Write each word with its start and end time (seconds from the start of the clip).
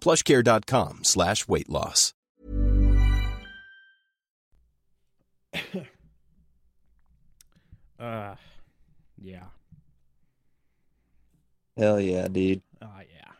plushcare.com 0.00 1.00
slash 1.04 1.46
weight 1.48 1.68
loss. 1.68 2.14
Uh, 7.98 8.36
yeah. 9.20 9.44
Hell 11.76 12.00
yeah, 12.00 12.28
dude. 12.28 12.62
Oh, 12.80 12.86
yeah. 13.00 13.32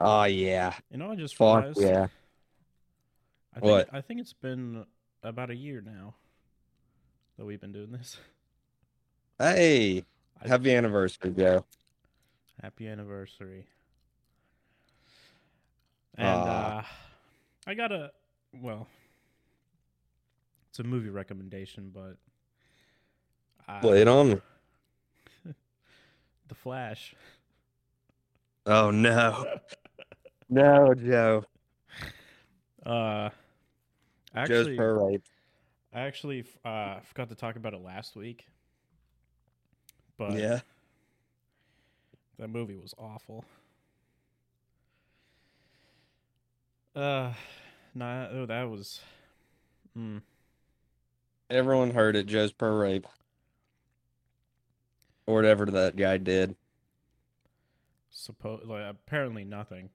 Oh 0.00 0.24
yeah. 0.24 0.74
You 0.90 0.98
know, 0.98 1.10
I 1.10 1.16
just 1.16 1.34
Fuck 1.36 1.56
realized. 1.64 1.80
yeah. 1.80 2.06
I 3.56 3.60
think, 3.60 3.64
What? 3.70 3.88
I 3.92 4.00
think 4.02 4.20
it's 4.20 4.34
been 4.34 4.84
about 5.22 5.50
a 5.50 5.56
year 5.56 5.82
now 5.84 6.14
that 7.38 7.44
we've 7.44 7.60
been 7.60 7.72
doing 7.72 7.90
this. 7.90 8.18
Hey, 9.38 10.04
I- 10.40 10.48
happy 10.48 10.72
anniversary, 10.74 11.32
Joe. 11.32 11.64
Happy 12.62 12.86
anniversary. 12.86 13.66
And 16.18 16.26
Aw. 16.28 16.78
uh, 16.78 16.82
I 17.66 17.74
got 17.74 17.92
a 17.92 18.10
well, 18.62 18.86
it's 20.70 20.78
a 20.78 20.84
movie 20.84 21.10
recommendation, 21.10 21.90
but 21.92 22.16
I, 23.68 23.80
Play 23.80 24.02
it 24.02 24.08
on. 24.08 24.40
The 26.48 26.54
Flash. 26.54 27.14
Oh 28.66 28.90
no. 28.92 29.44
no, 30.48 30.94
Joe. 30.94 31.44
Uh, 32.84 33.30
Joe's 34.46 34.60
actually, 34.60 34.76
pro 34.76 35.06
rape. 35.08 35.24
I 35.92 36.00
actually 36.02 36.44
uh, 36.64 37.00
forgot 37.00 37.28
to 37.30 37.34
talk 37.34 37.56
about 37.56 37.74
it 37.74 37.80
last 37.80 38.14
week, 38.14 38.46
but 40.16 40.38
Yeah. 40.38 40.60
that 42.38 42.48
movie 42.48 42.76
was 42.76 42.94
awful. 42.96 43.44
Uh, 46.96 47.32
nah, 47.94 48.26
oh, 48.32 48.46
that 48.46 48.64
was. 48.70 49.00
Mm, 49.96 50.22
Everyone 51.50 51.90
heard 51.90 52.16
it. 52.16 52.26
Joe's 52.26 52.52
pro 52.52 52.70
rape. 52.74 53.06
Or 55.26 55.34
whatever 55.34 55.66
that 55.66 55.96
guy 55.96 56.16
did. 56.18 56.56
suppo- 58.12 58.66
like, 58.66 58.86
apparently 58.88 59.44
nothing. 59.44 59.90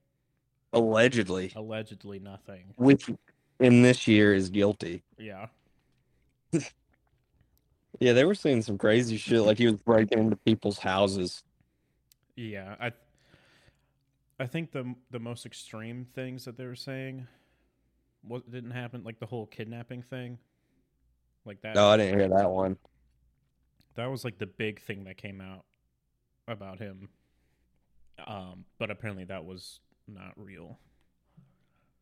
Allegedly. 0.73 1.51
Allegedly 1.55 2.19
nothing. 2.19 2.73
Which 2.77 3.09
in 3.59 3.81
this 3.81 4.07
year 4.07 4.33
is 4.33 4.49
guilty. 4.49 5.03
Yeah. 5.17 5.47
Yeah, 7.99 8.13
they 8.13 8.25
were 8.25 8.33
saying 8.33 8.63
some 8.63 8.79
crazy 8.79 9.15
shit 9.17 9.41
like 9.41 9.59
he 9.59 9.67
was 9.67 9.75
breaking 9.75 10.17
into 10.17 10.35
people's 10.35 10.79
houses. 10.79 11.43
Yeah, 12.35 12.75
I 12.79 12.93
I 14.41 14.47
think 14.47 14.71
the 14.71 14.95
the 15.11 15.19
most 15.19 15.45
extreme 15.45 16.07
things 16.15 16.45
that 16.45 16.57
they 16.57 16.65
were 16.65 16.75
saying 16.75 17.27
what 18.23 18.49
didn't 18.51 18.71
happen 18.71 19.03
like 19.03 19.19
the 19.19 19.27
whole 19.27 19.45
kidnapping 19.45 20.01
thing. 20.01 20.39
Like 21.45 21.61
that 21.61 21.75
No, 21.75 21.89
I 21.89 21.97
didn't 21.97 22.17
hear 22.17 22.27
that 22.27 22.49
one. 22.49 22.77
that 23.93 24.07
was 24.07 24.25
like 24.25 24.39
the 24.39 24.47
big 24.47 24.81
thing 24.81 25.03
that 25.03 25.17
came 25.17 25.41
out 25.41 25.65
about 26.47 26.79
him. 26.79 27.09
Um 28.25 28.65
but 28.79 28.89
apparently 28.89 29.25
that 29.25 29.45
was 29.45 29.79
not 30.07 30.33
real. 30.35 30.79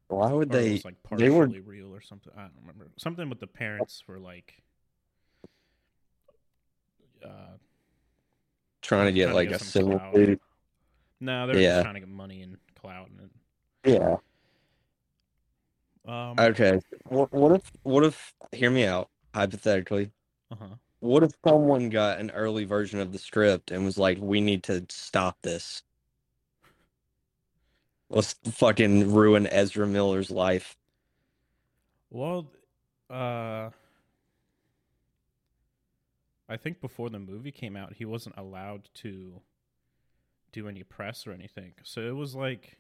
Why 0.08 0.32
would 0.32 0.50
Or 0.50 0.58
they 0.58 0.72
was 0.72 0.86
like 0.86 0.96
they 1.18 1.30
were 1.30 1.46
partially 1.46 1.60
real 1.60 1.94
or 1.94 2.00
something. 2.00 2.32
I 2.38 2.44
don't 2.44 2.54
remember. 2.62 2.88
Something 2.96 3.30
with 3.30 3.42
the 3.42 3.48
parents 3.48 4.04
were 4.08 4.18
like 4.18 4.64
uh 7.22 7.58
trying 8.82 9.08
to 9.08 9.12
get 9.12 9.26
trying 9.26 9.32
to 9.32 9.36
like 9.36 9.50
get 9.50 9.62
a 9.62 9.66
civil 9.66 10.02
suit? 10.14 10.42
No, 11.20 11.48
they're 11.48 11.60
Yeah. 11.60 11.70
just 11.70 11.82
trying 11.82 11.96
to 11.96 12.00
get 12.02 12.10
money 12.10 12.42
and 12.42 12.58
clout 12.76 13.10
and 13.10 13.20
it 13.22 13.32
Yeah. 13.86 14.18
um 16.06 16.50
Okay. 16.50 16.80
What, 17.06 17.32
what 17.34 17.52
if 17.54 17.72
what 17.84 18.04
if 18.04 18.34
hear 18.52 18.72
me 18.72 18.86
out 18.86 19.10
hypothetically? 19.34 20.12
uh-huh. 20.52 20.76
What 21.02 21.24
if 21.24 21.32
someone 21.46 21.90
got 21.90 22.20
an 22.20 22.32
early 22.32 22.66
version 22.66 23.00
of 23.00 23.12
the 23.14 23.20
script 23.20 23.72
and 23.72 23.86
was 23.86 23.98
like, 23.98 24.18
"We 24.20 24.42
need 24.42 24.64
to 24.64 24.86
stop 24.90 25.38
this. 25.42 25.84
Let's 28.10 28.34
fucking 28.52 29.12
ruin 29.14 29.48
Ezra 29.48 29.88
Miller's 29.88 30.30
life." 30.30 30.78
Well, 32.10 32.52
uh, 33.10 33.70
I 36.48 36.58
think 36.58 36.82
before 36.82 37.10
the 37.10 37.20
movie 37.20 37.52
came 37.52 37.76
out, 37.76 37.94
he 37.94 38.06
wasn't 38.06 38.38
allowed 38.38 38.90
to 38.96 39.42
do 40.52 40.68
any 40.68 40.84
press 40.84 41.26
or 41.28 41.32
anything. 41.32 41.74
So 41.84 42.02
it 42.02 42.16
was 42.16 42.36
like 42.36 42.78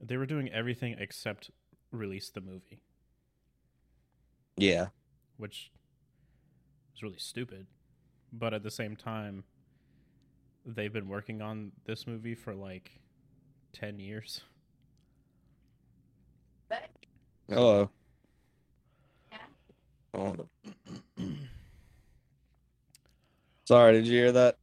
they 0.00 0.16
were 0.16 0.26
doing 0.26 0.50
everything 0.52 0.96
except 0.98 1.50
release 1.92 2.30
the 2.30 2.40
movie, 2.40 2.80
Yeah. 4.56 4.88
which 5.36 5.70
is 6.94 7.02
really 7.02 7.18
stupid. 7.18 7.66
But 8.32 8.54
at 8.54 8.62
the 8.62 8.70
same 8.70 8.96
time, 8.96 9.44
they've 10.64 10.92
been 10.92 11.08
working 11.08 11.40
on 11.42 11.72
this 11.84 12.06
movie 12.06 12.34
for 12.34 12.54
like 12.54 13.00
10 13.74 13.98
years. 13.98 14.40
Hello. 17.48 17.90
Oh. 20.14 20.36
Sorry, 23.64 23.92
did 23.92 24.06
you 24.06 24.12
hear 24.18 24.32
that? 24.32 24.56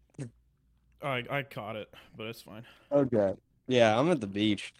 I 1.02 1.24
I 1.30 1.44
caught 1.44 1.76
it, 1.76 1.94
but 2.18 2.28
it's 2.28 2.42
fine. 2.42 2.64
Okay. 2.92 3.34
Yeah, 3.68 3.98
I'm 3.98 4.10
at 4.12 4.20
the 4.20 4.28
beach. 4.28 4.74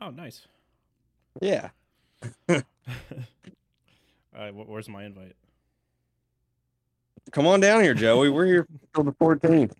Oh, 0.00 0.10
nice. 0.10 0.46
Yeah. 1.40 1.70
All 2.48 2.62
right, 4.34 4.54
where's 4.54 4.88
my 4.88 5.04
invite? 5.04 5.34
Come 7.32 7.46
on 7.46 7.60
down 7.60 7.82
here, 7.82 7.94
Joey. 7.94 8.30
We're 8.30 8.46
here 8.46 8.66
till 8.94 9.04
the 9.04 9.12
14th. 9.12 9.72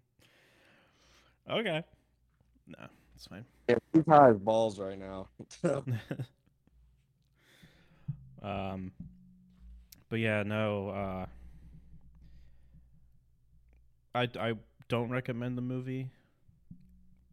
Okay. 1.48 1.82
No, 2.66 2.78
it's 3.16 3.26
fine. 3.26 3.44
Yeah, 3.68 3.76
he's 3.92 4.04
high 4.06 4.30
as 4.30 4.38
balls 4.38 4.78
right 4.78 4.98
now. 4.98 5.28
So, 5.62 5.84
um, 8.42 8.92
but 10.08 10.18
yeah, 10.20 10.42
no. 10.44 10.88
Uh, 10.90 11.26
I 14.14 14.28
I 14.38 14.54
don't 14.90 15.08
recommend 15.08 15.56
the 15.56 15.62
movie, 15.62 16.10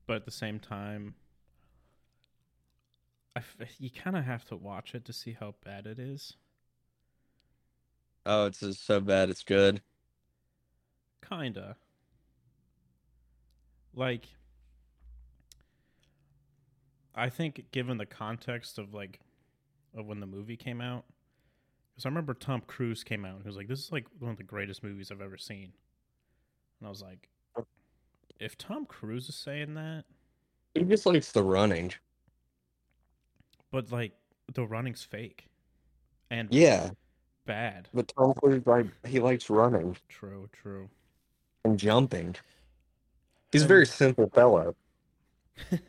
but 0.05 0.15
at 0.15 0.25
the 0.25 0.31
same 0.31 0.59
time, 0.59 1.15
I 3.35 3.39
f- 3.39 3.57
you 3.79 3.89
kind 3.89 4.15
of 4.17 4.25
have 4.25 4.45
to 4.45 4.55
watch 4.55 4.93
it 4.93 5.05
to 5.05 5.13
see 5.13 5.31
how 5.33 5.55
bad 5.63 5.87
it 5.87 5.97
is. 5.99 6.35
Oh, 8.25 8.45
it's 8.45 8.59
just 8.59 8.85
so 8.85 8.99
bad 8.99 9.29
it's 9.29 9.43
good. 9.43 9.81
Kinda. 11.21 11.77
Like, 13.93 14.27
I 17.15 17.29
think 17.29 17.71
given 17.71 17.97
the 17.97 18.05
context 18.05 18.77
of 18.77 18.93
like, 18.93 19.19
of 19.95 20.05
when 20.05 20.19
the 20.19 20.27
movie 20.27 20.57
came 20.57 20.81
out, 20.81 21.05
because 21.93 22.05
I 22.05 22.09
remember 22.09 22.33
Tom 22.33 22.61
Cruise 22.67 23.03
came 23.03 23.25
out 23.25 23.35
and 23.35 23.43
he 23.43 23.47
was 23.49 23.57
like, 23.57 23.67
"This 23.67 23.79
is 23.79 23.91
like 23.91 24.07
one 24.19 24.31
of 24.31 24.37
the 24.37 24.43
greatest 24.43 24.83
movies 24.83 25.11
I've 25.11 25.21
ever 25.21 25.37
seen," 25.37 25.73
and 26.79 26.87
I 26.87 26.89
was 26.89 27.01
like, 27.01 27.29
if 28.39 28.57
Tom 28.57 28.85
Cruise 28.85 29.29
is 29.29 29.35
saying 29.35 29.73
that, 29.75 30.03
He 30.73 30.83
just 30.83 31.05
likes 31.05 31.31
the 31.31 31.43
running. 31.43 31.93
but 33.71 33.91
like 33.91 34.13
the 34.53 34.65
running's 34.65 35.03
fake 35.03 35.45
and 36.29 36.47
Yeah, 36.53 36.91
bad. 37.45 37.89
but 37.93 38.11
Tom 38.17 38.33
Cruise 38.35 38.65
like 38.65 38.85
he 39.05 39.19
likes 39.19 39.49
running 39.49 39.97
True, 40.09 40.49
true. 40.53 40.89
and 41.65 41.77
jumping. 41.79 42.35
He's 43.51 43.63
a 43.63 43.67
very 43.67 43.85
simple 43.85 44.29
fellow. 44.29 44.75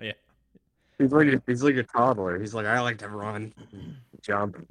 Yeah. 0.00 0.12
He's 0.96 1.10
like 1.10 1.26
a, 1.26 1.42
he's 1.46 1.62
like 1.64 1.74
a 1.74 1.82
toddler. 1.82 2.38
He's 2.38 2.54
like 2.54 2.66
I 2.66 2.80
like 2.80 2.98
to 2.98 3.08
run, 3.08 3.52
jump. 4.22 4.64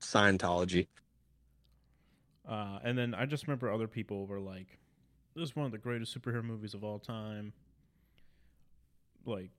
Scientology. 0.00 0.86
Uh, 2.50 2.80
and 2.82 2.98
then 2.98 3.14
I 3.14 3.26
just 3.26 3.46
remember 3.46 3.72
other 3.72 3.86
people 3.86 4.26
were 4.26 4.40
like, 4.40 4.80
"This 5.34 5.44
is 5.44 5.56
one 5.56 5.66
of 5.66 5.72
the 5.72 5.78
greatest 5.78 6.18
superhero 6.18 6.42
movies 6.42 6.74
of 6.74 6.82
all 6.82 6.98
time." 6.98 7.52
Like, 9.24 9.50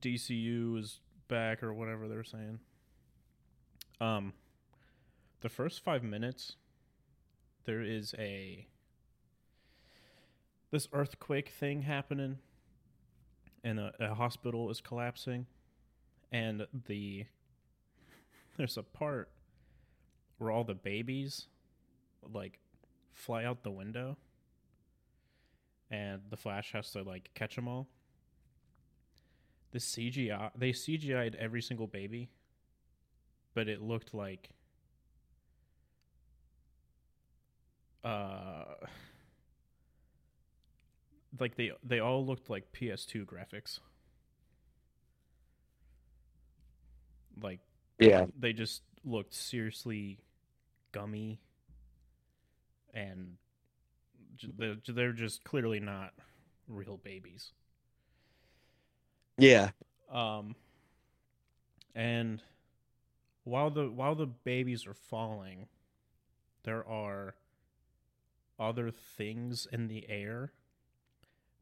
DCU 0.00 0.78
is 0.78 1.00
back 1.26 1.64
or 1.64 1.74
whatever 1.74 2.06
they're 2.06 2.22
saying. 2.22 2.60
Um, 4.00 4.34
the 5.40 5.48
first 5.48 5.82
five 5.82 6.04
minutes, 6.04 6.56
there 7.64 7.82
is 7.82 8.14
a 8.16 8.68
this 10.70 10.86
earthquake 10.92 11.48
thing 11.48 11.82
happening, 11.82 12.38
and 13.64 13.80
a, 13.80 13.92
a 13.98 14.14
hospital 14.14 14.70
is 14.70 14.80
collapsing, 14.80 15.46
and 16.30 16.68
the 16.86 17.26
there's 18.56 18.76
a 18.76 18.84
part 18.84 19.28
where 20.38 20.52
all 20.52 20.62
the 20.62 20.74
babies 20.74 21.48
like 22.32 22.58
fly 23.12 23.44
out 23.44 23.62
the 23.62 23.70
window 23.70 24.16
and 25.90 26.22
the 26.30 26.36
flash 26.36 26.72
has 26.72 26.90
to 26.92 27.02
like 27.02 27.30
catch 27.34 27.54
them 27.56 27.68
all. 27.68 27.88
The 29.72 29.78
cgi 29.78 30.50
they 30.56 30.70
cgi'd 30.72 31.34
every 31.36 31.62
single 31.62 31.86
baby 31.86 32.30
but 33.54 33.68
it 33.68 33.80
looked 33.82 34.14
like 34.14 34.50
uh 38.04 38.64
like 41.38 41.56
they 41.56 41.72
they 41.82 42.00
all 42.00 42.24
looked 42.24 42.50
like 42.50 42.72
ps2 42.72 43.24
graphics. 43.24 43.80
Like 47.40 47.60
Yeah. 47.98 48.26
they 48.38 48.52
just 48.52 48.82
looked 49.04 49.34
seriously 49.34 50.18
gummy 50.92 51.40
and 52.94 53.36
they're, 54.58 54.76
they're 54.88 55.12
just 55.12 55.44
clearly 55.44 55.80
not 55.80 56.12
real 56.68 56.96
babies 56.96 57.52
Yeah. 59.38 59.70
um 60.10 60.54
and 61.94 62.42
while 63.44 63.70
the 63.70 63.90
while 63.90 64.14
the 64.14 64.26
babies 64.26 64.86
are 64.86 64.94
falling 64.94 65.66
there 66.64 66.86
are 66.86 67.34
other 68.58 68.90
things 68.90 69.66
in 69.72 69.88
the 69.88 70.08
air 70.08 70.52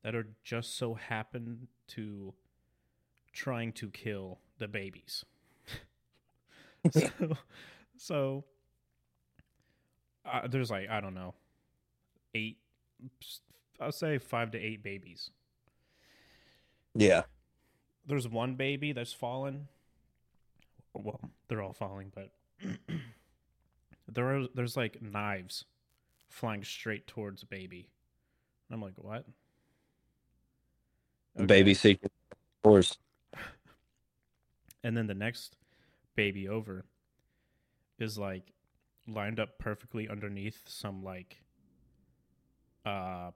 that 0.03 0.15
are 0.15 0.29
just 0.43 0.77
so 0.77 0.95
happen 0.95 1.69
to 1.89 2.35
trying 3.33 3.73
to 3.73 3.91
kill 3.91 4.41
the 4.59 4.69
babies 4.69 5.25
so, 6.91 7.09
so 7.97 8.45
uh, 10.33 10.47
there's 10.49 10.71
like 10.71 10.89
I 10.89 11.01
don't 11.01 11.15
know, 11.15 11.35
eight. 12.35 12.59
I'll 13.81 13.93
say 13.93 14.19
five 14.19 14.51
to 14.53 14.59
eight 14.59 14.83
babies. 14.83 15.31
Yeah. 16.95 17.23
There's 18.07 18.29
one 18.29 18.55
baby 18.55 18.93
that's 18.93 19.13
fallen. 19.13 19.69
Well, 20.93 21.21
they're 21.49 21.63
all 21.63 21.73
falling, 21.73 22.13
but 22.15 22.31
there 24.09 24.37
are 24.37 24.47
there's 24.55 24.77
like 24.77 25.01
knives 25.01 25.65
flying 26.29 26.65
straight 26.65 27.07
towards 27.07 27.43
a 27.43 27.47
baby. 27.47 27.89
And 28.69 28.75
I'm 28.75 28.83
like, 28.83 28.95
what? 28.97 29.25
Okay. 31.37 31.47
Baby 31.47 31.75
seeking. 31.75 32.11
Of 32.33 32.63
course. 32.63 32.99
and 34.85 34.97
then 34.97 35.07
the 35.07 35.15
next 35.15 35.57
baby 36.17 36.49
over 36.49 36.85
is 37.99 38.19
like 38.19 38.53
lined 39.13 39.41
up 39.41 39.59
perfectly 39.59 40.09
underneath 40.09 40.63
some 40.67 41.03
like 41.03 41.43
uh 42.87 43.31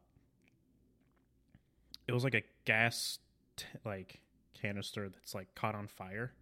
it 2.06 2.12
was 2.12 2.24
like 2.24 2.34
a 2.34 2.42
gas 2.64 3.18
t- 3.56 3.66
like 3.84 4.20
canister 4.60 5.08
that's 5.08 5.34
like 5.34 5.54
caught 5.54 5.74
on 5.74 5.86
fire. 5.86 6.32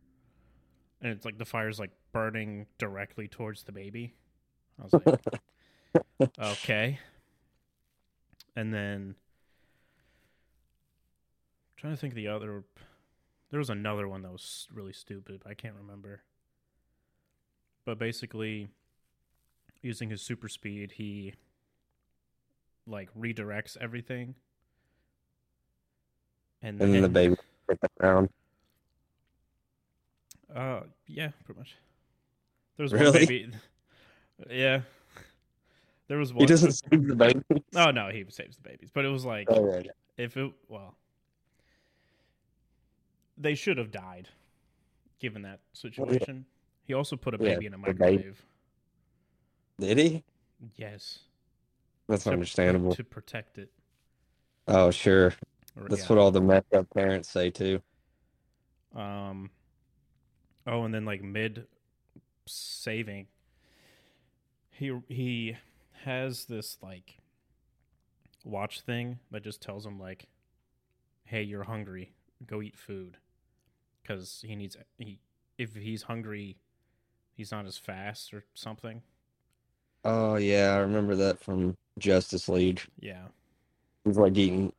And 1.00 1.12
it's 1.12 1.24
like 1.24 1.38
the 1.38 1.44
fire's 1.44 1.78
like 1.80 1.90
burning 2.12 2.66
directly 2.78 3.28
towards 3.28 3.64
the 3.64 3.72
baby. 3.72 4.14
I 4.78 4.84
was 4.84 4.92
like 4.92 6.30
okay. 6.38 6.98
And 8.54 8.72
then 8.72 9.14
trying 11.76 11.94
to 11.94 11.96
think 12.00 12.12
of 12.12 12.16
the 12.16 12.28
other 12.28 12.64
there 13.50 13.58
was 13.58 13.70
another 13.70 14.08
one 14.08 14.22
that 14.22 14.30
was 14.30 14.68
really 14.72 14.92
stupid 14.92 15.40
but 15.42 15.50
i 15.50 15.54
can't 15.54 15.74
remember. 15.74 16.22
But 17.84 17.98
basically 17.98 18.68
using 19.82 20.10
his 20.10 20.22
super 20.22 20.48
speed 20.48 20.92
he 20.92 21.34
like 22.86 23.08
redirects 23.18 23.76
everything 23.80 24.34
and, 26.62 26.80
And 26.80 26.94
then 26.94 27.02
the 27.02 27.08
baby 27.08 27.36
hit 27.68 27.80
the 27.80 27.88
ground. 27.98 28.28
uh 30.54 30.80
yeah 31.06 31.30
pretty 31.44 31.58
much 31.60 31.76
there's 32.76 32.92
Really? 32.92 33.04
one 33.04 33.12
baby 33.12 33.50
yeah 34.50 34.80
there 36.08 36.18
was 36.18 36.32
one 36.32 36.40
He 36.42 36.46
doesn't 36.46 36.72
save 36.72 37.06
the 37.08 37.14
baby. 37.16 37.42
oh 37.76 37.90
no 37.90 38.08
he 38.08 38.24
saves 38.28 38.56
the 38.56 38.62
babies 38.68 38.90
but 38.92 39.04
it 39.04 39.08
was 39.08 39.24
like 39.24 39.48
Oh, 39.50 39.62
right. 39.62 39.88
if 40.16 40.36
it 40.36 40.52
well 40.68 40.96
they 43.38 43.54
should 43.54 43.78
have 43.78 43.90
died 43.90 44.28
given 45.18 45.42
that 45.42 45.60
situation 45.72 46.44
he 46.84 46.94
also 46.94 47.16
put 47.16 47.34
a 47.34 47.38
Yeah, 47.40 47.54
baby 47.54 47.66
in 47.66 47.74
a 47.74 47.78
microwave 47.78 48.44
Did 49.82 49.98
he? 49.98 50.24
yes 50.76 51.18
That's 52.08 52.24
to- 52.24 52.30
understandable. 52.30 52.94
to 52.94 53.02
protect 53.04 53.58
it 53.58 53.70
Oh, 54.68 54.92
sure. 54.92 55.34
Or- 55.76 55.88
That's 55.88 56.02
yeah. 56.02 56.08
what 56.08 56.18
all 56.18 56.30
the 56.30 56.40
messed 56.40 56.72
up 56.72 56.88
parents 56.94 57.28
say 57.28 57.50
too. 57.50 57.82
Um. 58.94 59.50
Oh, 60.68 60.84
and 60.84 60.94
then 60.94 61.04
like 61.04 61.20
mid 61.22 61.66
saving, 62.46 63.26
he 64.70 64.96
he 65.08 65.56
has 66.04 66.44
this 66.44 66.78
like 66.80 67.18
watch 68.44 68.82
thing 68.82 69.18
that 69.32 69.42
just 69.42 69.60
tells 69.60 69.84
him 69.84 69.98
like, 69.98 70.26
"Hey, 71.24 71.42
you're 71.42 71.64
hungry. 71.64 72.12
Go 72.46 72.62
eat 72.62 72.76
food," 72.78 73.16
because 74.02 74.44
he 74.46 74.54
needs 74.54 74.76
he 74.98 75.18
if 75.58 75.74
he's 75.74 76.02
hungry, 76.02 76.58
he's 77.34 77.50
not 77.50 77.66
as 77.66 77.78
fast 77.78 78.32
or 78.32 78.44
something. 78.54 79.02
Oh 80.04 80.36
yeah, 80.36 80.74
I 80.74 80.78
remember 80.78 81.14
that 81.16 81.38
from 81.38 81.76
Justice 81.98 82.48
League. 82.48 82.82
Yeah. 83.00 83.26
He's 84.04 84.16
like 84.16 84.36
eating. 84.36 84.72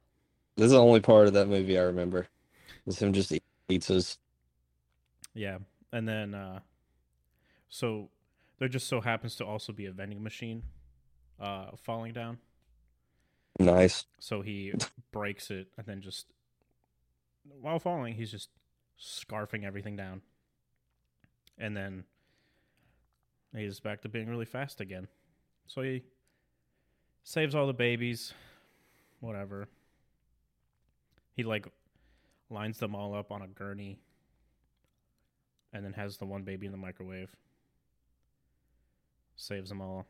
This 0.58 0.66
is 0.66 0.72
the 0.72 0.82
only 0.82 1.00
part 1.00 1.28
of 1.28 1.34
that 1.34 1.48
movie 1.48 1.80
I 1.80 1.84
remember. 1.84 2.28
Was 2.86 3.00
him 3.00 3.14
just 3.14 3.32
eating 3.32 3.42
pizzas. 3.70 4.18
Yeah. 5.34 5.60
And 5.92 6.08
then 6.08 6.34
uh 6.34 6.60
so 7.70 8.10
there 8.60 8.68
just 8.68 8.88
so 8.88 9.02
happens 9.02 9.36
to 9.38 9.46
also 9.46 9.72
be 9.74 9.86
a 9.86 9.92
vending 9.92 10.22
machine 10.22 10.64
uh 11.40 11.72
falling 11.78 12.14
down. 12.14 12.40
Nice. 13.60 14.06
So 14.20 14.42
he 14.42 14.74
breaks 15.12 15.50
it 15.50 15.68
and 15.78 15.86
then 15.86 16.02
just 16.02 16.28
while 17.62 17.80
falling, 17.80 18.16
he's 18.16 18.32
just 18.32 18.50
scarfing 19.00 19.64
everything 19.64 19.96
down. 19.96 20.22
And 21.58 21.76
then 21.78 22.06
he's 23.62 23.80
back 23.80 24.02
to 24.02 24.10
being 24.10 24.28
really 24.28 24.46
fast 24.46 24.82
again. 24.82 25.08
So 25.68 25.82
he 25.82 26.04
saves 27.24 27.56
all 27.56 27.68
the 27.68 27.74
babies, 27.74 28.34
whatever. 29.20 29.68
He 31.36 31.44
like 31.44 31.68
lines 32.50 32.80
them 32.80 32.96
all 32.96 33.16
up 33.16 33.32
on 33.32 33.42
a 33.42 33.48
gurney, 33.48 34.00
and 35.72 35.84
then 35.84 35.94
has 35.94 36.18
the 36.18 36.26
one 36.26 36.44
baby 36.44 36.66
in 36.66 36.72
the 36.72 36.78
microwave. 36.78 37.36
Saves 39.36 39.70
them 39.70 39.82
all. 39.82 40.06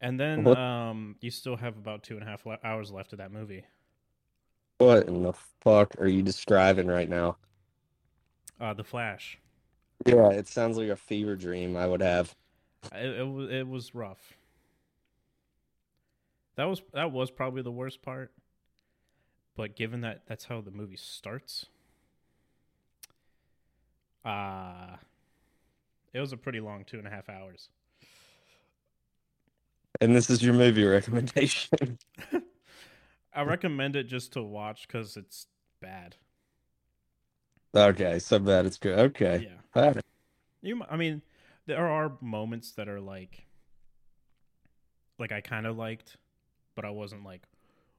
And 0.00 0.18
then 0.18 0.46
um, 0.46 1.16
you 1.20 1.30
still 1.30 1.56
have 1.56 1.76
about 1.76 2.02
two 2.04 2.14
and 2.14 2.22
a 2.22 2.26
half 2.26 2.46
le- 2.46 2.58
hours 2.62 2.92
left 2.92 3.12
of 3.12 3.18
that 3.18 3.32
movie. 3.32 3.64
What 4.78 5.08
in 5.08 5.22
the 5.24 5.32
fuck 5.60 5.94
are 5.98 6.06
you 6.06 6.22
describing 6.22 6.86
right 6.86 7.08
now? 7.08 7.36
Uh, 8.60 8.74
the 8.74 8.84
Flash. 8.84 9.38
Yeah, 10.06 10.30
it 10.30 10.48
sounds 10.48 10.76
like 10.76 10.88
a 10.88 10.96
fever 10.96 11.36
dream 11.36 11.76
I 11.76 11.86
would 11.86 12.00
have. 12.02 12.34
It, 12.92 13.20
it 13.20 13.28
was 13.28 13.50
it 13.50 13.68
was 13.68 13.94
rough. 13.94 14.34
That 16.56 16.64
was 16.64 16.82
that 16.92 17.12
was 17.12 17.30
probably 17.30 17.62
the 17.62 17.72
worst 17.72 18.02
part. 18.02 18.32
But 19.56 19.76
given 19.76 20.00
that 20.02 20.22
that's 20.26 20.44
how 20.44 20.60
the 20.60 20.70
movie 20.70 20.96
starts, 20.96 21.66
uh 24.24 24.96
it 26.12 26.20
was 26.20 26.32
a 26.32 26.36
pretty 26.36 26.60
long 26.60 26.84
two 26.84 26.98
and 26.98 27.06
a 27.06 27.10
half 27.10 27.28
hours. 27.28 27.68
And 30.00 30.14
this 30.14 30.30
is 30.30 30.42
your 30.42 30.54
movie 30.54 30.84
recommendation. 30.84 31.98
I 33.34 33.42
recommend 33.42 33.96
it 33.96 34.04
just 34.04 34.32
to 34.32 34.42
watch 34.42 34.86
because 34.86 35.16
it's 35.16 35.46
bad. 35.80 36.16
Okay, 37.74 38.18
so 38.18 38.38
bad 38.38 38.66
it's 38.66 38.78
good. 38.78 38.98
Okay. 38.98 39.48
Yeah, 39.50 39.80
Alright. 39.80 40.04
you. 40.62 40.82
I 40.90 40.96
mean, 40.96 41.22
there 41.66 41.86
are 41.86 42.12
moments 42.20 42.72
that 42.72 42.88
are 42.88 43.00
like, 43.00 43.46
like 45.18 45.32
I 45.32 45.40
kind 45.40 45.66
of 45.66 45.76
liked, 45.76 46.16
but 46.74 46.84
I 46.84 46.90
wasn't 46.90 47.24
like, 47.24 47.42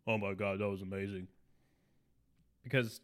oh 0.07 0.17
my 0.17 0.33
god, 0.33 0.59
that 0.59 0.69
was 0.69 0.81
amazing. 0.81 1.27
Because 2.63 3.01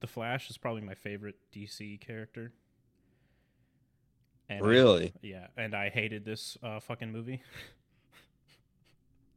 the 0.00 0.06
Flash 0.06 0.50
is 0.50 0.58
probably 0.58 0.82
my 0.82 0.94
favorite 0.94 1.36
DC 1.54 2.00
character. 2.00 2.52
And 4.48 4.64
I- 4.64 4.68
Really? 4.68 5.12
yeah, 5.22 5.46
and 5.56 5.74
I 5.74 5.88
hated 5.88 6.24
this 6.24 6.58
uh, 6.62 6.80
fucking 6.80 7.12
movie. 7.12 7.42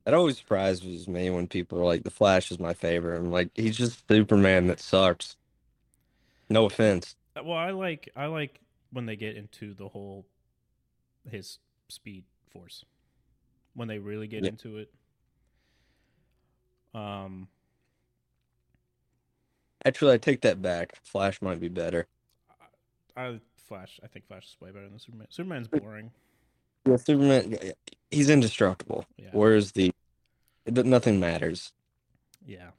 That 0.04 0.13
always 0.13 0.38
surprises 0.38 1.08
me 1.08 1.32
when 1.32 1.48
people 1.48 1.80
are 1.80 1.84
like, 1.86 2.04
"The 2.04 2.12
Flash 2.12 2.51
is 2.51 2.60
my 2.60 2.75
favorite." 2.75 3.18
I'm 3.18 3.32
like, 3.32 3.50
he's 3.56 3.75
just 3.75 4.08
Superman 4.08 4.68
that 4.68 4.80
sucks. 4.80 5.36
No 6.50 6.66
offense. 6.66 7.16
Uh, 7.36 7.44
Well, 7.44 7.58
I 7.58 7.72
like 7.72 8.10
I 8.16 8.25
like 8.28 8.60
when 8.92 9.06
they 9.06 9.16
get 9.16 9.36
into 9.36 9.74
the 9.74 9.88
whole 9.88 10.25
his 11.30 11.60
speed 11.90 12.24
force. 12.52 12.86
When 13.74 13.88
they 13.88 13.98
really 14.00 14.28
get 14.28 14.44
Yeah. 14.44 14.50
into 14.50 14.78
it. 14.78 14.94
Um 16.94 17.48
Actually, 19.86 20.14
I 20.14 20.18
take 20.18 20.42
that 20.42 20.62
back. 20.62 20.96
Flash 21.04 21.42
might 21.42 21.60
be 21.60 21.68
better. 21.68 22.08
I 23.16 23.40
Flash 23.58 24.00
I 24.04 24.08
think 24.08 24.28
Flash 24.28 24.48
is 24.48 24.58
way 24.62 24.72
better 24.72 24.90
than 24.90 25.00
Superman. 25.00 25.28
Superman's 25.30 25.68
boring. 25.68 26.12
Yeah, 26.88 26.98
Superman, 26.98 27.58
he's 28.12 28.30
indestructible. 28.30 29.06
Yeah. 29.18 29.30
Whereas 29.32 29.72
the, 29.72 29.92
nothing 30.68 31.20
matters. 31.20 31.74
Yeah. 32.46 32.70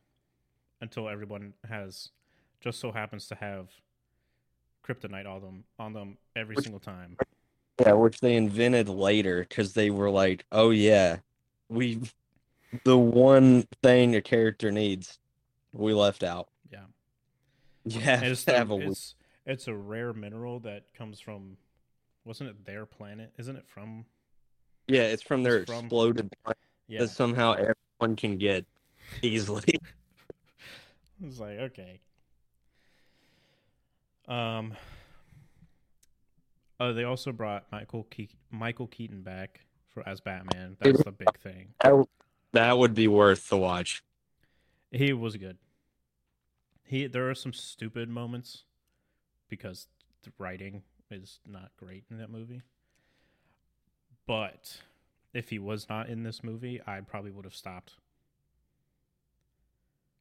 Until 0.81 1.09
everyone 1.09 1.55
has 1.69 2.11
just 2.61 2.81
so 2.81 2.93
happens 2.93 3.27
to 3.29 3.35
have 3.35 3.69
kryptonite 4.87 5.27
on 5.27 5.41
them 5.41 5.65
on 5.79 5.93
them 5.93 6.17
every 6.35 6.55
Which- 6.57 6.65
single 6.65 6.81
time. 6.81 7.17
Yeah, 7.79 7.93
which 7.93 8.21
they 8.21 8.37
invented 8.37 8.89
later 8.89 9.41
because 9.47 9.75
they 9.75 9.91
were 9.91 10.09
like, 10.09 10.47
"Oh 10.51 10.71
yeah, 10.71 11.19
we, 11.69 12.01
the 12.85 12.97
one 12.97 13.67
thing 13.83 14.17
a 14.17 14.23
character 14.23 14.73
needs, 14.73 15.19
we 15.75 15.93
left 15.93 16.23
out." 16.25 16.49
Yeah. 16.73 16.85
yeah. 17.85 18.23
it's, 18.23 18.45
the- 18.45 18.53
have 18.57 18.71
a 18.71 18.77
it's 18.79 19.15
it's 19.45 19.69
a 19.69 19.75
rare 19.75 20.15
mineral 20.15 20.59
that 20.61 20.85
comes 20.95 21.21
from 21.21 21.59
wasn't 22.25 22.49
it 22.49 22.65
their 22.65 22.87
planet? 22.87 23.33
Isn't 23.37 23.57
it 23.57 23.69
from 23.69 24.07
yeah. 24.89 25.03
It's 25.03 25.23
from 25.23 25.43
their 25.43 25.59
it's 25.59 25.71
exploded 25.71 26.31
planet 26.45 26.59
Yeah. 26.89 27.01
that 27.01 27.09
somehow 27.11 27.53
everyone 27.53 28.17
can 28.17 28.39
get 28.39 28.65
easily. 29.23 29.65
It's 31.25 31.39
like 31.41 31.59
okay. 31.59 32.01
Um. 34.29 34.75
Oh, 36.79 36.93
they 36.93 37.05
also 37.05 37.33
brought 37.33 37.65
Michael 37.73 38.05
Ke- 38.05 38.35
Michael 38.51 38.87
Keaton 38.87 39.23
back 39.23 39.61
for 39.89 40.07
as 40.07 40.21
Batman. 40.21 40.77
That's 40.79 41.03
the 41.05 41.13
big 41.13 41.37
thing. 41.39 41.69
That- 42.53 42.79
would 42.79 42.95
be 42.95 43.09
worth 43.09 43.49
the 43.49 43.57
watch. 43.57 44.03
He 44.91 45.13
was 45.13 45.37
good. 45.37 45.59
He 46.85 47.07
there 47.07 47.29
are 47.31 47.35
some 47.35 47.53
stupid 47.53 48.09
moments 48.09 48.65
because 49.49 49.89
the 50.23 50.33
writing 50.39 50.83
is 51.11 51.41
not 51.47 51.71
great 51.77 52.05
in 52.11 52.19
that 52.19 52.31
movie. 52.31 52.63
But 54.27 54.81
if 55.33 55.51
he 55.51 55.59
was 55.59 55.89
not 55.89 56.09
in 56.09 56.23
this 56.25 56.43
movie, 56.43 56.81
I 56.87 57.01
probably 57.01 57.31
would 57.31 57.45
have 57.45 57.55
stopped. 57.55 57.95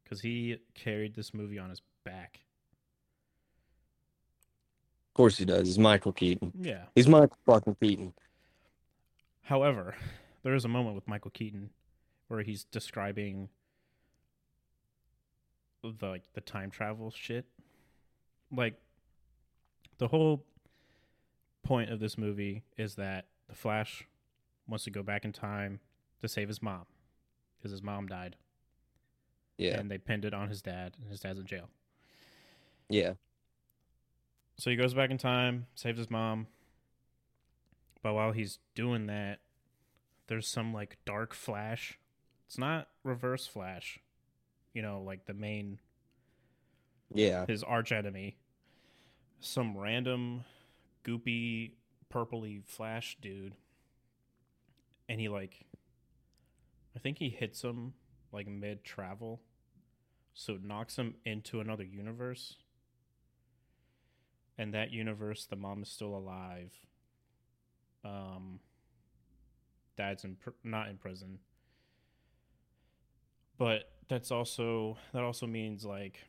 Cuz 0.05 0.21
he 0.21 0.57
carried 0.73 1.15
this 1.15 1.33
movie 1.33 1.59
on 1.59 1.69
his 1.69 1.81
back. 2.03 2.44
Of 5.15 5.17
course 5.17 5.37
he 5.37 5.45
does. 5.45 5.65
He's 5.65 5.79
Michael 5.79 6.11
Keaton. 6.11 6.51
Yeah. 6.59 6.83
He's 6.93 7.07
Michael 7.07 7.37
fucking 7.45 7.77
Keaton. 7.81 8.13
However, 9.43 9.95
there 10.43 10.53
is 10.53 10.65
a 10.65 10.67
moment 10.67 10.93
with 10.95 11.07
Michael 11.07 11.31
Keaton 11.31 11.69
where 12.27 12.41
he's 12.41 12.65
describing 12.65 13.47
the 15.83 16.05
like 16.05 16.23
the 16.33 16.41
time 16.41 16.69
travel 16.69 17.11
shit. 17.15 17.45
Like 18.51 18.73
the 19.99 20.09
whole 20.09 20.43
point 21.63 21.91
of 21.91 22.01
this 22.01 22.17
movie 22.17 22.63
is 22.77 22.95
that 22.95 23.27
the 23.47 23.55
Flash 23.55 24.05
wants 24.67 24.83
to 24.83 24.89
go 24.91 25.01
back 25.01 25.23
in 25.23 25.31
time 25.31 25.79
to 26.21 26.27
save 26.27 26.49
his 26.49 26.61
mom 26.61 26.83
because 27.57 27.71
his 27.71 27.81
mom 27.81 28.07
died 28.07 28.35
Yeah, 29.57 29.79
and 29.79 29.89
they 29.89 29.97
pinned 29.97 30.25
it 30.25 30.33
on 30.33 30.49
his 30.49 30.61
dad 30.61 30.97
and 31.01 31.09
his 31.09 31.21
dad's 31.21 31.39
in 31.39 31.45
jail. 31.45 31.69
yeah. 32.89 33.13
So 34.57 34.69
he 34.69 34.75
goes 34.75 34.93
back 34.93 35.09
in 35.11 35.17
time, 35.17 35.67
saves 35.75 35.97
his 35.97 36.09
mom. 36.09 36.47
But 38.01 38.13
while 38.13 38.31
he's 38.31 38.59
doing 38.73 39.07
that, 39.07 39.39
there's 40.27 40.47
some 40.47 40.73
like 40.73 40.97
dark 41.05 41.33
flash. 41.33 41.99
It's 42.47 42.57
not 42.57 42.87
reverse 43.03 43.47
flash. 43.47 43.99
You 44.73 44.81
know, 44.81 45.01
like 45.01 45.25
the 45.25 45.33
main 45.33 45.79
Yeah. 47.13 47.45
his 47.47 47.63
arch 47.63 47.91
enemy. 47.91 48.37
Some 49.39 49.77
random 49.77 50.45
goopy 51.03 51.71
purpley 52.11 52.63
flash 52.65 53.17
dude. 53.21 53.55
And 55.09 55.19
he 55.19 55.27
like 55.29 55.65
I 56.95 56.99
think 56.99 57.17
he 57.17 57.29
hits 57.29 57.61
him 57.61 57.93
like 58.31 58.47
mid 58.47 58.83
travel. 58.83 59.41
So 60.33 60.53
it 60.55 60.63
knocks 60.63 60.97
him 60.97 61.15
into 61.25 61.59
another 61.59 61.83
universe. 61.83 62.57
And 64.57 64.73
that 64.73 64.91
universe 64.91 65.45
the 65.45 65.55
mom 65.55 65.83
is 65.83 65.89
still 65.89 66.15
alive. 66.15 66.71
Um 68.03 68.59
dad's 69.97 70.23
in 70.23 70.35
pr- 70.35 70.49
not 70.63 70.89
in 70.89 70.97
prison. 70.97 71.39
But 73.57 73.89
that's 74.07 74.31
also 74.31 74.97
that 75.13 75.23
also 75.23 75.47
means 75.47 75.85
like 75.85 76.19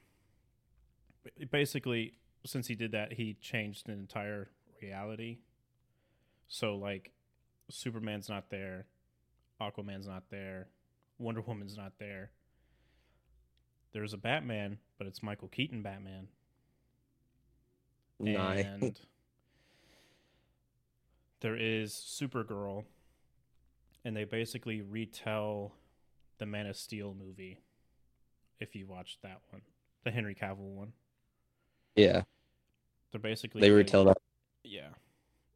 basically 1.50 2.14
since 2.44 2.66
he 2.66 2.74
did 2.74 2.92
that 2.92 3.12
he 3.12 3.34
changed 3.40 3.88
an 3.88 3.94
entire 3.94 4.48
reality 4.80 5.38
so 6.48 6.76
like 6.76 7.12
superman's 7.70 8.28
not 8.28 8.50
there 8.50 8.86
aquaman's 9.60 10.06
not 10.06 10.24
there 10.30 10.68
wonder 11.18 11.40
woman's 11.40 11.76
not 11.76 11.92
there 11.98 12.30
there's 13.92 14.12
a 14.12 14.18
batman 14.18 14.78
but 14.98 15.06
it's 15.06 15.22
michael 15.22 15.48
keaton 15.48 15.82
batman 15.82 16.28
And 18.18 18.98
there 21.40 21.56
is 21.56 21.92
supergirl 21.92 22.84
and 24.04 24.16
they 24.16 24.24
basically 24.24 24.80
retell 24.80 25.74
the 26.38 26.46
man 26.46 26.66
of 26.66 26.76
steel 26.76 27.14
movie 27.18 27.60
if 28.60 28.74
you 28.74 28.86
watched 28.86 29.20
that 29.22 29.40
one 29.50 29.62
the 30.04 30.10
henry 30.10 30.34
cavill 30.34 30.74
one 30.74 30.92
Yeah. 31.94 32.22
they're 33.10 33.20
basically 33.20 33.60
They 33.60 33.70
retell 33.70 34.04
that. 34.06 34.18
Yeah, 34.64 34.88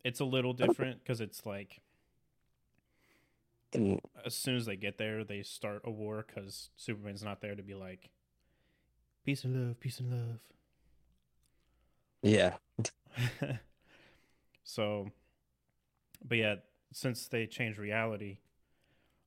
it's 0.05 0.21
a 0.21 0.25
little 0.25 0.53
different 0.53 1.03
because 1.03 1.21
it's 1.21 1.45
like 1.47 1.81
And 3.73 4.01
as 4.25 4.35
soon 4.35 4.57
as 4.57 4.67
they 4.67 4.77
get 4.77 4.99
there, 4.99 5.25
they 5.25 5.43
start 5.43 5.83
a 5.85 5.91
war 5.91 6.25
because 6.27 6.71
Superman's 6.77 7.23
not 7.23 7.41
there 7.41 7.55
to 7.55 7.63
be 7.63 7.75
like, 7.75 8.11
peace 9.25 9.45
and 9.45 9.55
love, 9.69 9.81
peace 9.81 10.01
and 10.01 10.11
love. 10.11 10.41
Yeah. 12.23 12.57
so, 14.65 15.11
but 16.27 16.39
yeah, 16.39 16.57
since 16.93 17.29
they 17.29 17.47
change 17.47 17.79
reality, 17.79 18.39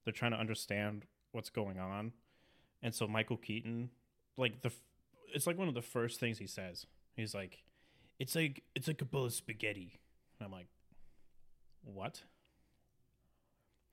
they're 0.04 0.14
trying 0.14 0.32
to 0.32 0.38
understand 0.40 1.06
what's 1.32 1.50
going 1.50 1.80
on, 1.80 2.14
And 2.82 2.94
so 2.94 3.08
Michael 3.08 3.38
Keaton, 3.38 3.90
like 4.38 4.62
the, 4.62 4.72
it's 5.34 5.48
like 5.48 5.58
one 5.58 5.68
of 5.68 5.74
the 5.74 5.82
first 5.82 6.20
things 6.20 6.38
he 6.38 6.48
says. 6.48 6.86
He's 7.16 7.34
like, 7.34 7.64
"It's 8.20 8.36
like 8.36 8.64
it's 8.76 8.88
like 8.88 9.02
a 9.02 9.06
bowl 9.06 9.26
of 9.26 9.34
spaghetti." 9.34 10.00
And 10.40 10.46
I'm 10.46 10.52
like, 10.52 10.68
"What?" 11.84 12.24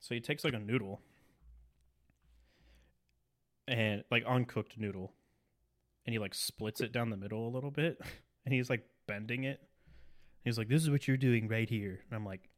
So 0.01 0.15
he 0.15 0.21
takes 0.21 0.45
like 0.45 0.55
a 0.55 0.59
noodle, 0.59 1.01
and 3.69 4.05
like 4.11 4.25
uncooked 4.27 4.79
noodle, 4.79 5.13
and 6.07 6.13
he 6.13 6.19
like 6.19 6.35
splits 6.35 6.81
it 6.81 6.93
down 6.93 7.11
the 7.11 7.17
middle 7.17 7.47
a 7.47 7.51
little 7.51 7.71
bit, 7.71 8.01
and 8.45 8.55
he's 8.55 8.71
like 8.71 8.85
bending 9.07 9.45
it. 9.45 9.61
He's 10.45 10.59
like, 10.59 10.69
"This 10.69 10.83
is 10.83 10.91
what 10.91 11.07
you're 11.07 11.17
doing 11.17 11.49
right 11.49 11.69
here," 11.69 12.01
and 12.09 12.17
I'm 12.17 12.25
like, 12.25 12.49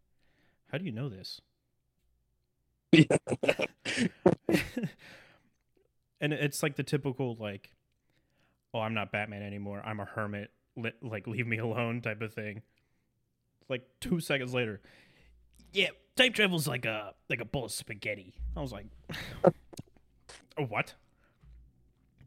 "How 0.71 0.79
do 0.79 0.85
you 0.85 0.93
know 0.93 1.09
this?" 1.09 1.41
and 6.21 6.33
it's 6.33 6.63
like 6.63 6.77
the 6.77 6.83
typical 6.83 7.35
like 7.41 7.71
oh 8.75 8.81
i'm 8.81 8.93
not 8.93 9.11
batman 9.11 9.43
anymore. 9.43 9.83
I'm 9.85 9.99
a 9.99 10.05
hermit. 10.05 10.51
Li- 10.77 10.93
like 11.01 11.27
leave 11.27 11.47
me 11.47 11.57
alone 11.59 12.03
type 12.03 12.21
of 12.21 12.35
thing. 12.35 12.61
Like 13.69 13.83
two 14.01 14.21
seconds 14.21 14.53
later 14.53 14.81
yeah 15.73 15.89
time 16.17 16.33
travel's 16.33 16.69
like 16.69 16.85
a 16.85 17.15
like 17.29 17.41
a 17.41 17.45
bowl 17.45 17.65
of 17.65 17.73
spaghetti. 17.73 18.35
I 18.57 18.61
was 18.61 18.73
like 18.73 18.87
"Oh, 20.59 20.65
what? 20.65 20.95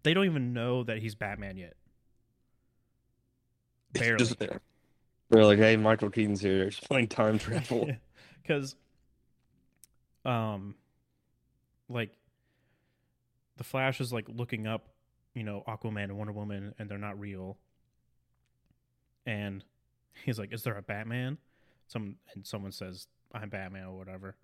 They 0.03 0.13
don't 0.13 0.25
even 0.25 0.53
know 0.53 0.83
that 0.83 0.99
he's 0.99 1.15
batman 1.15 1.57
yet 1.57 1.75
barely. 3.99 4.17
Just- 4.17 4.39
they're 5.29 5.45
like, 5.45 5.57
hey, 5.57 5.75
Michael 5.75 6.09
Keaton's 6.09 6.41
here. 6.41 6.65
He's 6.65 6.79
playing 6.79 7.07
time 7.07 7.39
travel. 7.39 7.89
because 8.41 8.75
um 10.23 10.75
like 11.89 12.11
the 13.57 13.63
flash 13.63 14.01
is 14.01 14.11
like 14.11 14.25
looking 14.27 14.65
up 14.67 14.89
you 15.33 15.43
know 15.43 15.63
aquaman 15.67 16.05
and 16.05 16.17
wonder 16.17 16.33
woman 16.33 16.73
and 16.77 16.89
they're 16.89 16.97
not 16.97 17.19
real. 17.19 17.57
And 19.25 19.63
he's 20.23 20.37
like 20.39 20.53
is 20.53 20.63
there 20.63 20.77
a 20.77 20.81
batman? 20.81 21.37
Some 21.87 22.15
and 22.33 22.45
someone 22.45 22.71
says 22.71 23.07
i'm 23.33 23.49
batman 23.49 23.85
or 23.85 23.97
whatever. 23.97 24.35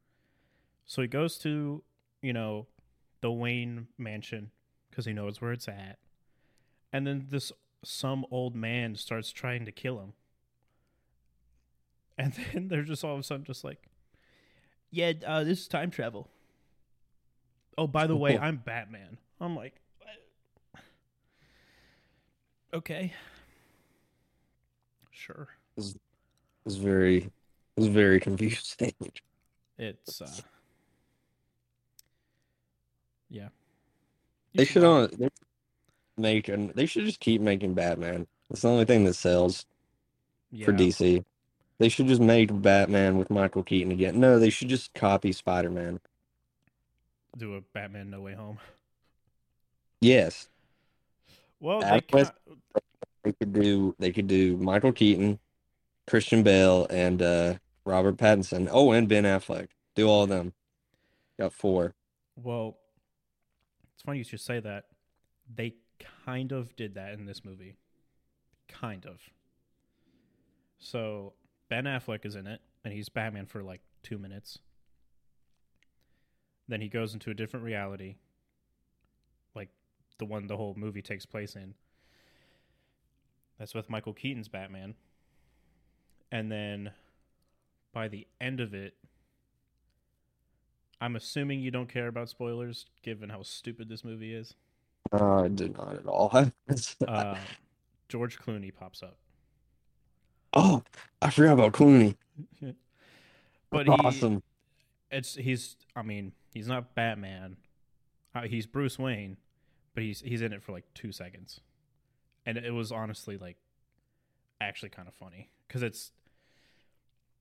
So 0.86 1.02
he 1.02 1.08
goes 1.08 1.38
to 1.40 1.84
you 2.22 2.34
know 2.34 2.68
the 3.22 3.32
wayne 3.32 3.88
mansion 3.98 4.52
because 4.90 5.06
he 5.06 5.14
knows 5.14 5.42
where 5.42 5.52
it's 5.52 5.68
at. 5.68 5.98
And 6.92 7.08
then 7.08 7.28
this 7.30 7.52
some 7.84 8.26
old 8.32 8.56
man 8.56 8.96
starts 8.96 9.32
trying 9.32 9.66
to 9.66 9.72
kill 9.72 10.00
him 10.00 10.14
and 12.18 12.34
then 12.54 12.68
they're 12.68 12.84
just 12.84 13.04
all 13.04 13.14
of 13.14 13.20
a 13.20 13.24
sudden 13.24 13.44
just 13.44 13.64
like 13.64 13.90
yeah, 14.92 15.14
uh, 15.26 15.44
this 15.46 15.62
is 15.62 15.68
time 15.70 15.90
travel. 15.90 16.28
Oh, 17.78 17.88
by 17.88 18.08
the 18.08 18.16
way, 18.16 18.38
I'm 18.42 18.58
Batman. 18.58 19.18
I'm 19.40 19.56
like, 19.56 19.76
what? 20.72 20.84
okay, 22.74 23.14
sure. 25.10 25.48
It's 25.78 26.76
very, 26.76 27.32
it's 27.78 27.88
very 27.88 28.20
confusing. 28.20 28.94
It's 29.78 30.22
uh, 30.22 30.30
yeah. 33.30 33.48
You 34.52 34.58
They 34.58 34.66
should 34.66 34.84
on 34.84 35.10
they 35.18 35.30
make 36.22 36.48
and 36.48 36.70
they 36.72 36.86
should 36.86 37.06
just 37.06 37.20
keep 37.20 37.42
making 37.42 37.74
Batman. 37.74 38.28
It's 38.50 38.62
the 38.62 38.70
only 38.70 38.86
thing 38.86 39.04
that 39.06 39.14
sells 39.16 39.66
it. 40.54 40.66
for 40.66 40.74
DC. 40.74 41.24
They 41.80 41.90
should 41.90 42.08
just 42.08 42.22
make 42.22 42.50
Batman 42.62 43.18
with 43.18 43.30
Michael 43.32 43.64
Keaton 43.64 43.92
again. 43.92 44.20
No, 44.20 44.38
they 44.40 44.50
should 44.52 44.70
just 44.70 44.94
copy 44.94 45.32
Spider 45.32 45.70
Man. 45.72 46.00
Do 47.38 47.56
a 47.56 47.62
Batman 47.62 48.10
No 48.12 48.22
Way 48.22 48.34
Home. 48.36 48.60
Yes, 50.02 50.48
Well, 51.60 51.80
they 51.82 52.02
West- 52.12 52.34
ca- 52.74 52.82
they 53.24 53.34
could 53.34 53.54
do. 53.54 53.96
They 54.00 54.12
could 54.12 54.28
do 54.28 54.58
Michael 54.58 54.92
Keaton, 54.92 55.38
Christian 56.08 56.42
Bale, 56.42 56.88
and 56.90 57.22
uh, 57.22 57.54
Robert 57.86 58.18
Pattinson. 58.18 58.68
Oh, 58.72 58.92
and 58.92 59.08
Ben 59.08 59.24
Affleck. 59.26 59.68
Do 59.96 60.08
all 60.08 60.24
of 60.24 60.30
them. 60.30 60.54
Got 61.40 61.54
four. 61.54 61.94
well, 62.36 62.78
it's 63.94 64.02
funny 64.04 64.18
you 64.18 64.24
should 64.24 64.40
say 64.42 64.60
that. 64.60 64.86
They 65.54 65.76
kind 66.26 66.52
of 66.52 66.76
did 66.76 66.96
that 66.96 67.14
in 67.14 67.26
this 67.26 67.44
movie. 67.44 67.76
Kind 68.68 69.06
of. 69.06 69.20
So 70.80 71.34
Ben 71.70 71.86
Affleck 71.86 72.26
is 72.26 72.36
in 72.36 72.48
it, 72.48 72.62
and 72.84 72.94
he's 72.94 73.10
Batman 73.10 73.46
for 73.46 73.64
like 73.64 73.82
two 74.04 74.18
minutes. 74.18 74.60
Then 76.68 76.82
he 76.82 76.88
goes 76.88 77.14
into 77.14 77.30
a 77.32 77.34
different 77.34 77.66
reality, 77.66 78.16
like 79.56 79.70
the 80.20 80.26
one 80.26 80.48
the 80.48 80.58
whole 80.58 80.74
movie 80.78 81.02
takes 81.02 81.26
place 81.26 81.56
in. 81.56 81.74
That's 83.60 83.76
with 83.76 83.90
Michael 83.90 84.14
Keaton's 84.14 84.48
Batman. 84.48 84.96
And 86.32 86.52
then 86.52 86.92
by 87.94 88.08
the 88.08 88.26
end 88.40 88.60
of 88.60 88.74
it, 88.74 88.96
I'm 91.00 91.16
assuming 91.16 91.60
you 91.60 91.72
don't 91.72 91.90
care 91.90 92.08
about 92.08 92.30
spoilers 92.30 92.86
given 93.04 93.30
how 93.30 93.44
stupid 93.44 93.90
this 93.90 94.04
movie 94.04 94.34
is. 94.34 94.56
Uh, 95.12 95.44
I 95.44 95.48
do 95.50 95.70
not 95.70 95.94
at 95.96 96.06
all. 96.06 96.32
Uh, 97.08 97.36
George 98.08 98.40
Clooney 98.40 98.74
pops 98.74 99.02
up. 99.04 99.18
oh, 100.54 100.84
I 101.22 101.30
forgot 101.30 101.54
about 101.54 101.74
Clooney. 101.74 102.16
But 103.70 103.86
he, 103.88 103.94
awesome. 103.94 104.44
it's 105.10 105.36
he's 105.36 105.78
I 105.96 106.02
mean, 106.02 106.34
he's 106.54 106.68
not 106.68 106.94
Batman. 106.94 107.56
Uh, 108.36 108.42
he's 108.42 108.66
Bruce 108.66 109.00
Wayne, 109.00 109.38
but 109.94 110.04
he's 110.04 110.20
he's 110.20 110.42
in 110.42 110.52
it 110.52 110.62
for 110.62 110.74
like 110.74 110.84
2 110.94 111.14
seconds. 111.14 111.62
And 112.46 112.58
it 112.58 112.74
was 112.74 112.92
honestly 112.92 113.38
like 113.38 113.56
actually 114.60 114.90
kind 114.90 115.08
of 115.08 115.14
funny 115.14 115.52
cuz 115.70 115.82
it's 115.82 116.12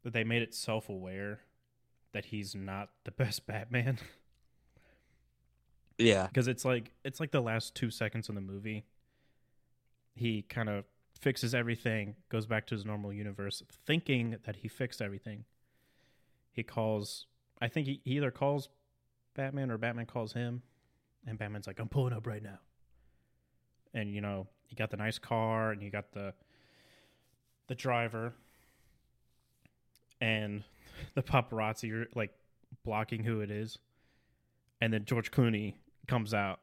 that 0.04 0.12
they 0.12 0.22
made 0.22 0.40
it 0.40 0.54
self-aware 0.54 1.40
that 2.12 2.26
he's 2.26 2.54
not 2.54 2.90
the 3.04 3.10
best 3.22 3.44
Batman 3.46 3.98
Yeah. 6.00 6.26
because 6.26 6.48
it's 6.48 6.64
like 6.64 6.92
it's 7.04 7.20
like 7.20 7.30
the 7.30 7.40
last 7.40 7.74
2 7.74 7.90
seconds 7.90 8.28
in 8.28 8.34
the 8.34 8.40
movie. 8.40 8.84
He 10.14 10.42
kind 10.42 10.68
of 10.68 10.84
fixes 11.18 11.54
everything, 11.54 12.16
goes 12.28 12.46
back 12.46 12.66
to 12.68 12.74
his 12.74 12.84
normal 12.84 13.12
universe 13.12 13.62
thinking 13.86 14.36
that 14.44 14.56
he 14.56 14.68
fixed 14.68 15.00
everything. 15.00 15.44
He 16.52 16.62
calls 16.62 17.26
I 17.60 17.68
think 17.68 17.86
he, 17.86 18.00
he 18.04 18.16
either 18.16 18.30
calls 18.30 18.68
Batman 19.34 19.70
or 19.70 19.78
Batman 19.78 20.06
calls 20.06 20.32
him, 20.32 20.62
and 21.26 21.38
Batman's 21.38 21.66
like, 21.66 21.78
"I'm 21.78 21.88
pulling 21.88 22.12
up 22.12 22.26
right 22.26 22.42
now." 22.42 22.58
And 23.94 24.14
you 24.14 24.20
know, 24.20 24.46
you 24.68 24.76
got 24.76 24.90
the 24.90 24.96
nice 24.96 25.18
car, 25.18 25.70
and 25.72 25.82
you 25.82 25.90
got 25.90 26.12
the 26.12 26.32
the 27.68 27.74
driver, 27.74 28.32
and 30.20 30.64
the 31.14 31.22
paparazzi 31.22 31.92
are 31.92 32.08
like 32.14 32.30
blocking 32.84 33.24
who 33.24 33.40
it 33.40 33.50
is, 33.50 33.78
and 34.80 34.92
then 34.92 35.04
George 35.04 35.30
Clooney 35.30 35.74
comes 36.10 36.34
out. 36.34 36.60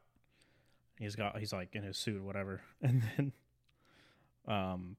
He's 1.00 1.16
got 1.16 1.38
he's 1.40 1.54
like 1.54 1.70
in 1.76 1.84
his 1.84 1.98
suit, 1.98 2.22
whatever, 2.24 2.62
and 2.82 3.02
then 3.16 3.32
um, 4.48 4.96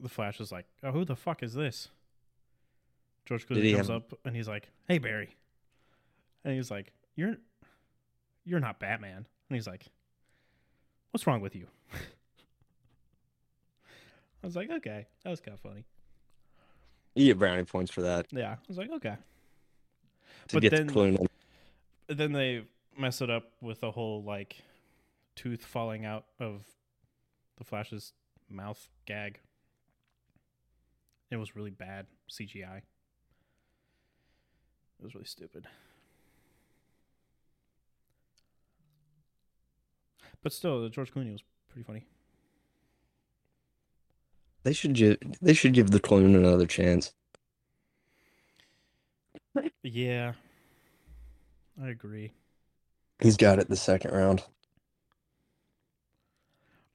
the 0.00 0.08
Flash 0.08 0.40
is 0.40 0.50
like, 0.52 0.66
"Oh, 0.82 0.90
who 0.92 1.04
the 1.04 1.16
fuck 1.16 1.42
is 1.42 1.54
this?" 1.54 1.88
George 3.26 3.46
Clooney 3.46 3.74
comes 3.74 3.88
have- 3.88 3.96
up 3.98 4.18
and 4.24 4.34
he's 4.34 4.48
like, 4.48 4.68
"Hey 4.88 4.98
Barry," 4.98 5.36
and 6.44 6.54
he's 6.54 6.70
like, 6.70 6.92
"You're 7.16 7.36
you're 8.44 8.60
not 8.60 8.78
Batman," 8.80 9.26
and 9.48 9.56
he's 9.56 9.66
like, 9.66 9.86
"What's 11.10 11.26
wrong 11.26 11.40
with 11.40 11.54
you?" 11.54 11.66
I 14.42 14.46
was 14.46 14.56
like, 14.56 14.70
"Okay, 14.70 15.06
that 15.24 15.30
was 15.30 15.40
kind 15.40 15.54
of 15.54 15.60
funny." 15.60 15.84
You 17.14 17.26
get 17.26 17.38
brownie 17.38 17.64
points 17.64 17.90
for 17.90 18.02
that. 18.02 18.26
Yeah, 18.30 18.52
I 18.52 18.56
was 18.68 18.78
like, 18.78 18.90
"Okay." 18.92 19.16
To 20.48 20.56
But 20.56 20.62
get 20.62 20.70
then- 20.72 20.88
Clooney. 20.90 21.26
then 22.08 22.32
they 22.32 22.62
mess 23.00 23.20
it 23.20 23.30
up 23.30 23.44
with 23.60 23.82
a 23.82 23.90
whole 23.90 24.22
like 24.22 24.62
tooth 25.34 25.64
falling 25.64 26.04
out 26.04 26.26
of 26.38 26.64
the 27.56 27.64
Flash's 27.64 28.12
mouth 28.48 28.88
gag. 29.06 29.40
It 31.30 31.36
was 31.36 31.56
really 31.56 31.70
bad 31.70 32.06
CGI. 32.30 32.78
It 34.98 35.04
was 35.04 35.14
really 35.14 35.26
stupid. 35.26 35.66
But 40.42 40.52
still, 40.52 40.82
the 40.82 40.90
George 40.90 41.12
Clooney 41.12 41.32
was 41.32 41.42
pretty 41.68 41.84
funny. 41.84 42.06
They 44.62 44.72
should 44.72 44.94
give 44.94 45.16
they 45.40 45.54
should 45.54 45.72
give 45.72 45.90
the 45.90 46.00
clone 46.00 46.34
another 46.34 46.66
chance. 46.66 47.12
Yeah, 49.82 50.34
I 51.82 51.88
agree. 51.88 52.32
He's 53.20 53.36
got 53.36 53.58
it 53.58 53.68
the 53.68 53.76
second 53.76 54.12
round. 54.12 54.42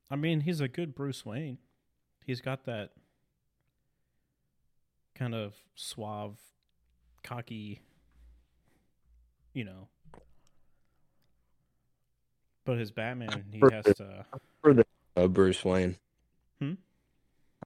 I 0.09 0.15
mean, 0.15 0.41
he's 0.41 0.61
a 0.61 0.67
good 0.67 0.95
Bruce 0.95 1.25
Wayne. 1.25 1.57
He's 2.25 2.41
got 2.41 2.65
that 2.65 2.91
kind 5.15 5.35
of 5.35 5.53
suave, 5.75 6.37
cocky, 7.23 7.81
you 9.53 9.63
know, 9.63 9.87
But 12.65 12.79
his 12.79 12.89
Batman, 12.89 13.45
he 13.51 13.59
has 13.71 13.85
the- 13.85 13.93
to. 13.93 14.25
prefer 14.61 14.73
the 14.81 14.85
emo 15.15 15.27
Bruce 15.27 15.63
Wayne. 15.63 15.97
Hmm? 16.59 16.73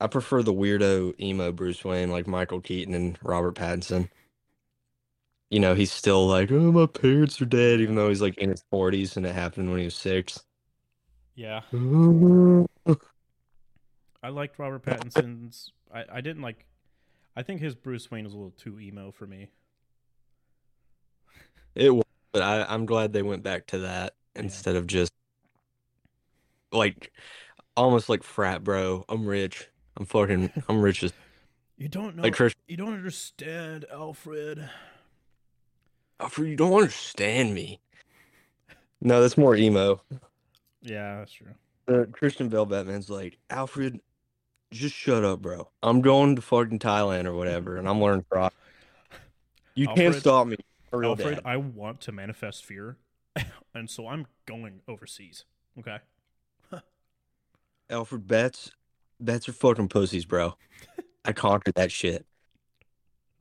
I 0.01 0.07
prefer 0.07 0.43
the 0.43 0.53
weirdo 0.53 1.17
emo 1.19 1.53
Bruce 1.53 1.85
Wayne 1.85 2.11
like 2.11 2.27
Michael 2.27 2.59
Keaton 2.59 2.93
and 2.93 3.17
Robert 3.23 3.55
Pattinson. 3.55 4.09
You 5.49 5.59
know, 5.59 5.73
he's 5.73 5.91
still 5.91 6.27
like, 6.27 6.51
oh, 6.51 6.71
my 6.71 6.85
parents 6.85 7.41
are 7.41 7.45
dead, 7.45 7.81
even 7.81 7.95
though 7.95 8.09
he's 8.09 8.21
like 8.21 8.37
in 8.37 8.51
his 8.51 8.63
40s 8.71 9.17
and 9.17 9.25
it 9.25 9.33
happened 9.33 9.69
when 9.69 9.79
he 9.79 9.85
was 9.85 9.95
six. 9.95 10.43
Yeah, 11.35 11.61
I 14.21 14.27
liked 14.27 14.59
Robert 14.59 14.83
Pattinson's. 14.83 15.71
I, 15.93 16.03
I 16.11 16.21
didn't 16.21 16.41
like. 16.41 16.65
I 17.35 17.43
think 17.43 17.61
his 17.61 17.75
Bruce 17.75 18.11
Wayne 18.11 18.25
was 18.25 18.33
a 18.33 18.35
little 18.35 18.51
too 18.51 18.77
emo 18.79 19.11
for 19.11 19.25
me. 19.25 19.47
It 21.75 21.91
was, 21.91 22.03
but 22.33 22.41
I, 22.41 22.65
I'm 22.67 22.85
glad 22.85 23.13
they 23.13 23.21
went 23.21 23.41
back 23.41 23.67
to 23.67 23.79
that 23.79 24.15
instead 24.35 24.75
of 24.75 24.85
just 24.85 25.13
like 26.73 27.13
almost 27.77 28.09
like 28.09 28.23
frat 28.23 28.63
bro. 28.63 29.05
I'm 29.07 29.25
rich. 29.25 29.69
I'm 29.95 30.05
fucking, 30.05 30.51
I'm 30.67 30.81
rich 30.81 31.03
as 31.03 31.13
You 31.77 31.87
don't 31.87 32.17
know. 32.17 32.23
like 32.23 32.37
you 32.67 32.75
don't 32.75 32.93
understand, 32.93 33.85
Alfred. 33.89 34.69
Alfred, 36.19 36.49
you 36.49 36.55
don't 36.55 36.73
understand 36.73 37.53
me. 37.53 37.79
No, 39.01 39.21
that's 39.21 39.37
more 39.37 39.55
emo. 39.55 40.01
Yeah, 40.81 41.19
that's 41.19 41.31
true. 41.31 41.53
Uh, 41.87 42.05
Christian 42.11 42.49
Bale 42.49 42.65
Batman's 42.65 43.09
like, 43.09 43.37
Alfred, 43.49 43.99
just 44.71 44.95
shut 44.95 45.23
up, 45.23 45.41
bro. 45.41 45.69
I'm 45.81 46.01
going 46.01 46.35
to 46.35 46.41
fucking 46.41 46.79
Thailand 46.79 47.25
or 47.25 47.33
whatever, 47.33 47.77
and 47.77 47.87
I'm 47.87 48.01
learning 48.01 48.25
karate. 48.29 48.51
You 49.75 49.87
can't 49.87 50.15
stop 50.15 50.47
me. 50.47 50.57
I'm 50.91 51.03
a 51.03 51.07
Alfred, 51.09 51.35
dad. 51.35 51.41
I 51.45 51.57
want 51.57 52.01
to 52.01 52.11
manifest 52.11 52.65
fear, 52.65 52.97
and 53.73 53.89
so 53.89 54.07
I'm 54.07 54.27
going 54.45 54.81
overseas. 54.87 55.45
Okay. 55.79 55.97
Alfred, 57.89 58.27
bets, 58.27 58.71
bets 59.19 59.49
are 59.49 59.53
fucking 59.53 59.87
pussies, 59.87 60.25
bro. 60.25 60.55
I 61.25 61.31
conquered 61.31 61.75
that 61.75 61.91
shit. 61.91 62.25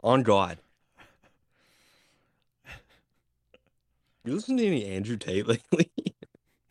On 0.02 0.22
God. 0.22 0.58
You 4.28 4.34
listen 4.34 4.58
to 4.58 4.66
any 4.66 4.84
Andrew 4.84 5.16
Tate 5.16 5.46
lately? 5.72 5.90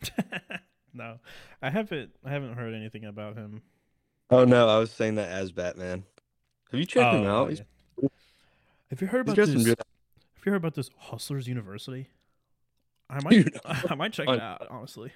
no, 0.94 1.18
I 1.60 1.70
haven't. 1.70 2.12
I 2.24 2.30
haven't 2.30 2.54
heard 2.54 2.72
anything 2.72 3.04
about 3.04 3.34
him. 3.36 3.62
oh 4.30 4.44
no, 4.44 4.68
I 4.68 4.78
was 4.78 4.92
saying 4.92 5.16
that 5.16 5.28
as 5.28 5.50
Batman. 5.50 6.04
Have 6.70 6.78
you 6.78 6.86
checked 6.86 7.16
him 7.16 7.24
Oh, 7.26 7.42
out? 7.42 7.50
Yeah. 8.00 8.08
Have 8.90 9.00
you 9.00 9.08
heard 9.08 9.22
about 9.22 9.34
this? 9.34 9.50
good. 9.64 9.78
Have 9.78 10.46
you 10.46 10.52
heard 10.52 10.56
about 10.58 10.74
this 10.74 10.88
Hustlers 10.98 11.48
University? 11.48 12.08
I 13.10 13.20
might. 13.24 13.30
Dude, 13.30 13.58
I 13.64 13.94
might 13.96 14.12
check 14.12 14.28
I- 14.28 14.34
it 14.34 14.40
out. 14.40 14.66
Honestly. 14.70 15.10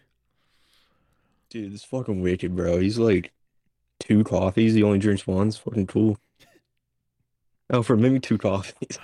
Dude, 1.48 1.72
this 1.72 1.84
fucking 1.84 2.22
wicked, 2.22 2.56
bro. 2.56 2.78
He's 2.80 2.98
like 2.98 3.30
two 4.00 4.24
coffees. 4.24 4.74
He 4.74 4.82
only 4.82 4.98
drinks 4.98 5.28
one. 5.28 5.46
It's 5.48 5.58
fucking 5.58 5.86
cool. 5.86 6.18
Oh, 7.70 7.82
for 7.82 7.96
maybe 7.96 8.18
two 8.18 8.36
coffees. 8.38 8.98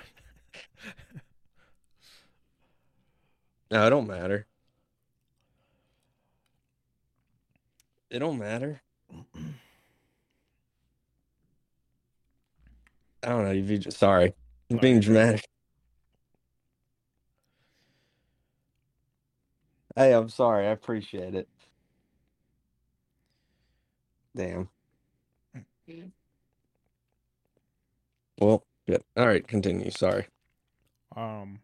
No, 3.70 3.86
it 3.86 3.90
don't 3.90 4.06
matter. 4.08 4.46
It 8.10 8.20
don't 8.20 8.38
matter. 8.38 8.80
I 13.22 13.28
don't 13.30 13.44
know. 13.44 13.50
You'd 13.52 13.68
be 13.68 13.78
just 13.78 13.98
sorry. 13.98 14.34
I'm 14.70 14.78
being 14.78 15.00
dramatic. 15.00 15.44
Hey, 19.96 20.12
I'm 20.14 20.28
sorry. 20.28 20.66
I 20.66 20.70
appreciate 20.70 21.34
it. 21.34 21.48
Damn. 24.36 24.68
Well, 28.40 28.62
yeah. 28.86 28.98
All 29.16 29.26
right, 29.26 29.46
continue. 29.46 29.90
Sorry. 29.90 30.26
Um. 31.16 31.60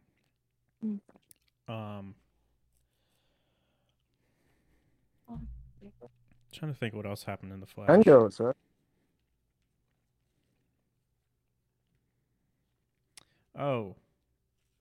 Um. 1.69 2.15
Trying 6.53 6.73
to 6.73 6.79
think 6.79 6.95
what 6.95 7.07
else 7.07 7.25
happened 7.25 7.53
in 7.53 7.61
the 7.61 7.67
Flash. 7.67 8.05
go, 8.05 8.29
sir. 8.29 8.55
Oh. 13.59 13.97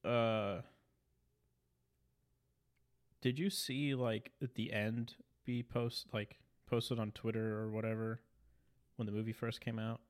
Uh. 0.04 0.62
Did 3.22 3.39
you 3.39 3.50
see 3.50 3.96
like 3.96 4.32
at 4.41 4.56
the 4.56 4.74
end 4.74 5.15
be 5.46 5.63
post 5.63 6.08
like 6.13 6.38
posted 6.69 7.00
on 7.00 7.12
Twitter 7.12 7.58
or 7.58 7.69
whatever 7.69 8.19
when 8.98 9.06
the 9.06 9.12
movie 9.12 9.34
first 9.34 9.62
came 9.62 9.80
out? 9.80 10.02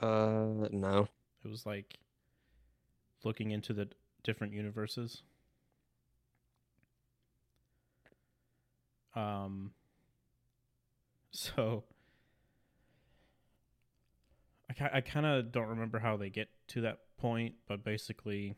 Uh, 0.00 0.68
no. 0.72 1.08
It 1.44 1.48
was 1.48 1.64
like 1.64 1.98
looking 3.24 3.50
into 3.50 3.72
the 3.72 3.88
different 4.22 4.52
universes. 4.52 5.22
Um 9.14 9.72
so 11.30 11.84
I 14.80 14.90
I 14.94 15.00
kind 15.00 15.26
of 15.26 15.52
don't 15.52 15.68
remember 15.68 15.98
how 15.98 16.16
they 16.16 16.30
get 16.30 16.48
to 16.68 16.80
that 16.82 16.98
point, 17.18 17.54
but 17.68 17.84
basically 17.84 18.56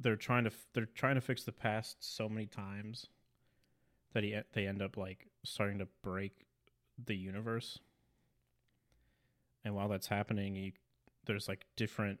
they're 0.00 0.16
trying 0.16 0.44
to 0.44 0.50
they're 0.72 0.86
trying 0.86 1.14
to 1.14 1.20
fix 1.20 1.44
the 1.44 1.52
past 1.52 1.96
so 2.00 2.28
many 2.28 2.46
times 2.46 3.06
that 4.14 4.24
he, 4.24 4.36
they 4.54 4.66
end 4.66 4.82
up 4.82 4.96
like 4.96 5.28
starting 5.44 5.78
to 5.78 5.86
break 6.02 6.46
the 7.04 7.14
universe. 7.14 7.78
And 9.64 9.74
while 9.74 9.88
that's 9.88 10.06
happening, 10.06 10.56
you, 10.56 10.72
there's 11.26 11.48
like 11.48 11.66
different 11.76 12.20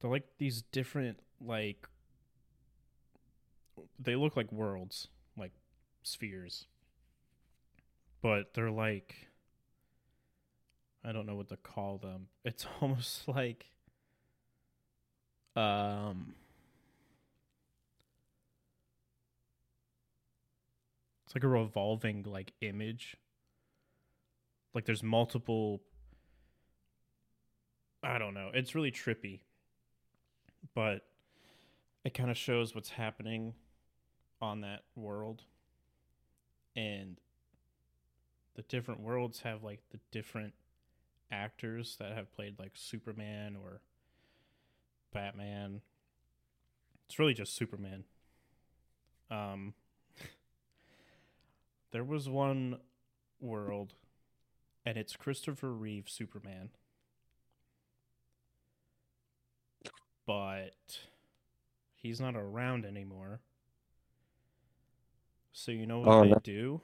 they're 0.00 0.10
like 0.10 0.26
these 0.38 0.62
different 0.70 1.18
like 1.40 1.88
they 3.98 4.16
look 4.16 4.36
like 4.36 4.50
worlds, 4.52 5.08
like 5.36 5.52
spheres. 6.02 6.66
But 8.22 8.54
they're 8.54 8.70
like 8.70 9.28
I 11.04 11.12
don't 11.12 11.26
know 11.26 11.36
what 11.36 11.48
to 11.48 11.56
call 11.56 11.98
them. 11.98 12.28
It's 12.44 12.66
almost 12.80 13.28
like 13.28 13.66
um 15.56 16.34
It's 21.24 21.34
like 21.34 21.44
a 21.44 21.48
revolving 21.48 22.24
like 22.24 22.52
image. 22.60 23.16
Like 24.74 24.84
there's 24.84 25.02
multiple 25.02 25.80
I 28.04 28.18
don't 28.18 28.34
know. 28.34 28.50
It's 28.52 28.74
really 28.74 28.92
trippy. 28.92 29.40
But 30.74 31.02
it 32.04 32.14
kind 32.14 32.30
of 32.30 32.36
shows 32.36 32.74
what's 32.74 32.90
happening 32.90 33.54
on 34.40 34.60
that 34.60 34.82
world. 34.94 35.42
And 36.76 37.18
the 38.54 38.62
different 38.62 39.00
worlds 39.00 39.40
have 39.40 39.62
like 39.62 39.80
the 39.90 40.00
different 40.12 40.52
actors 41.30 41.96
that 41.98 42.12
have 42.12 42.32
played 42.34 42.58
like 42.58 42.72
Superman 42.74 43.56
or 43.56 43.80
Batman. 45.12 45.80
It's 47.06 47.18
really 47.18 47.34
just 47.34 47.56
Superman. 47.56 48.04
Um 49.30 49.74
there 51.92 52.04
was 52.04 52.28
one 52.28 52.78
world 53.40 53.94
and 54.84 54.98
it's 54.98 55.16
Christopher 55.16 55.72
Reeve 55.72 56.08
Superman. 56.08 56.70
But 60.26 61.00
he's 61.96 62.20
not 62.20 62.34
around 62.36 62.84
anymore. 62.84 63.40
So 65.52 65.70
you 65.70 65.86
know 65.86 66.00
what 66.00 66.08
Oh, 66.08 66.22
they 66.22 66.30
no. 66.30 66.40
do? 66.42 66.80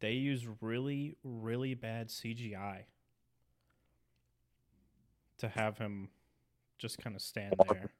They 0.00 0.12
use 0.12 0.46
really, 0.60 1.16
really 1.24 1.74
bad 1.74 2.08
CGI 2.08 2.84
to 5.38 5.48
have 5.48 5.78
him 5.78 6.08
just 6.78 6.98
kind 6.98 7.14
of 7.16 7.22
stand 7.22 7.54
there. 7.68 7.90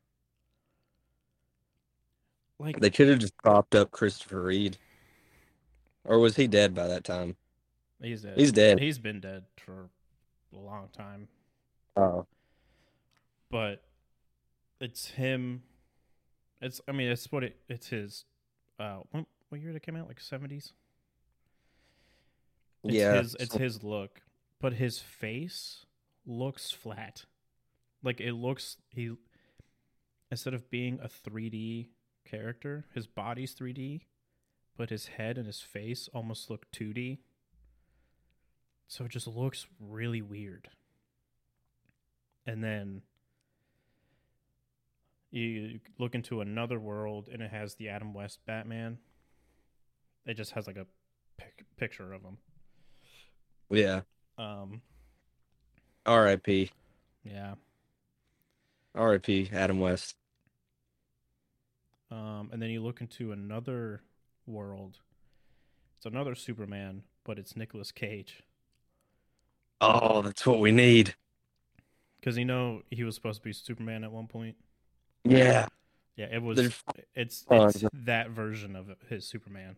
Like 2.58 2.80
They 2.80 2.90
could 2.90 3.08
have 3.08 3.18
just 3.18 3.36
propped 3.38 3.74
up 3.74 3.90
Christopher 3.90 4.42
Reeve. 4.42 4.78
Or 6.04 6.18
was 6.18 6.36
he 6.36 6.46
dead 6.46 6.74
by 6.74 6.86
that 6.86 7.04
time? 7.04 7.36
he's 8.00 8.22
dead. 8.22 8.38
He's 8.38 8.52
dead. 8.52 8.78
He's 8.78 8.98
been 8.98 9.20
dead 9.20 9.44
for 9.64 9.88
a 10.52 10.56
long 10.58 10.88
time. 10.92 11.28
Oh. 11.96 12.26
But 13.56 13.80
it's 14.82 15.12
him. 15.12 15.62
It's 16.60 16.78
I 16.86 16.92
mean 16.92 17.08
it's 17.08 17.32
what 17.32 17.42
it 17.42 17.56
it's 17.70 17.88
his. 17.88 18.26
Uh, 18.78 18.98
what, 19.12 19.24
what 19.48 19.62
year 19.62 19.70
did 19.70 19.78
it 19.78 19.82
came 19.82 19.96
out? 19.96 20.08
Like 20.08 20.20
seventies. 20.20 20.74
Yeah. 22.82 23.14
his 23.14 23.34
it's 23.40 23.54
his 23.54 23.82
look, 23.82 24.20
but 24.60 24.74
his 24.74 24.98
face 24.98 25.86
looks 26.26 26.70
flat. 26.70 27.24
Like 28.02 28.20
it 28.20 28.34
looks 28.34 28.76
he 28.90 29.12
instead 30.30 30.52
of 30.52 30.68
being 30.68 31.00
a 31.02 31.08
3D 31.08 31.88
character, 32.26 32.84
his 32.92 33.06
body's 33.06 33.54
3D, 33.54 34.02
but 34.76 34.90
his 34.90 35.06
head 35.06 35.38
and 35.38 35.46
his 35.46 35.62
face 35.62 36.10
almost 36.12 36.50
look 36.50 36.70
2D. 36.72 37.20
So 38.86 39.06
it 39.06 39.12
just 39.12 39.26
looks 39.26 39.66
really 39.80 40.20
weird. 40.20 40.68
And 42.44 42.62
then 42.62 43.00
you 45.36 45.80
look 45.98 46.14
into 46.14 46.40
another 46.40 46.80
world 46.80 47.28
and 47.32 47.42
it 47.42 47.50
has 47.50 47.74
the 47.74 47.88
Adam 47.88 48.14
West 48.14 48.40
Batman. 48.46 48.98
It 50.24 50.34
just 50.34 50.52
has 50.52 50.66
like 50.66 50.76
a 50.76 50.86
pic- 51.36 51.66
picture 51.76 52.12
of 52.12 52.22
him. 52.22 52.38
Yeah. 53.70 54.00
Um, 54.38 54.80
R.I.P. 56.04 56.70
yeah. 57.24 57.54
R.I.P. 58.94 59.50
Adam 59.52 59.78
West. 59.78 60.16
Um, 62.10 62.50
and 62.52 62.62
then 62.62 62.70
you 62.70 62.82
look 62.82 63.00
into 63.00 63.32
another 63.32 64.02
world. 64.46 64.98
It's 65.96 66.06
another 66.06 66.34
Superman, 66.34 67.02
but 67.24 67.38
it's 67.38 67.56
Nicolas 67.56 67.92
Cage. 67.92 68.42
Oh, 69.80 70.22
that's 70.22 70.46
what 70.46 70.60
we 70.60 70.72
need. 70.72 71.14
Because 72.20 72.38
you 72.38 72.44
know 72.44 72.82
he 72.90 73.04
was 73.04 73.14
supposed 73.14 73.40
to 73.40 73.44
be 73.44 73.52
Superman 73.52 74.04
at 74.04 74.12
one 74.12 74.26
point. 74.28 74.56
Yeah. 75.30 75.66
Yeah, 76.16 76.26
it 76.32 76.42
was. 76.42 76.72
It's 77.14 77.44
Oh, 77.50 77.66
it's 77.66 77.84
that 77.92 78.30
version 78.30 78.74
of 78.74 78.90
his 79.08 79.26
Superman. 79.26 79.76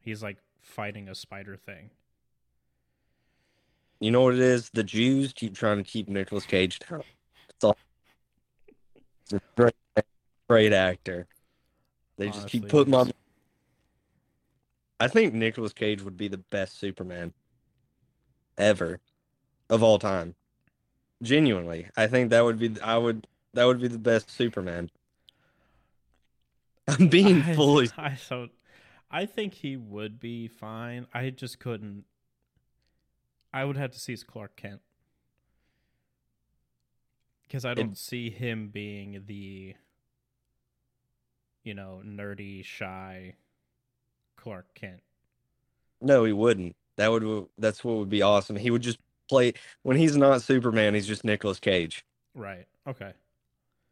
He's 0.00 0.22
like 0.22 0.36
fighting 0.60 1.08
a 1.08 1.14
spider 1.14 1.56
thing. 1.56 1.90
You 4.00 4.10
know 4.10 4.22
what 4.22 4.34
it 4.34 4.40
is? 4.40 4.68
The 4.70 4.82
Jews 4.82 5.32
keep 5.32 5.54
trying 5.54 5.78
to 5.78 5.84
keep 5.84 6.08
Nicolas 6.08 6.44
Cage 6.44 6.78
down. 6.80 7.02
It's 7.48 7.64
all. 7.64 7.76
He's 9.30 9.34
a 9.38 9.40
great, 9.56 9.74
great 10.48 10.72
actor. 10.72 11.26
They 12.18 12.28
just 12.28 12.48
keep 12.48 12.68
putting 12.68 12.94
on. 12.94 13.12
I 15.00 15.08
think 15.08 15.34
Nicolas 15.34 15.72
Cage 15.72 16.02
would 16.02 16.16
be 16.16 16.28
the 16.28 16.38
best 16.38 16.78
Superman 16.78 17.32
ever 18.58 19.00
of 19.70 19.82
all 19.82 19.98
time. 19.98 20.34
Genuinely, 21.22 21.86
I 21.96 22.08
think 22.08 22.30
that 22.30 22.44
would 22.44 22.58
be. 22.58 22.74
I 22.82 22.98
would. 22.98 23.26
That 23.54 23.64
would 23.64 23.80
be 23.80 23.88
the 23.88 23.98
best 23.98 24.30
Superman. 24.30 24.90
I'm 26.88 27.08
being 27.08 27.42
I- 27.42 27.54
fully. 27.54 27.90
I 27.96 28.16
so, 28.16 28.48
I 29.10 29.26
think 29.26 29.54
he 29.54 29.76
would 29.76 30.18
be 30.18 30.48
fine. 30.48 31.06
I 31.12 31.30
just 31.30 31.58
couldn't. 31.58 32.04
I 33.52 33.64
would 33.64 33.76
have 33.76 33.90
to 33.90 34.00
see 34.00 34.12
his 34.12 34.24
Clark 34.24 34.56
Kent 34.56 34.80
because 37.52 37.66
I 37.66 37.74
don't 37.74 37.98
see 37.98 38.30
him 38.30 38.70
being 38.72 39.24
the, 39.26 39.74
you 41.62 41.74
know, 41.74 42.00
nerdy, 42.02 42.64
shy 42.64 43.34
Clark 44.36 44.74
Kent. 44.74 45.02
No, 46.00 46.24
he 46.24 46.32
wouldn't. 46.32 46.74
That 46.96 47.12
would. 47.12 47.46
That's 47.58 47.84
what 47.84 47.96
would 47.96 48.08
be 48.08 48.22
awesome. 48.22 48.56
He 48.56 48.70
would 48.70 48.80
just 48.80 48.98
play 49.28 49.52
when 49.82 49.98
he's 49.98 50.16
not 50.16 50.40
Superman. 50.40 50.94
He's 50.94 51.06
just 51.06 51.24
Nicolas 51.24 51.60
Cage. 51.60 52.06
Right. 52.34 52.66
Okay. 52.88 53.12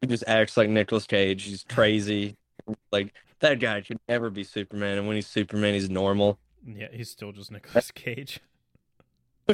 He 0.01 0.07
just 0.07 0.25
acts 0.27 0.57
like 0.57 0.69
Nicolas 0.71 1.07
Cage. 1.07 1.43
He's 1.45 1.65
crazy. 1.69 2.37
like 2.93 3.13
that 3.41 3.59
guy 3.61 3.81
could 3.83 3.99
never 4.09 4.31
be 4.31 4.45
Superman. 4.45 4.99
And 4.99 5.07
when 5.07 5.17
he's 5.17 5.27
Superman, 5.27 5.75
he's 5.75 5.91
normal. 5.91 6.39
Yeah, 6.67 6.89
he's 6.93 7.11
still 7.11 7.33
just 7.33 7.51
Nicolas 7.51 7.91
Cage. 7.95 8.41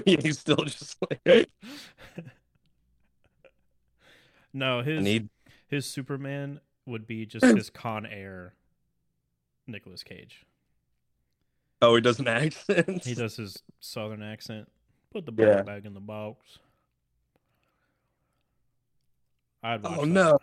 he's 0.05 0.39
still 0.39 0.57
just 0.65 0.97
like. 1.27 1.49
no, 4.53 4.83
his 4.83 5.03
Need 5.03 5.29
his 5.69 5.87
Superman 5.87 6.61
would 6.87 7.07
be 7.07 7.27
just 7.27 7.45
his 7.57 7.71
Con 7.71 8.07
Air 8.07 8.55
Nicolas 9.67 10.03
Cage. 10.03 10.45
oh, 11.83 11.95
he 11.97 12.01
does 12.01 12.19
an 12.21 12.29
accent. 12.29 13.05
He 13.05 13.15
does 13.15 13.37
his 13.37 13.63
southern 13.81 14.23
accent. 14.23 14.69
Put 15.13 15.27
the 15.27 15.33
ball 15.33 15.47
Yeah. 15.47 15.63
back 15.63 15.85
in 15.85 15.95
the 15.95 16.01
box. 16.01 16.59
I'd 19.67 19.85
Oh 19.85 20.05
that. 20.05 20.07
no, 20.07 20.39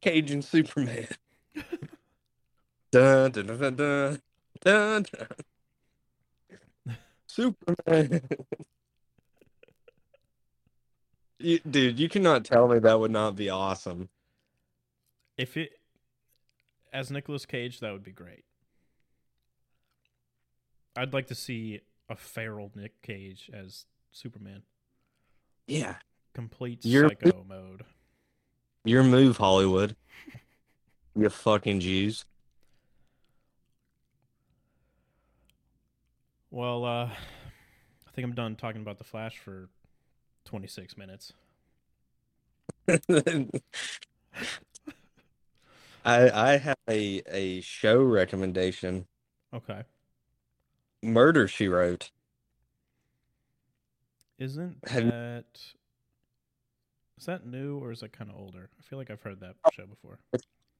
Cajun 0.00 0.40
Superman. 0.40 1.06
dun, 2.90 3.30
dun, 3.30 3.46
dun, 3.46 3.58
dun, 3.58 3.76
dun, 3.76 4.20
dun, 4.62 5.02
dun. 5.02 6.96
Superman. 7.26 8.22
You, 11.42 11.58
dude, 11.60 11.98
you 11.98 12.10
cannot 12.10 12.44
tell 12.44 12.68
me 12.68 12.80
that 12.80 13.00
would 13.00 13.10
not 13.10 13.34
be 13.34 13.48
awesome. 13.48 14.10
If 15.38 15.56
it 15.56 15.70
as 16.92 17.10
Nicolas 17.10 17.46
Cage, 17.46 17.80
that 17.80 17.92
would 17.94 18.04
be 18.04 18.12
great. 18.12 18.44
I'd 20.94 21.14
like 21.14 21.28
to 21.28 21.34
see 21.34 21.80
a 22.10 22.14
feral 22.16 22.70
Nick 22.74 23.00
Cage 23.00 23.50
as 23.54 23.86
Superman. 24.12 24.64
Yeah, 25.66 25.94
Complete 26.34 26.84
You're- 26.84 27.08
psycho 27.08 27.44
mode. 27.48 27.84
your 28.84 29.02
move, 29.04 29.36
Hollywood. 29.36 29.96
You 31.16 31.28
fucking 31.28 31.80
Jews. 31.80 32.24
Well, 36.50 36.84
uh 36.84 37.06
I 37.06 38.10
think 38.12 38.24
I'm 38.24 38.34
done 38.34 38.56
talking 38.56 38.80
about 38.82 38.98
the 38.98 39.04
Flash 39.04 39.38
for 39.38 39.68
26 40.44 40.96
minutes. 40.96 41.32
I 46.04 46.30
I 46.30 46.56
have 46.56 46.76
a 46.88 47.22
a 47.28 47.60
show 47.60 48.02
recommendation. 48.02 49.06
Okay. 49.54 49.82
Murder 51.02 51.46
She 51.48 51.68
Wrote. 51.68 52.10
Isn't 54.38 54.80
that 54.82 55.44
is 57.20 57.26
that 57.26 57.46
new 57.46 57.78
or 57.78 57.92
is 57.92 58.00
that 58.00 58.12
kind 58.12 58.30
of 58.30 58.36
older? 58.36 58.70
I 58.78 58.82
feel 58.82 58.98
like 58.98 59.10
I've 59.10 59.20
heard 59.20 59.40
that 59.40 59.54
show 59.72 59.84
before. 59.86 60.18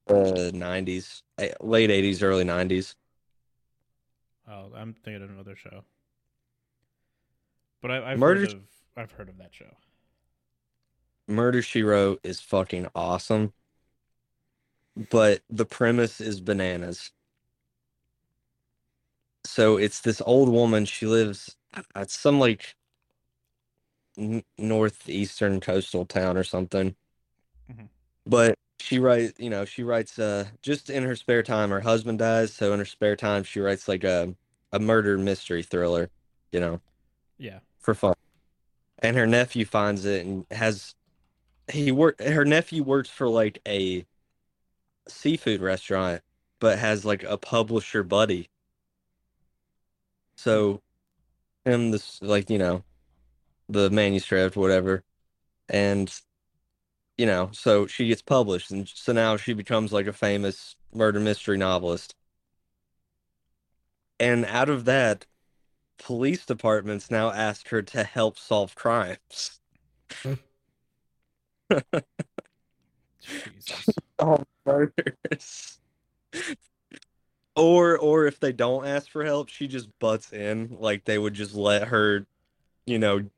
Uh, 0.08 0.50
90s, 0.50 1.22
eh, 1.38 1.52
late 1.60 1.90
80s, 1.90 2.22
early 2.22 2.44
90s. 2.44 2.94
Oh, 4.48 4.70
I'm 4.74 4.94
thinking 4.94 5.22
of 5.22 5.30
another 5.30 5.54
show. 5.54 5.84
But 7.82 7.90
I, 7.90 8.12
I've 8.12 8.18
Murder- 8.18 8.40
heard 8.40 8.52
of 8.52 8.62
I've 8.96 9.12
heard 9.12 9.28
of 9.28 9.38
that 9.38 9.54
show. 9.54 9.76
Murder 11.28 11.62
She 11.62 11.82
Wrote 11.82 12.20
is 12.24 12.40
fucking 12.40 12.88
awesome. 12.94 13.52
But 15.10 15.42
the 15.48 15.64
premise 15.64 16.20
is 16.20 16.40
bananas. 16.40 17.12
So 19.44 19.76
it's 19.76 20.00
this 20.00 20.20
old 20.26 20.48
woman. 20.48 20.86
She 20.86 21.06
lives 21.06 21.56
at 21.94 22.10
some 22.10 22.40
like 22.40 22.74
n- 24.18 24.44
northeastern 24.58 25.60
coastal 25.60 26.06
town 26.06 26.36
or 26.36 26.44
something. 26.44 26.96
Mhm. 27.70 27.88
But 28.26 28.54
she 28.80 28.98
writes, 28.98 29.38
you 29.38 29.50
know, 29.50 29.64
she 29.64 29.82
writes 29.82 30.18
uh 30.18 30.48
just 30.62 30.90
in 30.90 31.02
her 31.04 31.16
spare 31.16 31.42
time. 31.42 31.70
Her 31.70 31.80
husband 31.80 32.18
dies, 32.18 32.52
so 32.52 32.72
in 32.72 32.78
her 32.78 32.84
spare 32.84 33.16
time 33.16 33.44
she 33.44 33.60
writes 33.60 33.88
like 33.88 34.04
a 34.04 34.34
a 34.72 34.78
murder 34.78 35.18
mystery 35.18 35.62
thriller, 35.62 36.10
you 36.52 36.60
know 36.60 36.80
Yeah. 37.38 37.60
for 37.80 37.94
fun. 37.94 38.14
And 39.00 39.16
her 39.16 39.26
nephew 39.26 39.64
finds 39.64 40.04
it 40.04 40.26
and 40.26 40.46
has 40.50 40.94
he 41.72 41.92
work 41.92 42.20
her 42.20 42.44
nephew 42.44 42.82
works 42.82 43.08
for 43.10 43.28
like 43.28 43.60
a 43.66 44.06
seafood 45.08 45.60
restaurant 45.60 46.22
but 46.60 46.78
has 46.78 47.04
like 47.04 47.22
a 47.24 47.38
publisher 47.38 48.02
buddy. 48.02 48.48
So 50.36 50.82
him 51.64 51.90
this 51.90 52.20
like, 52.22 52.50
you 52.50 52.58
know, 52.58 52.84
the 53.72 53.90
manuscript 53.90 54.56
whatever 54.56 55.04
and 55.68 56.20
you 57.18 57.26
know, 57.26 57.50
so 57.52 57.86
she 57.86 58.08
gets 58.08 58.22
published 58.22 58.70
and 58.70 58.88
so 58.88 59.12
now 59.12 59.36
she 59.36 59.52
becomes 59.52 59.92
like 59.92 60.06
a 60.06 60.12
famous 60.12 60.76
murder 60.94 61.20
mystery 61.20 61.58
novelist. 61.58 62.14
And 64.18 64.44
out 64.46 64.68
of 64.70 64.84
that 64.86 65.26
police 65.98 66.46
departments 66.46 67.10
now 67.10 67.30
ask 67.30 67.68
her 67.68 67.82
to 67.82 68.04
help 68.04 68.38
solve 68.38 68.74
crimes. 68.74 69.60
Jesus. 73.20 73.86
Oh, 74.22 74.44
murders. 74.66 75.78
Or 77.56 77.98
or 77.98 78.26
if 78.26 78.38
they 78.38 78.52
don't 78.52 78.86
ask 78.86 79.10
for 79.10 79.24
help, 79.24 79.48
she 79.48 79.66
just 79.66 79.88
butts 79.98 80.32
in. 80.32 80.76
Like 80.78 81.04
they 81.04 81.18
would 81.18 81.34
just 81.34 81.54
let 81.54 81.88
her, 81.88 82.26
you 82.86 82.98
know, 82.98 83.30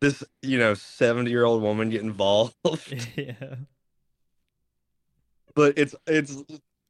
this, 0.00 0.22
you 0.42 0.58
know, 0.58 0.72
70-year-old 0.72 1.62
woman 1.62 1.90
get 1.90 2.02
involved. 2.02 2.54
yeah. 3.16 3.54
But 5.54 5.78
it's 5.78 5.94
it's 6.06 6.42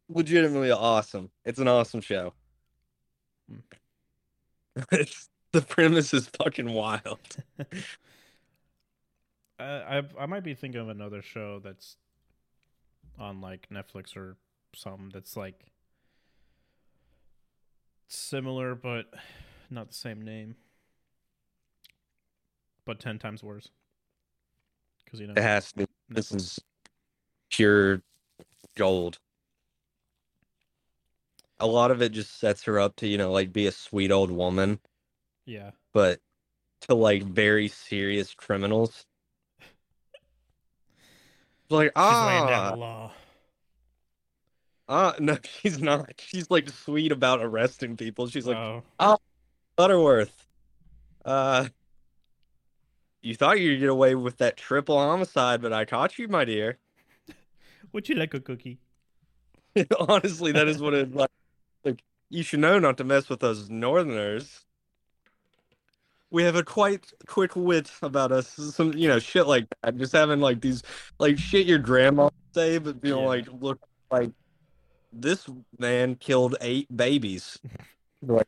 legitimately 0.09 0.71
awesome. 0.71 1.31
It's 1.45 1.59
an 1.59 1.69
awesome 1.69 2.01
show. 2.01 2.33
Hmm. 3.51 3.59
It's 4.93 5.29
the 5.53 5.63
premise 5.63 6.13
is 6.13 6.29
fucking 6.43 6.73
wild. 6.73 7.21
I, 9.59 9.65
I 9.99 10.03
I 10.19 10.27
might 10.27 10.43
be 10.43 10.55
thinking 10.55 10.81
of 10.81 10.89
another 10.89 11.23
show 11.23 11.61
that's 11.61 11.97
on 13.19 13.41
like 13.41 13.69
Netflix 13.71 14.17
or 14.17 14.37
something 14.75 15.11
that's 15.13 15.37
like 15.37 15.67
similar 18.09 18.75
but 18.75 19.07
not 19.71 19.89
the 19.89 19.95
same 19.95 20.23
name, 20.23 20.57
but 22.85 23.01
ten 23.01 23.19
times 23.19 23.43
worse. 23.43 23.69
Because 25.05 25.21
you 25.21 25.27
know 25.27 25.35
It 25.37 25.43
has 25.43 25.71
to 25.73 25.79
be. 25.79 25.87
This 26.09 26.33
is 26.33 26.59
pure 27.51 28.03
gold. 28.77 29.19
A 31.61 31.67
lot 31.67 31.91
of 31.91 32.03
it 32.03 32.13
just 32.13 32.39
sets 32.39 32.65
her 32.65 32.79
up 32.79 32.97
to, 32.97 33.07
you 33.07 33.17
know, 33.17 33.33
like 33.33 33.53
be 33.53 33.67
a 33.67 33.73
sweet 33.73 34.11
old 34.11 34.31
woman, 34.31 34.81
yeah, 35.47 35.71
but 35.93 36.21
to 36.83 36.95
like 36.95 37.23
very 37.23 37.69
serious 37.69 38.35
criminals. 38.35 39.05
Like, 41.71 41.93
she's 41.97 42.05
laying 42.05 42.47
down 42.47 42.67
ah, 42.67 42.71
the 42.71 42.77
law. 42.77 43.13
ah, 44.87 45.15
no, 45.19 45.39
she's 45.61 45.81
not. 45.81 46.13
She's 46.19 46.51
like 46.51 46.69
sweet 46.69 47.11
about 47.11 47.43
arresting 47.43 47.97
people. 47.97 48.29
She's 48.29 48.47
like, 48.47 48.83
oh, 49.01 49.17
Butterworth, 49.75 50.47
uh, 51.25 51.69
you 53.25 53.35
thought 53.35 53.59
you'd 53.59 53.81
get 53.81 53.89
away 53.89 54.15
with 54.15 54.37
that 54.39 54.57
triple 54.57 54.99
homicide, 54.99 55.63
but 55.63 55.73
I 55.73 55.87
caught 55.87 56.19
you, 56.19 56.29
my 56.29 56.45
dear. 56.45 56.79
would 57.93 58.09
you 58.09 58.15
like 58.17 58.35
a 58.35 58.41
cookie? 58.41 58.79
Honestly, 59.99 60.53
that 60.53 60.69
is 60.69 60.81
what 60.81 60.93
it 60.95 61.15
like. 61.15 61.31
Like 61.85 62.03
you 62.29 62.43
should 62.43 62.61
know 62.61 62.79
not 62.79 62.99
to 62.99 63.05
mess 63.05 63.29
with 63.29 63.41
those 63.41 63.71
Northerners. 63.71 64.65
We 66.31 66.43
have 66.43 66.57
a 66.57 66.63
quite 66.63 67.13
quick 67.27 67.57
wit 67.57 67.91
about 68.03 68.31
us. 68.31 68.49
Some 68.49 68.93
you 68.93 69.09
know 69.09 69.19
shit 69.19 69.47
like 69.47 69.67
that. 69.83 69.97
Just 69.97 70.13
having 70.13 70.41
like 70.41 70.61
these 70.61 70.83
like 71.19 71.39
shit 71.39 71.67
your 71.67 71.79
grandma 71.79 72.29
say, 72.55 72.79
but 72.79 72.97
you 73.03 73.11
know 73.13 73.23
Yeah. 73.23 73.27
like 73.29 73.49
look 73.61 73.81
like 74.11 74.33
this 75.13 75.49
man 75.79 76.17
killed 76.17 76.57
eight 76.61 76.95
babies. 76.95 77.59
like 78.23 78.47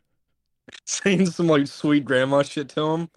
saying 0.84 1.26
some 1.30 1.46
like 1.46 1.66
sweet 1.66 2.04
grandma 2.04 2.42
shit 2.42 2.68
to 2.70 2.86
him. 2.86 3.10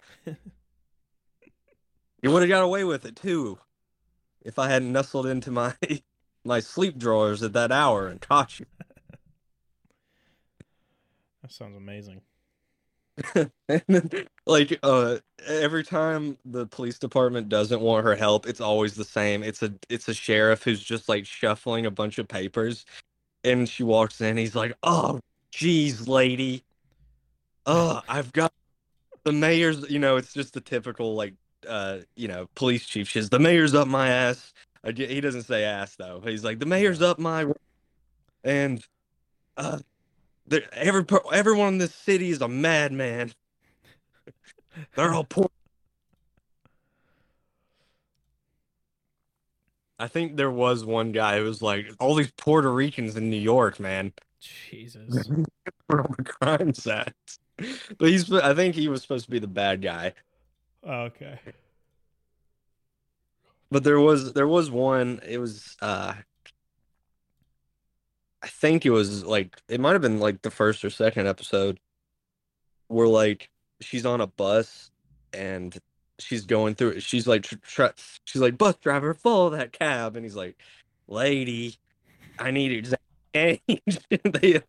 You 2.22 2.30
would 2.30 2.42
have 2.42 2.48
got 2.48 2.62
away 2.62 2.84
with 2.84 3.04
it 3.04 3.16
too, 3.16 3.58
if 4.42 4.58
I 4.58 4.68
hadn't 4.68 4.92
nestled 4.92 5.26
into 5.26 5.50
my 5.50 5.74
my 6.44 6.60
sleep 6.60 6.98
drawers 6.98 7.42
at 7.42 7.52
that 7.52 7.72
hour 7.72 8.08
and 8.08 8.20
caught 8.20 8.60
you. 8.60 8.66
That 11.42 11.52
sounds 11.52 11.74
amazing. 11.74 12.20
And 13.34 13.50
then, 13.88 14.10
like 14.46 14.78
uh 14.82 15.18
every 15.46 15.82
time 15.82 16.36
the 16.44 16.66
police 16.66 16.98
department 16.98 17.48
doesn't 17.48 17.80
want 17.80 18.04
her 18.04 18.14
help, 18.14 18.46
it's 18.46 18.60
always 18.60 18.94
the 18.94 19.04
same. 19.04 19.42
It's 19.42 19.62
a 19.62 19.72
it's 19.88 20.08
a 20.08 20.14
sheriff 20.14 20.62
who's 20.62 20.82
just 20.84 21.08
like 21.08 21.24
shuffling 21.24 21.86
a 21.86 21.90
bunch 21.90 22.18
of 22.18 22.28
papers 22.28 22.84
and 23.44 23.68
she 23.68 23.82
walks 23.82 24.20
in, 24.20 24.36
he's 24.36 24.54
like, 24.54 24.76
"Oh, 24.82 25.20
geez, 25.50 26.08
lady. 26.08 26.64
Oh, 27.66 28.02
I've 28.08 28.32
got 28.32 28.52
the 29.24 29.32
mayor's, 29.32 29.88
you 29.90 29.98
know, 29.98 30.16
it's 30.16 30.32
just 30.32 30.54
the 30.54 30.60
typical 30.60 31.14
like 31.14 31.34
uh, 31.68 31.98
you 32.16 32.28
know, 32.28 32.48
police 32.54 32.86
chief 32.86 33.08
shit. 33.08 33.30
The 33.30 33.38
mayor's 33.38 33.74
up 33.74 33.88
my 33.88 34.08
ass. 34.08 34.52
I, 34.84 34.92
he 34.92 35.20
doesn't 35.20 35.42
say 35.42 35.64
ass 35.64 35.96
though. 35.96 36.20
He's 36.24 36.44
like, 36.44 36.58
"The 36.58 36.66
mayor's 36.66 37.02
up 37.02 37.18
my 37.18 37.46
and 38.44 38.84
uh 39.56 39.78
every 40.72 41.04
everyone 41.32 41.74
in 41.74 41.78
this 41.78 41.94
city 41.94 42.30
is 42.30 42.40
a 42.40 42.48
madman. 42.48 43.32
They're 44.96 45.12
all 45.12 45.24
poor. 45.24 45.50
I 49.98 50.08
think 50.08 50.36
there 50.36 50.50
was 50.50 50.84
one 50.84 51.12
guy 51.12 51.38
who 51.38 51.44
was 51.44 51.60
like, 51.60 51.86
all 52.00 52.14
these 52.14 52.32
Puerto 52.38 52.72
Ricans 52.72 53.16
in 53.16 53.28
New 53.28 53.36
York, 53.40 53.78
man. 53.78 54.14
Jesus. 54.40 55.28
Where 55.86 56.00
all 56.00 56.14
the 56.16 56.24
crimes 56.24 56.86
at? 56.86 57.14
But 57.98 58.08
he's, 58.08 58.32
I 58.32 58.54
think 58.54 58.74
he 58.74 58.88
was 58.88 59.02
supposed 59.02 59.26
to 59.26 59.30
be 59.30 59.38
the 59.38 59.46
bad 59.46 59.82
guy. 59.82 60.14
Okay. 60.86 61.38
But 63.70 63.84
there 63.84 64.00
was, 64.00 64.32
there 64.32 64.48
was 64.48 64.70
one. 64.70 65.20
It 65.26 65.38
was, 65.38 65.76
uh, 65.80 66.14
I 68.42 68.46
think 68.46 68.84
it 68.86 68.90
was 68.90 69.24
like, 69.24 69.56
it 69.68 69.80
might 69.80 69.92
have 69.92 70.02
been 70.02 70.20
like 70.20 70.42
the 70.42 70.50
first 70.50 70.84
or 70.84 70.90
second 70.90 71.26
episode, 71.26 71.78
where 72.88 73.06
like 73.06 73.50
she's 73.80 74.04
on 74.04 74.20
a 74.20 74.26
bus 74.26 74.90
and 75.32 75.78
she's 76.18 76.46
going 76.46 76.74
through 76.74 76.90
it. 76.90 77.02
She's 77.02 77.26
like, 77.26 77.42
tr- 77.42 77.56
tr- 77.62 77.84
she's 78.24 78.42
like, 78.42 78.58
bus 78.58 78.76
driver, 78.76 79.14
follow 79.14 79.50
that 79.50 79.72
cab, 79.72 80.16
and 80.16 80.24
he's 80.24 80.36
like, 80.36 80.56
lady, 81.08 81.76
I 82.38 82.50
need 82.50 82.72
exact 82.72 83.02
change. 83.34 83.60
they, 84.24 84.60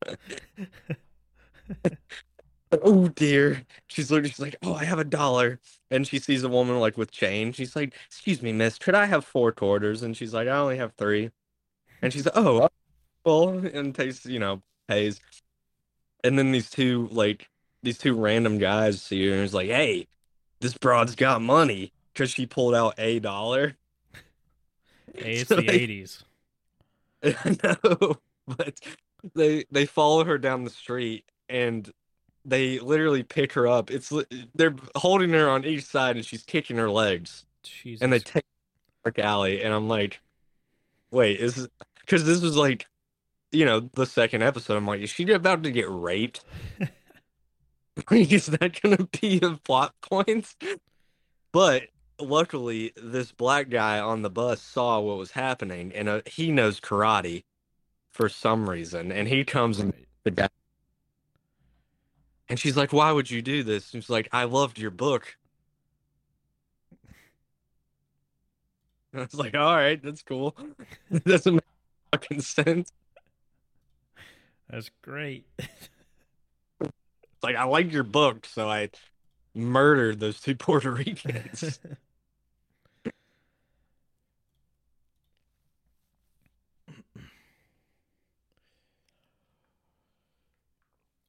oh 2.72 3.08
dear. 3.10 3.64
She's 3.88 4.12
literally, 4.12 4.30
she's 4.30 4.40
like, 4.40 4.56
oh, 4.64 4.74
I 4.74 4.86
have 4.86 5.00
a 5.00 5.04
dollar, 5.04 5.60
and 5.90 6.06
she 6.08 6.20
sees 6.20 6.44
a 6.44 6.50
woman 6.50 6.80
like 6.80 6.98
with 6.98 7.12
change. 7.12 7.56
She's 7.56 7.76
like, 7.76 7.94
excuse 8.08 8.42
me, 8.42 8.54
miss, 8.54 8.78
could 8.78 8.96
I 8.96 9.06
have 9.06 9.26
four 9.26 9.52
quarters? 9.52 10.04
And 10.04 10.16
she's 10.16 10.34
like, 10.34 10.48
I 10.48 10.58
only 10.58 10.78
have 10.78 10.94
three. 10.94 11.32
And 12.02 12.12
she's 12.12 12.26
like, 12.26 12.38
oh, 12.38 12.70
well, 13.26 13.50
and 13.50 13.94
takes, 13.94 14.26
you 14.26 14.40
know, 14.40 14.62
pays. 14.88 15.20
And 16.24 16.38
then 16.38 16.52
these 16.52 16.70
two 16.70 17.08
like 17.12 17.50
these 17.84 17.98
two 17.98 18.14
random 18.14 18.58
guys 18.60 19.02
see 19.02 19.28
her 19.28 19.34
and 19.34 19.44
is 19.44 19.54
like, 19.54 19.68
hey, 19.70 20.08
this 20.60 20.76
broad's 20.76 21.16
got 21.16 21.42
money 21.42 21.94
because 22.14 22.30
she 22.30 22.46
pulled 22.46 22.76
out 22.76 22.94
a 22.98 23.20
dollar. 23.20 23.76
Hey, 25.16 25.36
it's 25.40 25.50
So 25.50 25.56
the 25.58 25.64
they- 25.64 25.74
eighties. 25.74 26.24
I 27.24 27.56
know, 27.64 28.18
but 28.48 28.80
they 29.36 29.66
they 29.72 29.86
follow 29.86 30.24
her 30.24 30.40
down 30.40 30.64
the 30.64 30.72
street 30.72 31.26
and 31.50 31.88
they 32.46 32.80
literally 32.80 33.24
pick 33.24 33.54
her 33.54 33.68
up. 33.68 33.92
It's 33.92 34.12
they're 34.56 34.76
holding 34.96 35.32
her 35.32 35.50
on 35.50 35.66
each 35.66 35.86
side 35.86 36.16
and 36.16 36.26
she's 36.26 36.44
kicking 36.44 36.78
her 36.78 36.90
legs 36.90 37.46
Jesus. 37.64 38.02
and 38.02 38.12
they 38.12 38.20
take 38.20 38.44
Park 39.04 39.20
Alley 39.20 39.64
and 39.64 39.74
I'm 39.74 39.88
like, 39.88 40.20
wait, 41.12 41.40
is 41.40 41.68
because 42.00 42.26
this 42.26 42.42
was 42.42 42.58
like, 42.58 42.88
you 43.52 43.66
know, 43.66 43.90
the 43.94 44.06
second 44.06 44.44
episode. 44.44 44.78
I'm 44.78 44.88
like, 44.88 45.02
is 45.02 45.10
she 45.10 45.30
about 45.32 45.64
to 45.64 45.72
get 45.72 45.90
raped? 45.90 46.44
Like, 48.10 48.32
is 48.32 48.46
that 48.48 48.82
gonna 48.82 49.06
be 49.20 49.40
a 49.44 49.58
plot 49.58 49.94
point? 50.02 50.56
But 51.52 51.84
luckily, 52.20 52.94
this 52.96 53.32
black 53.34 53.70
guy 53.70 54.00
on 54.00 54.22
the 54.22 54.30
bus 54.30 54.62
saw 54.62 55.00
what 55.02 55.18
was 55.18 55.32
happening, 55.32 55.92
and 55.94 56.08
uh, 56.08 56.22
he 56.26 56.52
knows 56.52 56.80
karate 56.80 57.44
for 58.12 58.30
some 58.30 58.70
reason, 58.70 59.12
and 59.12 59.28
he 59.28 59.44
comes 59.44 59.80
and 59.80 59.94
the 60.24 60.32
guy, 60.32 60.48
and 62.52 62.60
she's 62.60 62.76
like, 62.76 62.92
"Why 62.92 63.14
would 63.14 63.32
you 63.32 63.42
do 63.42 63.64
this?" 63.64 63.94
And 63.94 64.04
she's 64.04 64.10
like, 64.10 64.28
"I 64.34 64.44
loved 64.44 64.78
your 64.78 64.92
book." 64.92 65.38
And 69.14 69.22
I 69.22 69.24
was 69.24 69.34
like, 69.36 69.56
"All 69.56 69.74
right, 69.74 70.02
that's 70.04 70.22
cool. 70.22 70.56
It 71.12 71.24
doesn't 71.24 71.56
make 71.56 71.64
fucking 72.12 72.42
sense." 72.42 72.92
That's 74.70 74.92
great. 75.02 75.46
It's 75.60 76.90
like 77.42 77.56
I 77.56 77.64
liked 77.64 77.94
your 77.94 78.04
book, 78.04 78.46
so 78.46 78.70
I 78.70 78.90
murdered 79.56 80.20
those 80.20 80.42
two 80.42 80.56
Puerto 80.58 80.92
Ricans. 80.92 81.80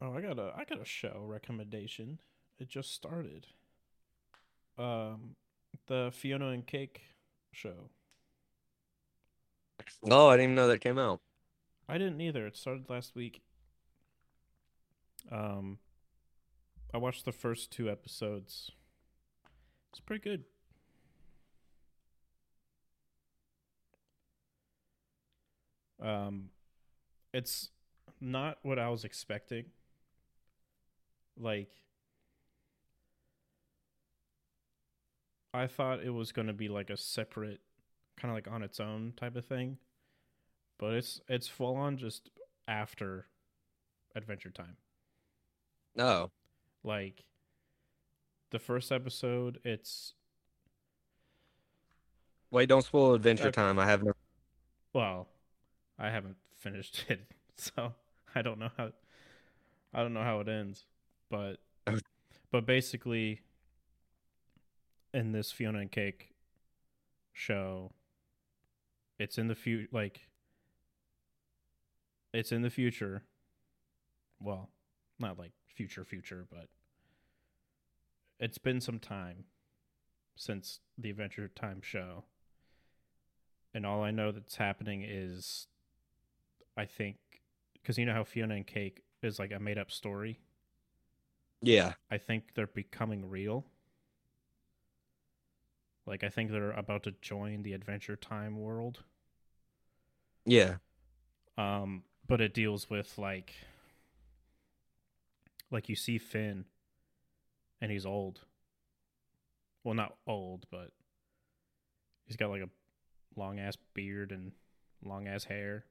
Oh, 0.03 0.17
I 0.17 0.21
got 0.21 0.39
a 0.39 0.53
I 0.57 0.65
got 0.65 0.81
a 0.81 0.85
show 0.85 1.25
recommendation. 1.27 2.19
It 2.59 2.69
just 2.69 2.95
started. 2.95 3.47
Um, 4.79 5.37
the 5.87 6.11
Fiona 6.13 6.49
and 6.49 6.67
Cake 6.67 7.03
show. 7.53 7.91
oh, 10.09 10.29
I 10.29 10.37
didn't 10.37 10.45
even 10.45 10.55
know 10.55 10.69
that 10.69 10.81
came 10.81 10.99
out. 10.99 11.21
I 11.89 11.99
didn't 11.99 12.21
either. 12.21 12.47
It 12.47 12.57
started 12.57 12.89
last 12.89 13.15
week. 13.15 13.43
Um, 15.31 15.79
I 16.95 16.99
watched 16.99 17.25
the 17.25 17.33
first 17.33 17.71
two 17.71 17.91
episodes. 17.91 18.71
It's 19.91 20.01
pretty 20.01 20.23
good. 20.23 20.45
Um, 26.03 26.51
it's 27.33 27.71
not 28.21 28.59
what 28.63 28.79
I 28.79 28.89
was 28.89 29.05
expecting. 29.05 29.67
Like, 31.37 31.71
I 35.55 35.67
thought 35.67 36.03
it 36.03 36.11
was 36.11 36.33
going 36.33 36.47
to 36.49 36.53
be 36.53 36.69
like 36.69 36.91
a 36.91 36.97
separate, 36.97 37.61
kind 38.17 38.31
of 38.31 38.37
like 38.37 38.49
on 38.53 38.63
its 38.63 38.81
own 38.81 39.13
type 39.17 39.37
of 39.37 39.47
thing 39.47 39.79
but 40.79 40.95
it's 40.95 41.21
it's 41.29 41.49
full 41.49 41.77
on 41.77 41.97
just 41.97 42.31
after 42.67 43.27
Adventure 44.17 44.51
Time. 44.51 44.77
Oh, 45.99 46.31
Like 46.85 47.25
the 48.51 48.59
first 48.59 48.93
episode, 48.93 49.59
it's 49.65 50.15
Wait, 52.51 52.69
don't 52.69 52.85
spoil 52.85 53.15
Adventure 53.15 53.49
Okay. 53.49 53.51
Time. 53.51 53.79
I 53.79 53.87
have 53.87 54.03
no. 54.03 54.13
Well, 54.93 55.29
I 55.99 56.11
haven't 56.11 56.37
finished 56.57 57.07
it, 57.11 57.23
so 57.57 57.95
I 58.35 58.43
don't 58.43 58.59
know 58.59 58.71
how 58.77 58.93
I 59.95 60.03
don't 60.03 60.15
know 60.15 60.25
how 60.25 60.41
it 60.41 60.49
ends. 60.49 60.85
But 61.33 61.61
but 62.53 62.67
basically 62.67 63.41
in 65.15 65.33
this 65.33 65.51
Fiona 65.51 65.79
and 65.79 65.91
Cake 65.91 66.35
show 67.33 67.93
it's 69.19 69.39
in 69.39 69.49
the 69.49 69.55
future 69.55 69.89
like 69.93 70.29
it's 72.35 72.53
in 72.53 72.61
the 72.61 72.69
future. 72.69 73.25
Well, 74.41 74.69
not 75.19 75.39
like 75.39 75.53
future 75.67 76.05
future, 76.05 76.47
but 76.51 76.69
it's 78.39 78.59
been 78.59 78.83
some 78.83 78.99
time 78.99 79.45
since 80.37 80.81
the 80.99 81.09
Adventure 81.09 81.49
Time 81.49 81.81
show 81.83 82.25
and 83.73 83.87
all 83.87 84.03
I 84.03 84.11
know 84.11 84.33
that's 84.33 84.57
happening 84.57 85.03
is, 85.03 85.67
I 86.77 86.85
think, 86.85 87.17
because 87.73 87.97
you 87.97 88.05
know 88.05 88.13
how 88.13 88.25
Fiona 88.25 88.57
and 88.57 88.67
Cake 88.67 89.03
is 89.23 89.39
like 89.39 89.51
a 89.51 89.59
made 89.59 89.79
up 89.79 89.91
story. 89.91 90.41
Yeah. 91.63 91.95
I 92.11 92.19
think 92.19 92.55
they're 92.55 92.67
becoming 92.67 93.29
real. 93.29 93.65
Like 96.07 96.25
I 96.25 96.29
think 96.29 96.51
they're 96.51 96.73
about 96.73 97.05
to 97.05 97.15
join 97.23 97.63
the 97.63 97.73
Adventure 97.73 98.17
Time 98.17 98.59
world. 98.59 99.05
Yeah. 100.45 100.77
Um, 101.57 102.03
but 102.27 102.41
it 102.41 102.53
deals 102.53 102.91
with 102.91 103.17
like, 103.19 103.55
like 105.71 105.89
you 105.89 105.95
see 105.95 106.19
Finn, 106.19 106.65
and 107.81 107.93
he's 107.93 108.05
old. 108.05 108.41
Well, 109.85 109.95
not 109.95 110.17
old, 110.27 110.67
but 110.71 110.91
he's 112.27 112.37
got 112.37 112.51
like 112.51 112.63
a 112.63 112.69
long 113.37 113.59
ass 113.59 113.77
beard 113.95 114.33
and 114.33 114.53
long 115.05 115.29
ass 115.29 115.45
hair. 115.45 115.85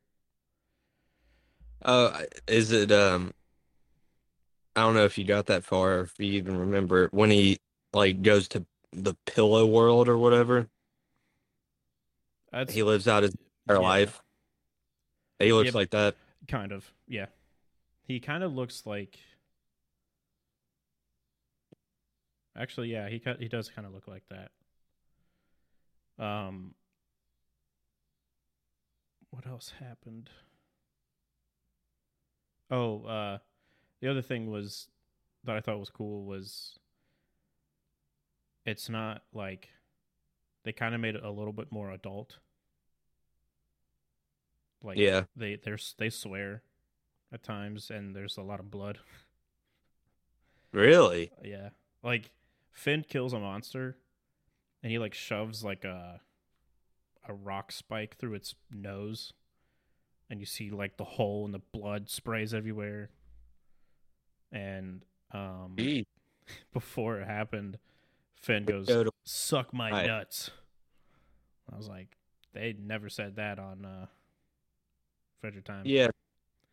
Uh, 1.81 2.23
is 2.47 2.71
it 2.71 2.91
um? 2.91 3.33
I 4.75 4.81
don't 4.81 4.93
know 4.95 5.05
if 5.05 5.17
you 5.17 5.25
got 5.25 5.47
that 5.47 5.63
far, 5.63 5.99
or 5.99 6.01
if 6.01 6.13
you 6.17 6.33
even 6.33 6.57
remember 6.57 7.05
it, 7.05 7.13
when 7.13 7.29
he 7.29 7.57
like 7.93 8.21
goes 8.21 8.47
to 8.49 8.65
the 8.93 9.15
pillow 9.25 9.65
world 9.65 10.07
or 10.07 10.17
whatever. 10.17 10.67
That's 12.51 12.73
He 12.73 12.83
lives 12.83 13.07
out 13.07 13.23
his 13.23 13.35
entire 13.67 13.81
yeah, 13.81 13.87
life. 13.87 14.21
He 15.39 15.51
looks 15.53 15.67
Yep. 15.67 15.75
like 15.75 15.89
that. 15.91 16.15
kind 16.47 16.71
of. 16.71 16.91
Yeah, 17.07 17.27
he 18.07 18.19
kind 18.19 18.43
of 18.43 18.53
looks 18.53 18.85
like. 18.85 19.19
Actually, 22.55 22.91
yeah, 22.91 23.07
he 23.09 23.21
he 23.39 23.47
does 23.47 23.69
kind 23.69 23.85
of 23.87 23.93
look 23.93 24.07
like 24.07 24.23
that. 24.29 24.51
Um, 26.23 26.75
what 29.31 29.47
else 29.47 29.73
happened? 29.79 30.29
Oh, 32.69 33.03
uh, 33.05 33.37
the 34.01 34.09
other 34.09 34.21
thing 34.21 34.49
was 34.49 34.87
that 35.43 35.55
I 35.55 35.61
thought 35.61 35.79
was 35.79 35.89
cool 35.89 36.25
was 36.25 36.77
it's 38.65 38.89
not 38.89 39.23
like 39.33 39.69
they 40.63 40.71
kind 40.71 40.93
of 40.93 41.01
made 41.01 41.15
it 41.15 41.23
a 41.23 41.31
little 41.31 41.53
bit 41.53 41.71
more 41.71 41.91
adult. 41.91 42.37
Like 44.83 44.97
Yeah. 44.97 45.23
they 45.35 45.55
there's 45.55 45.95
they 45.97 46.09
swear 46.09 46.63
at 47.31 47.43
times 47.43 47.89
and 47.89 48.15
there's 48.15 48.37
a 48.37 48.41
lot 48.41 48.59
of 48.59 48.69
blood. 48.71 48.99
Really? 50.71 51.31
Yeah. 51.43 51.69
Like 52.03 52.31
Finn 52.71 53.03
kills 53.07 53.33
a 53.33 53.39
monster 53.39 53.97
and 54.81 54.91
he 54.91 54.97
like 54.99 55.13
shoves 55.13 55.63
like 55.63 55.83
a 55.83 56.21
a 57.27 57.33
rock 57.33 57.71
spike 57.71 58.17
through 58.17 58.33
its 58.33 58.55
nose 58.71 59.33
and 60.29 60.39
you 60.39 60.45
see 60.45 60.71
like 60.71 60.97
the 60.97 61.03
hole 61.03 61.45
and 61.45 61.53
the 61.53 61.59
blood 61.59 62.09
sprays 62.09 62.53
everywhere. 62.53 63.09
And 64.51 65.03
um 65.33 65.75
before 66.73 67.19
it 67.19 67.27
happened, 67.27 67.77
Finn 68.35 68.65
goes 68.65 68.87
suck 69.23 69.73
my 69.73 70.05
nuts. 70.05 70.49
I 71.71 71.77
was 71.77 71.87
like 71.87 72.17
they 72.53 72.75
never 72.77 73.09
said 73.09 73.37
that 73.37 73.59
on 73.59 73.85
uh 73.85 74.05
Frederick 75.39 75.65
Time. 75.65 75.83
Yeah. 75.85 76.07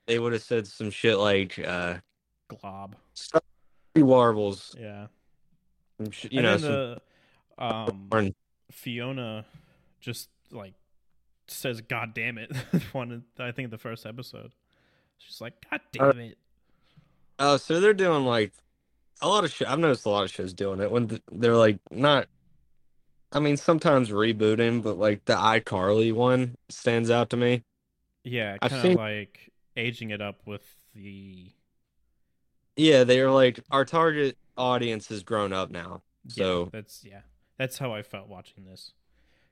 They 0.07 0.19
would 0.19 0.33
have 0.33 0.43
said 0.43 0.67
some 0.67 0.91
shit 0.91 1.19
like 1.19 1.59
uh, 1.59 1.99
Glob. 2.49 2.97
Warbles. 3.95 4.75
Yeah. 4.79 5.09
sh- 6.11 6.27
You 6.31 6.41
and 6.41 6.63
know, 6.63 6.97
the 7.59 7.63
um. 7.63 8.33
Fiona 8.71 9.45
just 10.01 10.29
like 10.51 10.73
says 11.47 11.81
"God 11.83 12.15
damn 12.15 12.39
it!" 12.39 12.55
one, 12.93 13.25
I 13.39 13.51
think 13.53 13.71
the 13.71 13.79
first 13.79 14.07
episode. 14.07 14.53
She's 15.19 15.41
like, 15.43 15.55
"God 15.71 15.81
Uh, 15.99 16.13
damn 16.13 16.21
it!" 16.21 16.39
Oh, 17.39 17.57
so 17.57 17.81
they're 17.81 17.95
doing 17.95 18.25
like 18.25 18.53
a 19.21 19.29
lot 19.29 19.45
of 19.45 19.53
show. 19.53 19.67
I've 19.67 19.79
noticed 19.79 20.07
a 20.07 20.11
lot 20.11 20.25
of 20.25 20.31
shows 20.31 20.53
doing 20.53 20.81
it 20.81 20.91
when 20.91 21.09
th- 21.09 21.23
they're 21.31 21.57
like 21.57 21.79
not. 21.91 22.27
I 23.31 23.41
mean, 23.41 23.57
sometimes 23.57 24.09
rebooting, 24.09 24.83
but 24.83 24.99
like 24.99 25.25
the 25.27 25.35
iCarly 25.35 26.13
one 26.13 26.57
stands 26.69 27.11
out 27.11 27.31
to 27.31 27.37
me. 27.37 27.63
Yeah, 28.25 28.57
I've 28.63 28.73
seen- 28.73 28.97
like 28.97 29.53
aging 29.77 30.11
it 30.11 30.21
up 30.21 30.41
with 30.47 30.63
the. 30.95 31.53
Yeah, 32.77 33.05
they're 33.05 33.31
like 33.31 33.61
our 33.71 33.85
target 33.85 34.37
audience 34.57 35.09
has 35.09 35.23
grown 35.23 35.53
up 35.53 35.71
now. 35.71 36.03
Yeah, 36.27 36.45
So 36.45 36.69
that's 36.73 37.05
yeah, 37.05 37.21
that's 37.57 37.79
how 37.79 37.93
I 37.93 38.03
felt 38.03 38.29
watching 38.29 38.65
this. 38.65 38.93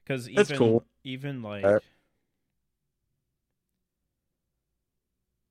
Because 0.05 0.29
even 0.29 0.57
cool. 0.57 0.85
even 1.05 1.43
like. 1.43 1.83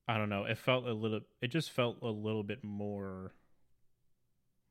I 0.08 0.18
don't 0.18 0.28
know. 0.28 0.44
It 0.44 0.58
felt 0.58 0.86
a 0.86 0.92
little. 0.92 1.20
It 1.40 1.48
just 1.48 1.70
felt 1.70 1.98
a 2.02 2.06
little 2.08 2.42
bit 2.44 2.62
more 2.62 3.32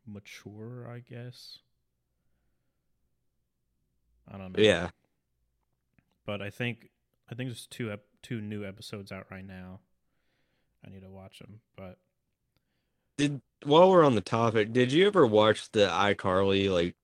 mature, 0.06 0.88
I 0.90 1.00
guess. 1.00 1.60
I 4.32 4.38
don't 4.38 4.54
know. 4.54 4.64
yeah, 4.64 4.90
but 6.26 6.42
I 6.42 6.50
think 6.50 6.90
I 7.30 7.36
think 7.36 7.50
there's 7.50 7.68
two 7.68 7.92
ep- 7.92 8.06
two 8.22 8.42
new 8.42 8.66
episodes 8.66 9.12
out 9.12 9.28
right 9.30 9.46
now. 9.46 9.82
I 10.86 10.90
need 10.90 11.02
to 11.02 11.10
watch 11.10 11.40
them, 11.40 11.60
but 11.76 11.98
did 13.18 13.42
while 13.64 13.90
we're 13.92 14.04
on 14.06 14.16
the 14.16 14.22
topic, 14.22 14.72
did 14.74 14.92
you 14.92 15.08
ever 15.08 15.26
watch 15.26 15.72
the 15.72 15.88
iCarly 15.88 16.70
like 16.72 16.96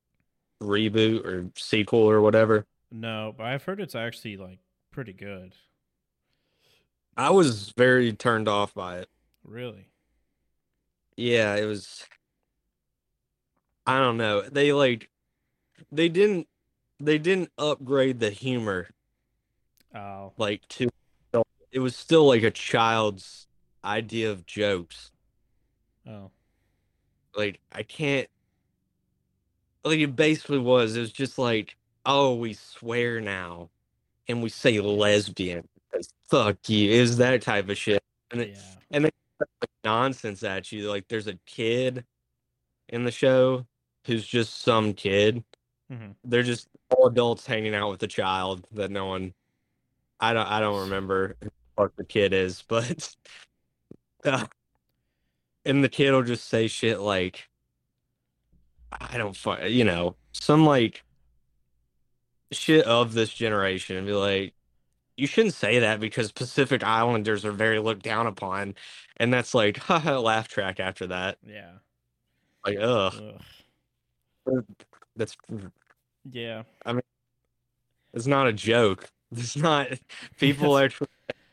reboot 0.62 1.26
or 1.26 1.50
sequel 1.56 2.00
or 2.00 2.22
whatever? 2.22 2.66
no. 2.92 3.34
But 3.38 3.46
I've 3.48 3.64
heard 3.64 3.80
it's 3.80 3.96
actually 3.96 4.38
like 4.38 4.60
pretty 4.92 5.14
good. 5.14 5.54
I 7.18 7.30
was 7.30 7.74
very 7.78 8.14
turned 8.14 8.48
off 8.48 8.74
by 8.74 9.00
it. 9.00 9.10
Really? 9.44 9.88
Yeah, 11.18 11.56
it 11.56 11.66
was. 11.66 12.06
I 13.86 14.00
don't 14.00 14.18
know. 14.18 14.42
They 14.42 14.74
like, 14.74 15.10
they 15.92 16.10
didn't, 16.10 16.48
they 17.00 17.18
didn't 17.18 17.50
upgrade 17.58 18.20
the 18.20 18.30
humor 18.30 18.90
Oh, 19.94 20.32
like 20.38 20.68
to. 20.70 20.90
It 21.72 21.80
was 21.80 21.96
still 21.96 22.28
like 22.28 22.44
a 22.44 22.52
child's 22.52 23.48
idea 23.84 24.32
of 24.32 24.46
jokes. 24.46 25.12
oh, 26.08 26.32
Like 27.36 27.60
I 27.72 27.84
can't. 27.84 28.28
Like 29.84 30.00
it 30.00 30.16
basically 30.16 30.60
was. 30.60 30.96
It 30.96 31.02
was 31.02 31.12
just 31.12 31.38
like, 31.38 31.76
oh, 32.06 32.36
we 32.36 32.54
swear 32.54 33.20
now, 33.20 33.70
and 34.28 34.42
we 34.42 34.50
say 34.50 34.80
lesbian. 34.80 35.68
Fuck 36.32 36.70
you. 36.70 36.90
is 36.90 37.18
that 37.18 37.42
type 37.42 37.70
of 37.70 37.78
shit. 37.78 38.02
And 38.32 38.42
it, 38.42 38.58
yeah. 38.90 39.10
nonsense 39.84 40.44
at 40.44 40.72
you. 40.72 40.90
Like 40.90 41.08
there's 41.10 41.28
a 41.28 41.38
kid 41.46 42.06
in 42.88 43.04
the 43.04 43.12
show 43.12 43.66
who's 44.06 44.26
just 44.26 44.62
some 44.62 44.94
kid. 44.94 45.44
Mhm. 45.92 46.16
They're 46.24 46.44
just 46.44 46.70
all 46.90 47.08
adults 47.08 47.46
hanging 47.46 47.76
out 47.76 47.90
with 47.90 48.02
a 48.04 48.08
child 48.08 48.66
that 48.72 48.90
no 48.92 49.08
one. 49.08 49.34
I 50.22 50.34
don't. 50.34 50.48
I 50.48 50.62
don't 50.62 50.82
remember 50.82 51.36
who 51.42 51.50
the 51.78 51.92
the 51.98 52.06
kid 52.06 52.34
is, 52.34 52.64
but. 52.68 53.14
uh, 54.24 54.46
and 55.66 55.84
the 55.84 55.90
kid 55.90 56.12
will 56.12 56.24
just 56.24 56.48
say 56.48 56.68
shit 56.68 57.02
like. 57.02 57.50
I 58.94 59.18
don't. 59.18 59.38
You 59.68 59.84
know, 59.84 60.16
some 60.32 60.66
like. 60.66 61.04
Shit 62.54 62.86
of 62.86 63.14
this 63.14 63.34
generation 63.34 63.96
and 63.96 64.06
be 64.06 64.12
like, 64.12 64.54
you 65.18 65.28
shouldn't 65.28 65.54
say 65.54 65.80
that 65.80 66.00
because 66.00 66.32
Pacific 66.32 66.84
Islanders 66.84 67.46
are 67.46 67.52
very 67.52 67.80
looked 67.80 68.04
down 68.04 68.28
upon, 68.28 68.76
and 69.18 69.34
that's 69.34 69.54
like 69.54 69.78
haha 69.88 70.20
laugh 70.20 70.48
track 70.48 70.80
after 70.80 71.08
that. 71.08 71.38
Yeah. 71.46 71.72
Like 72.66 72.78
ugh, 72.80 73.14
Ugh. 74.48 74.66
that's 75.16 75.36
Yeah. 76.30 76.64
I 76.86 76.94
mean, 76.94 77.02
it's 78.14 78.28
not 78.28 78.48
a 78.48 78.54
joke. 78.54 79.10
It's 79.34 79.56
not 79.56 79.88
people 80.40 80.78
are 80.78 80.90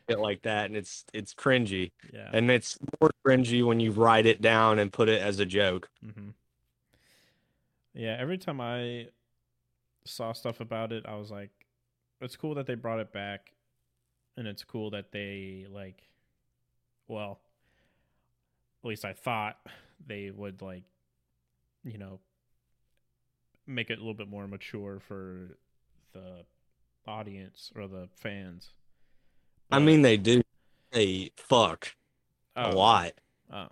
it 0.09 0.19
like 0.19 0.41
that, 0.41 0.65
and 0.65 0.75
it's 0.75 1.05
it's 1.13 1.33
cringy, 1.33 1.91
Yeah. 2.13 2.29
and 2.33 2.51
it's 2.51 2.77
more 2.99 3.09
cringy 3.25 3.65
when 3.65 3.79
you 3.79 3.91
write 3.91 4.25
it 4.25 4.41
down 4.41 4.79
and 4.79 4.91
put 4.91 5.07
it 5.07 5.21
as 5.21 5.39
a 5.39 5.45
joke. 5.45 5.89
Mm-hmm. 6.05 6.31
Yeah. 7.93 8.17
Every 8.19 8.37
time 8.37 8.59
I 8.59 9.07
saw 10.03 10.33
stuff 10.33 10.59
about 10.59 10.91
it, 10.91 11.05
I 11.07 11.15
was 11.15 11.31
like, 11.31 11.51
it's 12.21 12.35
cool 12.35 12.55
that 12.55 12.67
they 12.67 12.75
brought 12.75 12.99
it 12.99 13.11
back, 13.11 13.53
and 14.37 14.47
it's 14.47 14.63
cool 14.63 14.91
that 14.91 15.11
they 15.11 15.65
like, 15.69 16.03
well, 17.07 17.39
at 18.83 18.87
least 18.87 19.05
I 19.05 19.13
thought 19.13 19.57
they 20.05 20.31
would 20.31 20.61
like, 20.61 20.83
you 21.83 21.97
know, 21.97 22.19
make 23.67 23.89
it 23.89 23.97
a 23.97 24.01
little 24.01 24.13
bit 24.13 24.29
more 24.29 24.47
mature 24.47 24.99
for 24.99 25.57
the 26.13 26.45
audience 27.07 27.71
or 27.75 27.87
the 27.87 28.09
fans. 28.15 28.71
I 29.71 29.79
mean, 29.79 30.01
they 30.01 30.17
do. 30.17 30.41
They 30.91 31.31
fuck 31.35 31.95
a 32.55 32.71
oh, 32.71 32.77
lot. 32.77 33.13
Oh. 33.53 33.67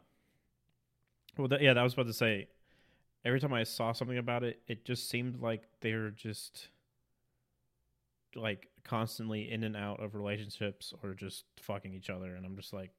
Well, 1.38 1.50
th- 1.50 1.62
yeah, 1.62 1.74
that 1.74 1.82
was 1.82 1.94
about 1.94 2.08
to 2.08 2.14
say. 2.14 2.48
Every 3.26 3.40
time 3.40 3.54
I 3.54 3.64
saw 3.64 3.92
something 3.92 4.18
about 4.18 4.44
it, 4.44 4.62
it 4.68 4.86
just 4.86 5.10
seemed 5.10 5.42
like 5.42 5.64
they're 5.82 6.12
just 6.12 6.70
like 8.36 8.68
constantly 8.84 9.52
in 9.52 9.64
and 9.64 9.76
out 9.76 10.02
of 10.02 10.16
relationships 10.16 10.94
or 11.04 11.14
just 11.14 11.46
fucking 11.60 11.94
each 11.94 12.10
other, 12.10 12.36
and 12.36 12.46
I'm 12.46 12.56
just 12.56 12.74
like, 12.74 12.92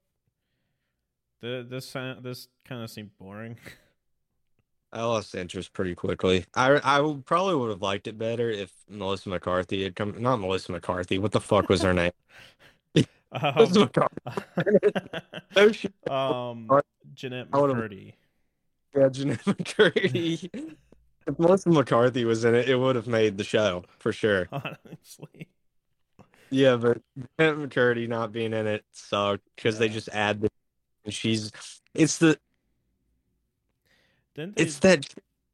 the 1.41 1.67
this 1.69 1.87
sound- 1.87 2.25
this 2.25 2.49
kind 2.65 2.83
of 2.83 2.91
seemed 2.91 3.17
boring. 3.19 3.57
I 4.93 5.03
lost 5.05 5.35
interest 5.35 5.75
pretty 5.75 5.95
quickly. 5.95 6.47
I 6.55 6.81
I 6.83 7.17
probably 7.27 7.57
would 7.57 7.69
have 7.71 7.83
liked 7.83 8.07
it 8.09 8.17
better 8.19 8.49
if 8.51 8.73
Melissa 8.89 9.29
McCarthy 9.29 9.83
had 9.85 9.95
come. 9.95 10.15
Not 10.19 10.39
Melissa 10.41 10.73
McCarthy. 10.73 11.19
What 11.19 11.33
the 11.33 11.41
fuck 11.41 11.69
was 11.69 11.83
her 11.83 11.93
name? 11.95 12.13
Um, 13.31 13.71
McCarthy. 13.75 14.89
Oh 15.55 15.71
shit. 15.73 15.93
um, 16.11 16.67
Jennette 17.13 17.51
McCurdy. 17.51 18.15
Yeah, 18.97 19.11
Jennette 19.11 19.45
McCurdy. 19.45 20.75
If 21.29 21.39
Melissa 21.39 21.69
McCarthy 21.69 22.25
was 22.25 22.47
in 22.47 22.55
it, 22.55 22.71
it 22.71 22.77
would 22.77 22.97
have 22.97 23.07
made 23.07 23.37
the 23.37 23.45
show 23.45 23.85
for 23.99 24.13
sure. 24.13 24.49
Honestly, 24.53 25.47
Yeah, 26.49 26.77
but 26.77 27.03
Jennette 27.39 27.69
McCurdy 27.69 28.09
not 28.09 28.33
being 28.33 28.55
in 28.55 28.67
it 28.67 28.83
sucked 28.93 29.45
because 29.55 29.79
they 29.79 29.91
just 29.91 30.09
add. 30.09 30.41
The, 30.41 30.49
and 31.05 31.13
she's. 31.13 31.53
It's 31.95 32.17
the. 32.17 32.39
they? 34.37 34.51
It's 34.57 34.79
that 34.79 35.07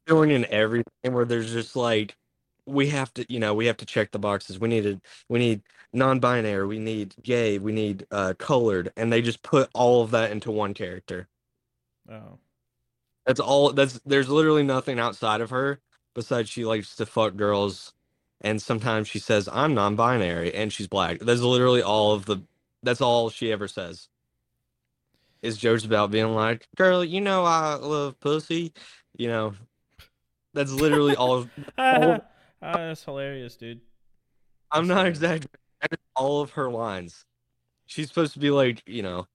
feeling 0.07 0.31
in 0.31 0.47
everything 0.47 1.12
where 1.12 1.25
there's 1.25 1.53
just 1.53 1.75
like 1.75 2.16
we 2.66 2.89
have 2.91 3.12
to 3.14 3.27
you 3.29 3.41
know 3.41 3.53
we 3.53 3.66
have 3.66 3.77
to 3.79 3.87
check 3.87 4.11
the 4.11 4.18
boxes 4.18 4.59
we 4.59 4.68
need 4.68 4.87
a 4.87 5.01
we 5.29 5.39
need 5.39 5.62
non-binary 5.93 6.66
we 6.66 6.79
need 6.79 7.14
gay 7.22 7.59
we 7.59 7.72
need 7.72 8.07
uh 8.11 8.33
colored 8.39 8.91
and 8.97 9.12
they 9.12 9.20
just 9.20 9.43
put 9.43 9.68
all 9.75 10.03
of 10.03 10.11
that 10.11 10.31
into 10.31 10.51
one 10.51 10.75
character 10.75 11.29
oh, 12.11 12.39
that's 13.27 13.41
all 13.41 13.72
that's 13.72 14.01
there's 14.05 14.29
literally 14.29 14.62
nothing 14.62 14.99
outside 14.99 15.41
of 15.41 15.51
her 15.51 15.81
besides 16.14 16.49
she 16.49 16.64
likes 16.64 16.97
to 16.97 17.07
fuck 17.07 17.37
girls 17.37 17.93
and 18.41 18.61
sometimes 18.61 19.09
she 19.09 19.18
says 19.18 19.49
i'm 19.53 19.75
non-binary 19.75 20.55
and 20.55 20.72
she's 20.72 20.87
black 20.87 21.18
that's 21.20 21.41
literally 21.41 21.83
all 21.83 22.12
of 22.12 22.27
the 22.27 22.39
that's 22.83 23.01
all 23.01 23.31
she 23.31 23.51
ever 23.51 23.68
says 23.68 24.09
is 25.43 25.57
jokes 25.59 25.85
about 25.85 26.11
being 26.11 26.35
like 26.35 26.68
girl 26.77 27.05
you 27.05 27.20
know 27.20 27.45
i 27.45 27.75
love 27.75 28.18
pussy 28.20 28.72
you 29.16 29.29
know 29.29 29.55
that's 30.55 30.72
literally 30.72 31.16
all 31.16 31.47
ah, 31.79 32.20
that's 32.62 33.05
hilarious, 33.05 33.57
dude. 33.57 33.81
I'm 34.70 34.87
not 34.87 35.07
exaggerating. 35.07 35.51
All 36.16 36.41
of 36.41 36.51
her 36.53 36.70
lines. 36.70 37.25
She's 37.87 38.09
supposed 38.09 38.33
to 38.33 38.39
be 38.39 38.51
like, 38.51 38.83
you 38.87 39.03
know, 39.03 39.27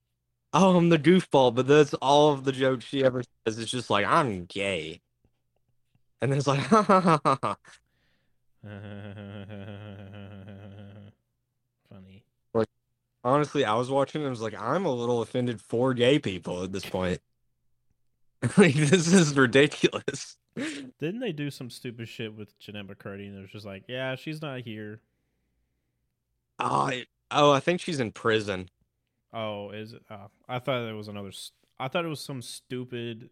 oh, 0.53 0.77
I'm 0.77 0.89
the 0.89 0.99
goofball, 0.99 1.53
but 1.53 1.67
that's 1.67 1.93
all 1.95 2.31
of 2.33 2.43
the 2.43 2.51
jokes 2.51 2.85
she 2.85 3.03
ever 3.03 3.23
says. 3.45 3.59
It's 3.59 3.71
just 3.71 3.89
like, 3.89 4.05
I'm 4.05 4.45
gay. 4.45 5.01
And 6.21 6.31
then 6.31 6.37
it's 6.37 6.47
like, 6.47 6.59
ha 6.59 6.81
ha 6.81 7.01
ha 7.01 7.19
ha 7.23 7.39
ha. 7.41 7.57
Funny. 11.89 12.23
Honestly, 13.23 13.65
I 13.65 13.75
was 13.75 13.89
watching 13.89 14.21
and 14.21 14.27
I 14.27 14.29
was 14.29 14.41
like, 14.41 14.59
I'm 14.59 14.85
a 14.85 14.93
little 14.93 15.21
offended 15.21 15.61
for 15.61 15.93
gay 15.93 16.19
people 16.19 16.63
at 16.63 16.71
this 16.71 16.85
point. 16.85 17.21
like, 18.57 18.73
this 18.75 19.11
is 19.11 19.35
ridiculous. 19.35 20.37
Didn't 20.55 21.19
they 21.19 21.31
do 21.31 21.51
some 21.51 21.69
stupid 21.69 22.07
shit 22.07 22.33
with 22.33 22.57
Jennette 22.59 22.87
McCurdy? 22.87 23.27
And 23.27 23.37
it 23.37 23.41
was 23.41 23.51
just 23.51 23.65
like, 23.65 23.83
yeah, 23.87 24.15
she's 24.15 24.41
not 24.41 24.61
here. 24.61 25.01
Oh, 26.59 26.87
I, 26.87 27.05
oh, 27.31 27.51
I 27.51 27.59
think 27.59 27.81
she's 27.81 27.99
in 27.99 28.11
prison. 28.11 28.69
Oh, 29.33 29.71
is 29.71 29.93
it? 29.93 30.01
Oh, 30.09 30.29
I 30.47 30.59
thought 30.59 30.87
it 30.89 30.95
was 30.95 31.07
another. 31.07 31.31
I 31.79 31.87
thought 31.87 32.05
it 32.05 32.09
was 32.09 32.19
some 32.19 32.41
stupid 32.41 33.29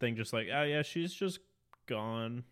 thing, 0.00 0.16
just 0.16 0.32
like, 0.32 0.48
oh 0.52 0.62
yeah, 0.62 0.82
she's 0.82 1.12
just 1.12 1.40
gone. 1.86 2.44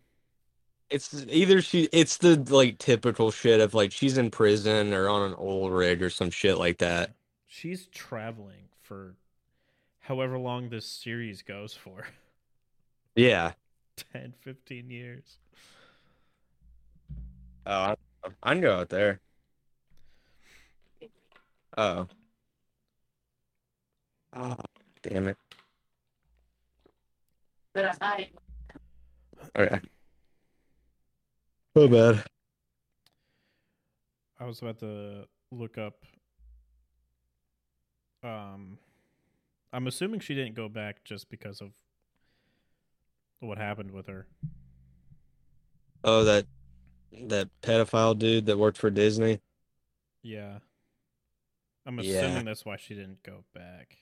It's 0.89 1.25
either 1.29 1.61
she, 1.61 1.87
it's 1.91 2.17
the 2.17 2.35
like 2.49 2.79
typical 2.79 3.29
shit 3.31 3.59
of 3.59 3.73
like 3.73 3.91
she's 3.91 4.17
in 4.17 4.31
prison 4.31 4.93
or 4.93 5.07
on 5.07 5.29
an 5.31 5.35
oil 5.39 5.69
rig 5.69 6.01
or 6.01 6.09
some 6.09 6.31
shit 6.31 6.57
like 6.57 6.79
that. 6.79 7.13
She's 7.47 7.87
traveling 7.87 8.69
for 8.81 9.15
however 9.99 10.39
long 10.39 10.69
this 10.69 10.87
series 10.87 11.41
goes 11.43 11.73
for 11.73 12.07
Yeah. 13.15 13.51
10, 14.13 14.33
15 14.39 14.89
years. 14.89 15.37
Oh, 17.65 17.71
I, 17.71 17.95
I 18.41 18.53
can 18.53 18.61
go 18.61 18.77
out 18.77 18.89
there. 18.89 19.19
Oh. 21.77 22.07
Oh, 24.41 24.55
damn 25.03 25.27
it. 25.27 25.37
Okay. 29.57 29.79
So 31.75 31.87
bad. 31.87 32.23
I 34.39 34.45
was 34.45 34.61
about 34.61 34.79
to 34.79 35.25
look 35.51 35.77
up. 35.77 36.05
Um, 38.23 38.77
I'm 39.73 39.87
assuming 39.87 40.21
she 40.21 40.35
didn't 40.35 40.55
go 40.55 40.69
back 40.69 41.03
just 41.03 41.29
because 41.29 41.59
of 41.61 41.71
what 43.41 43.57
happened 43.57 43.91
with 43.91 44.07
her. 44.07 44.27
Oh, 46.03 46.23
that 46.23 46.45
that 47.27 47.49
pedophile 47.61 48.17
dude 48.17 48.45
that 48.45 48.57
worked 48.57 48.77
for 48.77 48.89
Disney. 48.89 49.41
Yeah. 50.23 50.59
I'm 51.85 51.99
Yeah. 51.99 52.19
assuming 52.21 52.45
that's 52.45 52.63
why 52.63 52.77
she 52.77 52.93
didn't 52.93 53.23
go 53.23 53.43
back. 53.53 53.97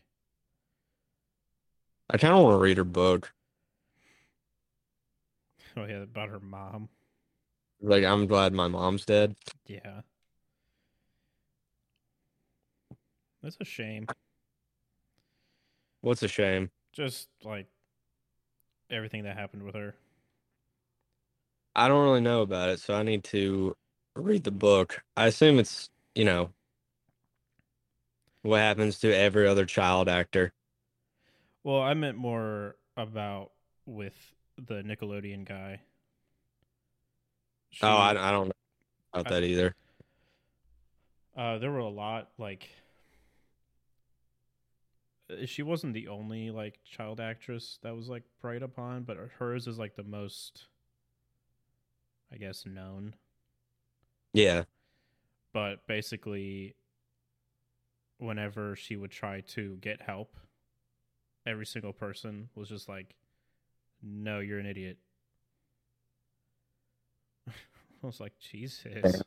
I 2.09 2.17
kind 2.17 2.33
of 2.33 2.43
want 2.43 2.55
to 2.55 2.59
read 2.59 2.77
her 2.77 2.83
book. 2.83 3.33
Oh 5.75 5.85
yeah, 5.85 6.03
about 6.03 6.29
her 6.29 6.39
mom. 6.39 6.89
Like, 7.81 8.03
I'm 8.03 8.25
glad 8.25 8.53
my 8.53 8.67
mom's 8.67 9.05
dead. 9.05 9.35
Yeah. 9.67 10.01
That's 13.43 13.57
a 13.59 13.65
shame. 13.65 14.07
What's 16.01 16.23
a 16.23 16.27
shame. 16.27 16.71
Just 16.93 17.27
like 17.43 17.67
everything 18.89 19.23
that 19.23 19.37
happened 19.37 19.63
with 19.63 19.75
her. 19.75 19.93
I 21.75 21.87
don't 21.87 22.03
really 22.03 22.21
know 22.21 22.41
about 22.41 22.69
it, 22.69 22.79
so 22.79 22.95
I 22.95 23.03
need 23.03 23.23
to 23.25 23.75
read 24.15 24.43
the 24.43 24.51
book. 24.51 25.03
I 25.15 25.27
assume 25.27 25.59
it's, 25.59 25.89
you 26.15 26.25
know, 26.25 26.49
what 28.41 28.59
happens 28.59 28.97
to 28.99 29.15
every 29.15 29.47
other 29.47 29.65
child 29.65 30.09
actor. 30.09 30.53
Well, 31.67 31.81
I 31.81 31.95
meant 31.95 32.17
more 32.17 32.77
about 32.95 33.51
with 33.85 34.15
the 34.55 34.75
Nickelodeon 34.83 35.43
guy. 35.43 35.81
She- 37.71 37.85
Oh, 37.85 37.89
I, 37.89 38.11
I 38.11 38.31
don't 38.31 38.47
know 38.47 38.53
about 39.11 39.27
I- 39.27 39.35
that 39.35 39.43
either. 39.43 39.75
Uh, 41.35 41.57
there 41.57 41.69
were 41.69 41.79
a 41.79 41.89
lot 41.89 42.29
like. 42.37 42.69
She 45.45 45.61
wasn't 45.61 45.93
the 45.93 46.07
only 46.07 46.51
like 46.51 46.79
child 46.85 47.19
actress 47.19 47.79
that 47.83 47.93
was 47.93 48.07
like 48.07 48.23
preyed 48.39 48.63
upon, 48.63 49.03
but 49.03 49.17
hers 49.37 49.67
is 49.67 49.77
like 49.77 49.97
the 49.97 50.03
most, 50.03 50.67
I 52.31 52.37
guess, 52.37 52.65
known. 52.65 53.13
Yeah. 54.31 54.63
But 55.51 55.85
basically, 55.85 56.75
whenever 58.19 58.77
she 58.77 58.95
would 58.95 59.11
try 59.11 59.41
to 59.49 59.75
get 59.81 60.01
help, 60.01 60.37
every 61.47 61.65
single 61.65 61.93
person 61.93 62.49
was 62.53 62.69
just 62.69 62.87
like, 62.89 63.15
"No, 64.03 64.39
you're 64.39 64.59
an 64.59 64.65
idiot." 64.67 64.97
I 67.47 67.51
was 68.05 68.19
like, 68.19 68.33
Jesus. 68.39 69.21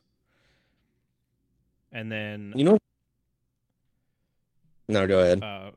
And 1.91 2.09
then 2.11 2.53
You 2.55 2.63
know. 2.63 2.77
No, 4.87 5.07
go 5.07 5.19
ahead. 5.19 5.43
uh, 5.43 5.71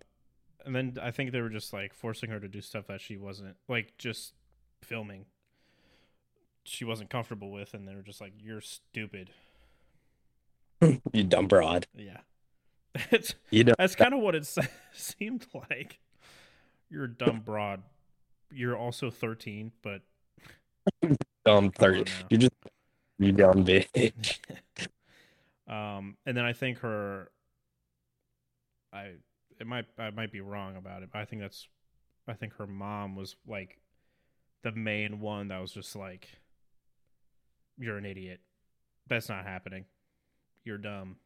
and 0.64 0.74
then 0.74 0.96
I 1.00 1.10
think 1.10 1.32
they 1.32 1.40
were 1.40 1.48
just 1.50 1.72
like 1.72 1.92
forcing 1.94 2.30
her 2.30 2.40
to 2.40 2.48
do 2.48 2.60
stuff 2.60 2.86
that 2.88 3.00
she 3.00 3.16
wasn't 3.16 3.56
like 3.68 3.96
just 3.98 4.32
filming. 4.82 5.26
She 6.64 6.84
wasn't 6.84 7.10
comfortable 7.10 7.50
with, 7.50 7.74
and 7.74 7.86
they 7.86 7.94
were 7.94 8.02
just 8.02 8.20
like, 8.20 8.32
"You're 8.40 8.60
stupid." 8.62 9.30
you 11.12 11.24
dumb 11.24 11.46
broad. 11.46 11.86
Yeah, 11.94 12.20
it's 13.10 13.34
You 13.50 13.64
know. 13.64 13.74
that's 13.78 13.94
kind 13.94 14.14
of 14.14 14.20
what 14.20 14.34
it 14.34 14.46
se- 14.46 14.68
seemed 14.92 15.46
like. 15.70 15.98
You're 16.94 17.04
a 17.06 17.08
dumb 17.08 17.40
broad. 17.40 17.82
You're 18.52 18.76
also 18.76 19.10
13, 19.10 19.72
but 19.82 20.02
Dumb 21.02 21.16
Come 21.44 21.56
on 21.56 21.70
thirty. 21.72 22.04
You're 22.30 22.38
just 22.38 22.52
You 23.18 23.32
dumb 23.32 23.64
bitch. 23.66 24.38
um, 25.66 26.16
and 26.24 26.36
then 26.36 26.44
I 26.44 26.52
think 26.52 26.78
her, 26.78 27.32
I 28.92 29.14
it 29.58 29.66
might 29.66 29.86
I 29.98 30.10
might 30.10 30.30
be 30.30 30.40
wrong 30.40 30.76
about 30.76 31.02
it, 31.02 31.08
but 31.12 31.18
I 31.18 31.24
think 31.24 31.42
that's 31.42 31.66
I 32.28 32.34
think 32.34 32.54
her 32.58 32.66
mom 32.68 33.16
was 33.16 33.34
like 33.44 33.80
the 34.62 34.70
main 34.70 35.18
one 35.18 35.48
that 35.48 35.60
was 35.60 35.72
just 35.72 35.96
like, 35.96 36.28
"You're 37.76 37.98
an 37.98 38.06
idiot. 38.06 38.40
That's 39.08 39.28
not 39.28 39.44
happening. 39.44 39.86
You're 40.64 40.78
dumb." 40.78 41.16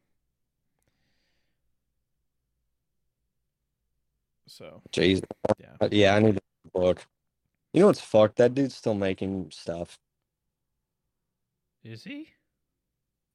So 4.49 4.81
Jeez. 4.91 5.23
yeah, 5.59 5.87
Yeah, 5.91 6.15
I 6.15 6.19
need 6.19 6.35
the 6.35 6.41
book. 6.73 7.05
You 7.73 7.81
know 7.81 7.87
what's 7.87 8.01
fucked? 8.01 8.37
That 8.37 8.55
dude's 8.55 8.75
still 8.75 8.95
making 8.95 9.51
stuff. 9.51 9.99
is 11.83 12.03
he? 12.03 12.29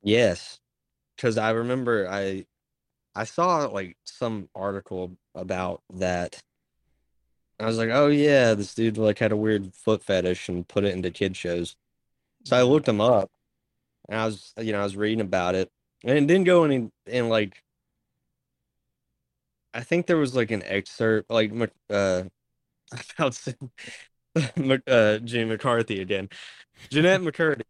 Yes. 0.03 0.59
Because 1.17 1.39
I 1.39 1.51
remember 1.51 2.09
I 2.11 2.47
I 3.15 3.25
saw 3.25 3.67
like 3.67 3.97
some 4.05 4.49
article 4.55 5.17
about 5.35 5.83
that. 5.95 6.43
I 7.61 7.67
was 7.67 7.79
like, 7.79 7.91
oh 7.93 8.09
yeah, 8.09 8.55
this 8.55 8.75
dude 8.75 8.99
like 8.99 9.21
had 9.21 9.31
a 9.31 9.37
weird 9.37 9.73
foot 9.75 10.03
fetish 10.03 10.49
and 10.49 10.67
put 10.67 10.85
it 10.85 10.95
into 10.95 11.13
kid 11.13 11.37
shows. 11.37 11.77
So 12.45 12.57
I 12.57 12.61
mm-hmm. 12.61 12.71
looked 12.71 12.89
him 12.89 13.01
up 13.01 13.31
and 14.09 14.21
I 14.21 14.27
was 14.27 14.53
you 14.59 14.73
know, 14.73 14.81
I 14.81 14.85
was 14.85 14.97
reading 14.97 15.21
about 15.21 15.55
it. 15.55 15.71
And 16.03 16.19
it 16.19 16.27
didn't 16.27 16.45
go 16.45 16.65
any 16.65 16.91
in 17.07 17.29
like 17.29 17.64
I 19.75 19.81
think 19.81 20.07
there 20.07 20.17
was 20.17 20.35
like 20.35 20.51
an 20.53 20.63
excerpt 20.63 21.31
like 21.31 21.53
uh 21.91 22.23
about 23.19 23.39
uh 24.87 25.19
Jimmy 25.19 25.51
McCarthy 25.51 26.01
again. 26.01 26.29
Jennette 26.91 27.21
McCurdy. 27.21 27.63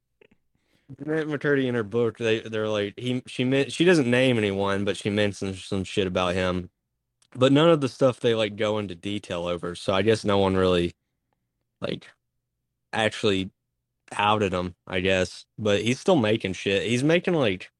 Jennette 0.98 1.26
McCurdy 1.26 1.66
in 1.66 1.74
her 1.74 1.82
book, 1.82 2.18
they 2.18 2.40
they're 2.40 2.68
like 2.68 2.94
he 2.98 3.22
she 3.26 3.44
meant 3.44 3.72
she 3.72 3.84
doesn't 3.84 4.10
name 4.10 4.36
anyone, 4.36 4.84
but 4.84 4.96
she 4.96 5.08
mentions 5.10 5.64
some 5.64 5.84
shit 5.84 6.06
about 6.06 6.34
him. 6.34 6.70
But 7.34 7.52
none 7.52 7.70
of 7.70 7.80
the 7.80 7.88
stuff 7.88 8.20
they 8.20 8.34
like 8.34 8.56
go 8.56 8.78
into 8.78 8.94
detail 8.94 9.46
over. 9.46 9.74
So 9.74 9.92
I 9.92 10.02
guess 10.02 10.24
no 10.24 10.38
one 10.38 10.56
really 10.56 10.92
like 11.80 12.06
actually 12.92 13.50
outed 14.12 14.52
him, 14.52 14.74
I 14.86 15.00
guess. 15.00 15.46
But 15.58 15.82
he's 15.82 15.98
still 15.98 16.16
making 16.16 16.52
shit. 16.52 16.86
He's 16.86 17.02
making 17.02 17.34
like 17.34 17.70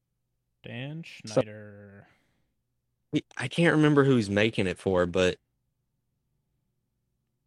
Dan 0.63 1.03
Schneider. 1.03 1.91
he- 1.91 1.94
I 3.37 3.47
can't 3.47 3.75
remember 3.75 4.03
who 4.03 4.15
he's 4.15 4.29
making 4.29 4.67
it 4.67 4.77
for, 4.77 5.05
but 5.05 5.37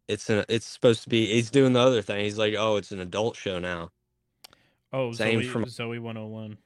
it's 0.07 0.29
an 0.29 0.45
it's 0.49 0.65
supposed 0.65 1.03
to 1.03 1.09
be 1.09 1.27
he's 1.27 1.51
doing 1.51 1.73
the 1.73 1.79
other 1.79 2.01
thing. 2.01 2.23
He's 2.23 2.37
like, 2.37 2.55
"Oh, 2.57 2.77
it's 2.77 2.91
an 2.91 2.99
adult 2.99 3.35
show 3.35 3.59
now." 3.59 3.91
Oh, 4.91 5.11
Same 5.11 5.41
Zoe, 5.41 5.47
from- 5.49 5.65
Zoey 5.65 5.99
101. 5.99 6.57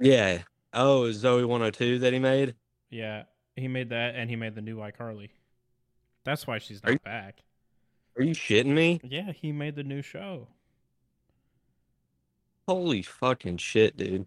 Yeah. 0.00 0.42
Oh, 0.72 1.04
is 1.04 1.22
Zoey 1.22 1.46
102 1.46 1.98
that 1.98 2.12
he 2.14 2.18
made? 2.18 2.54
Yeah, 2.88 3.24
he 3.56 3.68
made 3.68 3.90
that, 3.90 4.14
and 4.14 4.30
he 4.30 4.36
made 4.36 4.54
the 4.54 4.62
new 4.62 4.78
iCarly. 4.78 5.28
That's 6.24 6.46
why 6.46 6.58
she's 6.58 6.80
Are 6.82 6.86
not 6.86 6.92
you- 6.92 6.98
back. 7.00 7.42
Are 8.16 8.22
you 8.22 8.34
shitting 8.34 8.72
me? 8.72 9.00
Yeah, 9.04 9.32
he 9.32 9.52
made 9.52 9.74
the 9.76 9.84
new 9.84 10.00
show. 10.00 10.48
Holy 12.66 13.02
fucking 13.02 13.58
shit, 13.58 13.96
dude. 13.96 14.26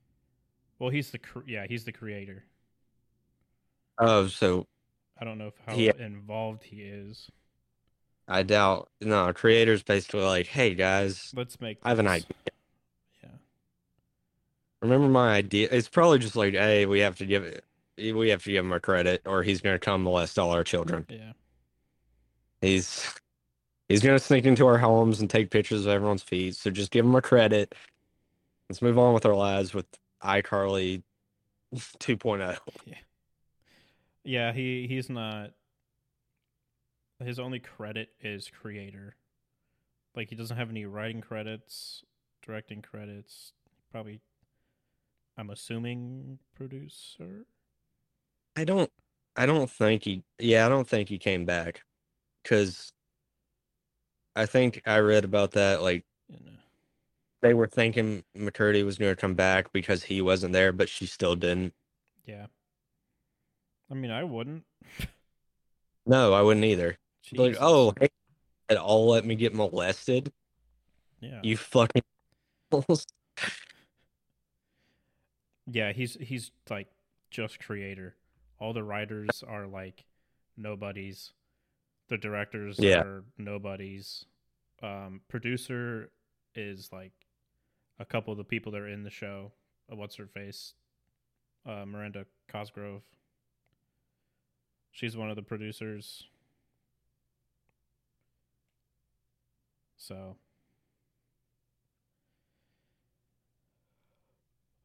Well, 0.77 0.91
he's 0.91 1.11
the 1.11 1.17
cr- 1.17 1.39
yeah, 1.47 1.65
he's 1.67 1.83
the 1.85 1.91
creator. 1.91 2.45
Oh, 3.99 4.27
so 4.27 4.65
I 5.19 5.25
don't 5.25 5.37
know 5.37 5.47
if 5.47 5.53
how 5.65 5.75
involved 6.03 6.63
he 6.63 6.77
is. 6.77 7.29
I 8.27 8.43
doubt 8.43 8.89
no, 9.01 9.33
creators 9.33 9.83
basically 9.83 10.21
like, 10.21 10.47
hey 10.47 10.75
guys, 10.75 11.33
Let's 11.35 11.59
make. 11.59 11.79
I 11.83 11.89
have 11.89 11.99
an 11.99 12.07
idea. 12.07 12.27
Yeah, 13.23 13.29
Remember 14.81 15.09
my 15.09 15.33
idea? 15.33 15.67
It's 15.71 15.89
probably 15.89 16.19
just 16.19 16.35
like, 16.35 16.53
hey, 16.53 16.85
we 16.85 16.99
have 16.99 17.17
to 17.17 17.25
give 17.25 17.43
it 17.43 17.65
we 17.97 18.29
have 18.29 18.43
to 18.43 18.51
give 18.51 18.63
him 18.63 18.71
a 18.71 18.79
credit 18.79 19.21
or 19.25 19.43
he's 19.43 19.61
gonna 19.61 19.79
come 19.79 20.03
molest 20.03 20.39
all 20.39 20.51
our 20.51 20.63
children. 20.63 21.05
yeah. 21.09 21.33
He's 22.61 23.13
he's 23.89 24.01
gonna 24.01 24.19
sneak 24.19 24.45
into 24.45 24.67
our 24.67 24.77
homes 24.77 25.19
and 25.19 25.29
take 25.29 25.49
pictures 25.49 25.85
of 25.85 25.91
everyone's 25.91 26.23
feet. 26.23 26.55
So 26.55 26.69
just 26.69 26.91
give 26.91 27.05
him 27.05 27.15
a 27.15 27.21
credit. 27.21 27.75
Let's 28.69 28.81
move 28.81 28.99
on 28.99 29.13
with 29.13 29.25
our 29.25 29.35
lives 29.35 29.73
with 29.73 29.87
iCarly 30.23 31.01
oh. 31.73 31.77
2.0. 31.99 32.57
Yeah, 32.85 32.95
he 34.23 34.87
he's 34.87 35.09
not. 35.09 35.51
His 37.23 37.39
only 37.39 37.59
credit 37.59 38.09
is 38.21 38.49
creator. 38.49 39.15
Like 40.15 40.29
he 40.29 40.35
doesn't 40.35 40.57
have 40.57 40.69
any 40.69 40.85
writing 40.85 41.21
credits, 41.21 42.03
directing 42.41 42.81
credits. 42.81 43.53
Probably, 43.91 44.21
I'm 45.37 45.49
assuming 45.49 46.39
producer. 46.55 47.45
I 48.55 48.63
don't 48.63 48.91
I 49.35 49.45
don't 49.45 49.69
think 49.69 50.03
he 50.03 50.23
yeah, 50.39 50.65
I 50.65 50.69
don't 50.69 50.87
think 50.87 51.09
he 51.09 51.17
came 51.17 51.45
back. 51.45 51.81
Cause 52.43 52.91
I 54.35 54.45
think 54.45 54.81
I 54.85 54.99
read 54.99 55.25
about 55.25 55.51
that 55.51 55.81
like 55.81 56.05
they 57.41 57.53
were 57.53 57.67
thinking 57.67 58.23
McCurdy 58.35 58.83
was 58.83 58.97
gonna 58.97 59.15
come 59.15 59.35
back 59.35 59.71
because 59.71 60.03
he 60.03 60.21
wasn't 60.21 60.53
there, 60.53 60.71
but 60.71 60.89
she 60.89 61.05
still 61.05 61.35
didn't. 61.35 61.73
Yeah. 62.25 62.47
I 63.91 63.93
mean, 63.95 64.11
I 64.11 64.23
wouldn't. 64.23 64.63
No, 66.05 66.33
I 66.33 66.41
wouldn't 66.41 66.65
either. 66.65 66.97
Like, 67.33 67.57
oh, 67.59 67.93
hey, 67.99 68.09
at 68.69 68.77
all 68.77 69.07
let 69.09 69.25
me 69.25 69.35
get 69.35 69.53
molested. 69.53 70.31
yeah. 71.19 71.39
You 71.43 71.57
fucking 71.57 72.01
Yeah, 75.71 75.91
he's 75.91 76.15
he's 76.19 76.51
like 76.69 76.87
just 77.29 77.59
creator. 77.59 78.15
All 78.59 78.73
the 78.73 78.83
writers 78.83 79.43
are 79.47 79.67
like 79.67 80.05
nobodies. 80.57 81.31
The 82.07 82.17
directors 82.17 82.77
Yeah. 82.79 83.01
are 83.01 83.23
nobodies. 83.37 84.25
Um, 84.81 85.21
producer 85.27 86.09
is 86.55 86.91
like 86.91 87.11
a 87.99 88.05
couple 88.05 88.31
of 88.31 88.37
the 88.37 88.43
people 88.43 88.71
that 88.71 88.81
are 88.81 88.87
in 88.87 89.03
the 89.03 89.09
show. 89.11 89.51
What's 89.87 90.15
her 90.15 90.27
face? 90.27 90.73
Uh, 91.65 91.85
Miranda 91.85 92.25
Cosgrove. 92.47 93.03
She's 94.91 95.15
one 95.15 95.29
of 95.29 95.35
the 95.35 95.41
producers. 95.41 96.25
So. 99.97 100.35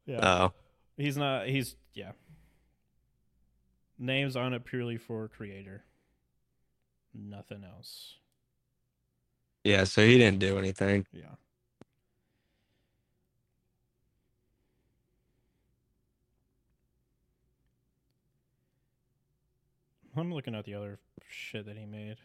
Yeah. 0.07 0.21
Oh. 0.23 0.53
He's 0.97 1.17
not. 1.17 1.47
He's 1.49 1.77
yeah. 1.95 2.13
Names 3.99 4.37
on 4.37 4.53
it 4.53 4.65
purely 4.65 4.99
for 4.99 5.29
creator. 5.29 5.85
Nothing 7.15 7.65
else. 7.65 8.17
Yeah, 9.63 9.85
so 9.85 10.05
he 10.05 10.19
didn't 10.19 10.41
do 10.41 10.59
anything. 10.59 11.07
Yeah. 11.13 11.37
I'm 20.17 20.33
looking 20.33 20.55
at 20.55 20.65
the 20.65 20.75
other 20.75 20.99
shit 21.29 21.67
that 21.67 21.77
he 21.77 21.87
made. 21.87 22.17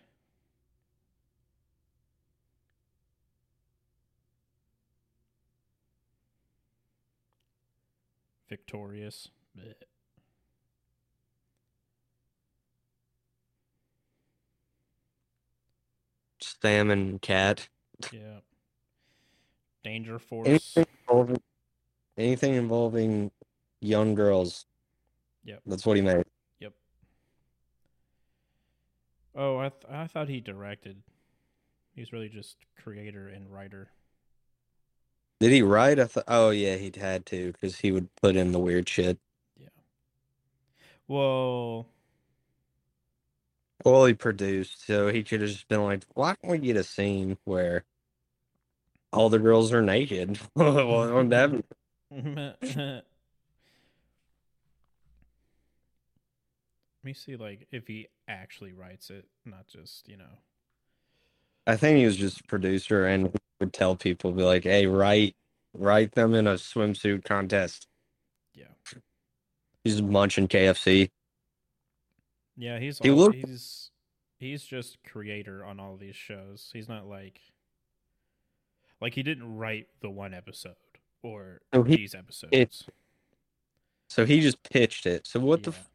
Victorious. 8.50 9.30
Blech. 9.58 9.74
Sam 16.62 16.92
and 16.92 17.22
Cat. 17.22 17.70
Yeah. 18.12 18.40
Danger 19.84 20.20
Force. 20.20 20.48
Anything 20.48 20.86
involving 21.08 21.42
anything 22.18 22.54
involving 22.56 23.32
young 23.82 24.16
girls. 24.16 24.66
Yep. 25.46 25.62
That's 25.66 25.86
what 25.86 25.96
he 25.96 26.02
made. 26.02 26.24
Yep. 26.60 26.74
Oh, 29.40 29.58
I 29.58 29.70
th- 29.70 29.86
I 29.90 30.06
thought 30.08 30.28
he 30.28 30.42
directed. 30.42 31.02
He's 31.96 32.12
really 32.12 32.28
just 32.28 32.58
creator 32.84 33.30
and 33.30 33.50
writer. 33.50 33.90
Did 35.40 35.54
he 35.54 35.62
write? 35.62 35.98
I 35.98 36.06
thought. 36.08 36.26
Oh 36.28 36.50
yeah, 36.50 36.76
he 36.76 36.92
had 37.00 37.26
to 37.28 37.54
because 37.54 37.80
he 37.80 37.94
would 37.94 38.14
put 38.18 38.36
in 38.36 38.52
the 38.52 38.60
weird 38.60 38.90
shit. 38.90 39.18
Yeah. 39.58 39.70
Well, 41.08 41.88
Well, 43.86 44.06
he 44.06 44.14
produced, 44.14 44.86
so 44.86 45.08
he 45.08 45.24
could 45.24 45.40
have 45.42 45.50
just 45.50 45.70
been 45.70 45.84
like, 45.84 46.04
"Why 46.16 46.36
can't 46.36 46.52
we 46.52 46.58
get 46.60 46.76
a 46.76 46.84
scene 46.84 47.38
where 47.46 47.86
all 49.14 49.30
the 49.30 49.40
girls 49.40 49.72
are 49.72 49.82
naked?" 49.82 50.38
well, 50.56 51.14
wouldn't 51.14 51.30
that 51.30 51.52
be- 52.12 52.12
let 52.12 53.06
me 57.04 57.14
see, 57.14 57.36
like 57.36 57.68
if 57.72 57.88
he 57.88 58.08
actually 58.28 58.74
writes 58.74 59.10
it, 59.10 59.26
not 59.46 59.68
just 59.68 60.08
you 60.08 60.18
know. 60.18 60.40
I 61.68 61.76
think 61.76 62.00
he 62.00 62.06
was 62.06 62.18
just 62.18 62.42
a 62.42 62.44
producer 62.44 63.06
and 63.06 63.32
would 63.60 63.74
tell 63.74 63.96
people, 63.96 64.32
be 64.32 64.44
like, 64.44 64.64
"Hey, 64.64 64.86
write 64.88 65.36
write 65.74 66.14
them 66.14 66.34
in 66.34 66.48
a 66.48 66.54
swimsuit 66.56 67.24
contest. 67.24 67.88
Yeah. 68.54 68.66
He's 69.84 70.02
munching 70.02 70.48
KFC. 70.48 71.10
Yeah, 72.58 72.80
he's 72.80 72.98
He 73.00 73.10
all, 73.12 73.16
looked- 73.16 73.36
he's 73.36 73.92
he's 74.40 74.64
just 74.66 74.98
creator 75.04 75.64
on 75.64 75.80
all 75.80 75.96
these 75.96 76.16
shows. 76.16 76.70
He's 76.74 76.90
not 76.90 77.06
like 77.08 77.40
like 79.00 79.14
he 79.14 79.24
didn't 79.24 79.56
write 79.58 79.88
the 80.02 80.10
one 80.10 80.34
episode 80.34 80.76
or 81.22 81.62
No, 81.72 81.84
he- 81.84 81.98
these 81.98 82.16
episodes. 82.16 82.84
So 84.10 84.26
he 84.26 84.42
just 84.42 84.62
pitched 84.64 85.06
it. 85.06 85.28
So 85.28 85.40
what 85.40 85.64
the? 85.64 85.72
F- 85.72 85.90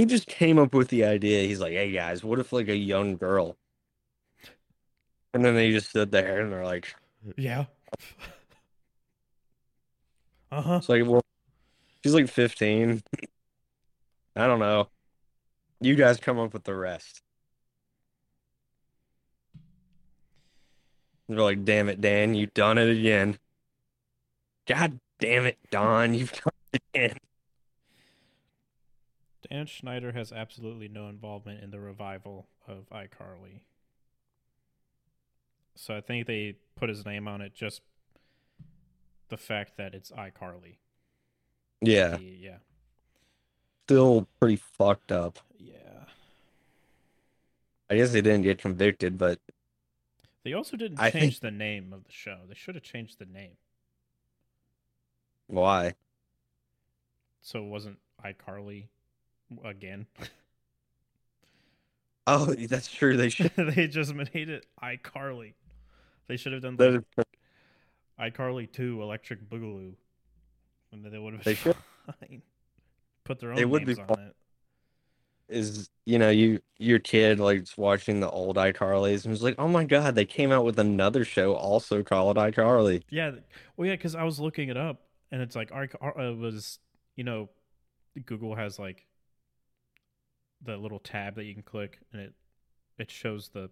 he 0.00 0.06
just 0.06 0.26
came 0.26 0.58
up 0.58 0.72
with 0.72 0.88
the 0.88 1.04
idea. 1.04 1.46
He's 1.46 1.60
like, 1.60 1.72
"Hey 1.72 1.92
guys, 1.92 2.24
what 2.24 2.38
if 2.38 2.54
like 2.54 2.68
a 2.68 2.76
young 2.76 3.16
girl?" 3.16 3.58
And 5.34 5.44
then 5.44 5.54
they 5.54 5.70
just 5.72 5.90
stood 5.90 6.10
there 6.10 6.40
and 6.40 6.50
they're 6.50 6.64
like, 6.64 6.94
Yeah. 7.36 7.66
uh 10.50 10.62
huh. 10.62 10.76
"It's 10.76 10.88
like, 10.88 11.04
well, 11.06 11.22
she's 12.02 12.14
like 12.14 12.28
15. 12.28 13.02
I 14.36 14.46
don't 14.46 14.58
know. 14.58 14.88
You 15.82 15.94
guys 15.96 16.18
come 16.18 16.38
up 16.38 16.54
with 16.54 16.64
the 16.64 16.74
rest." 16.74 17.20
They're 21.28 21.38
like, 21.38 21.64
"Damn 21.64 21.90
it, 21.90 22.00
Dan, 22.00 22.34
you've 22.34 22.54
done 22.54 22.78
it 22.78 22.88
again." 22.90 23.38
God 24.66 24.98
damn 25.18 25.44
it, 25.44 25.58
Don, 25.70 26.14
you've 26.14 26.32
done 26.32 26.52
it 26.72 26.82
again. 26.94 27.18
Dan 29.50 29.66
Schneider 29.66 30.12
has 30.12 30.32
absolutely 30.32 30.88
no 30.88 31.08
involvement 31.08 31.62
in 31.62 31.70
the 31.70 31.80
revival 31.80 32.46
of 32.68 32.88
iCarly. 32.90 33.62
So 35.74 35.96
I 35.96 36.00
think 36.00 36.26
they 36.26 36.56
put 36.76 36.88
his 36.88 37.04
name 37.04 37.26
on 37.26 37.40
it 37.40 37.54
just 37.54 37.82
the 39.28 39.36
fact 39.36 39.76
that 39.76 39.94
it's 39.94 40.10
iCarly. 40.12 40.76
Yeah, 41.80 42.16
He- 42.18 42.36
yeah. 42.36 42.58
still 43.86 44.28
pretty 44.38 44.56
fucked 44.56 45.10
up. 45.10 45.38
Yeah. 45.58 46.04
I 47.88 47.96
guess 47.96 48.12
they 48.12 48.20
didn't 48.20 48.42
get 48.42 48.58
convicted, 48.58 49.18
but 49.18 49.40
They 50.44 50.52
also 50.52 50.76
didn't 50.76 51.00
I 51.00 51.10
change 51.10 51.40
think- 51.40 51.40
the 51.40 51.50
name 51.50 51.92
of 51.92 52.04
the 52.04 52.12
show. 52.12 52.46
They 52.48 52.54
should 52.54 52.74
have 52.76 52.84
changed 52.84 53.18
the 53.18 53.26
name. 53.26 53.56
why? 55.48 55.94
So 57.42 57.64
it 57.64 57.68
wasn't 57.68 57.98
iCarly 58.24 58.86
again. 59.64 60.06
Oh, 62.26 62.54
that's 62.54 62.86
true. 62.86 63.16
They 63.16 63.28
should. 63.28 63.50
they 63.56 63.88
just 63.88 64.14
made 64.14 64.48
it 64.48 64.66
iCarly. 64.80 65.54
They 66.28 66.36
should 66.36 66.52
have 66.52 66.62
done 66.62 66.76
That 66.76 67.04
like 67.16 68.34
iCarly 68.34 68.70
2 68.70 69.02
Electric 69.02 69.48
Boogaloo. 69.48 69.94
And 70.92 71.04
then 71.04 71.10
they 71.10 71.18
would 71.18 71.34
have 71.34 71.42
They 71.44 71.54
should. 71.54 71.74
Put 73.24 73.40
their 73.40 73.52
own 73.52 73.58
It 73.58 73.68
would 73.68 73.84
be 73.84 73.94
fun. 73.94 74.06
it. 74.10 74.36
is 75.48 75.90
you 76.06 76.18
know 76.18 76.30
you 76.30 76.60
your 76.78 77.00
kid 77.00 77.40
like 77.40 77.66
watching 77.76 78.20
the 78.20 78.30
old 78.30 78.56
iCarly's 78.56 79.24
and 79.24 79.32
was 79.32 79.42
like, 79.42 79.56
oh 79.58 79.66
my 79.68 79.84
god, 79.84 80.14
they 80.14 80.24
came 80.24 80.52
out 80.52 80.64
with 80.64 80.78
another 80.78 81.24
show 81.24 81.54
also 81.54 82.02
called 82.04 82.36
iCarly. 82.36 83.02
Yeah. 83.10 83.32
Well, 83.76 83.88
yeah, 83.88 83.94
because 83.94 84.14
I 84.14 84.22
was 84.22 84.38
looking 84.38 84.68
it 84.68 84.76
up, 84.76 85.02
and 85.32 85.42
it's 85.42 85.56
like 85.56 85.72
iC- 85.72 85.96
uh, 86.00 86.12
it 86.16 86.38
was, 86.38 86.78
you 87.16 87.24
know, 87.24 87.48
Google 88.26 88.54
has 88.54 88.78
like 88.78 89.06
the 90.62 90.76
little 90.76 90.98
tab 90.98 91.36
that 91.36 91.44
you 91.44 91.54
can 91.54 91.62
click, 91.62 91.98
and 92.12 92.22
it 92.22 92.34
it 92.98 93.10
shows 93.10 93.48
the 93.48 93.70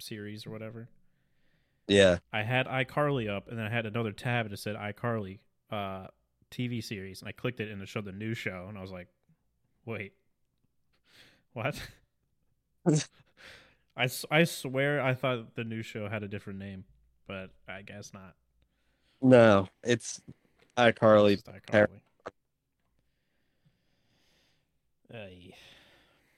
series 0.00 0.46
or 0.46 0.50
whatever. 0.50 0.88
Yeah, 1.88 2.18
I 2.32 2.42
had 2.42 2.66
iCarly 2.66 3.28
up, 3.30 3.48
and 3.48 3.58
then 3.58 3.66
I 3.66 3.70
had 3.70 3.86
another 3.86 4.12
tab 4.12 4.46
and 4.46 4.52
it 4.52 4.58
said 4.58 4.76
iCarly 4.76 5.38
uh, 5.70 6.08
TV 6.50 6.82
series, 6.82 7.20
and 7.20 7.28
I 7.28 7.32
clicked 7.32 7.60
it 7.60 7.70
and 7.70 7.80
it 7.80 7.88
showed 7.88 8.04
the 8.04 8.12
new 8.12 8.34
show, 8.34 8.66
and 8.68 8.76
I 8.76 8.80
was 8.80 8.90
like, 8.90 9.08
wait, 9.84 10.12
what? 11.52 11.80
I, 13.96 14.08
I 14.30 14.44
swear 14.44 15.00
I 15.00 15.14
thought 15.14 15.54
the 15.54 15.64
new 15.64 15.82
show 15.82 16.08
had 16.08 16.22
a 16.22 16.28
different 16.28 16.58
name, 16.58 16.84
but 17.26 17.50
I 17.68 17.82
guess 17.82 18.12
not. 18.12 18.34
no, 19.22 19.68
it's 19.82 20.20
iCarly. 20.76 21.34
It's 21.34 21.42
iCarly. 21.44 22.00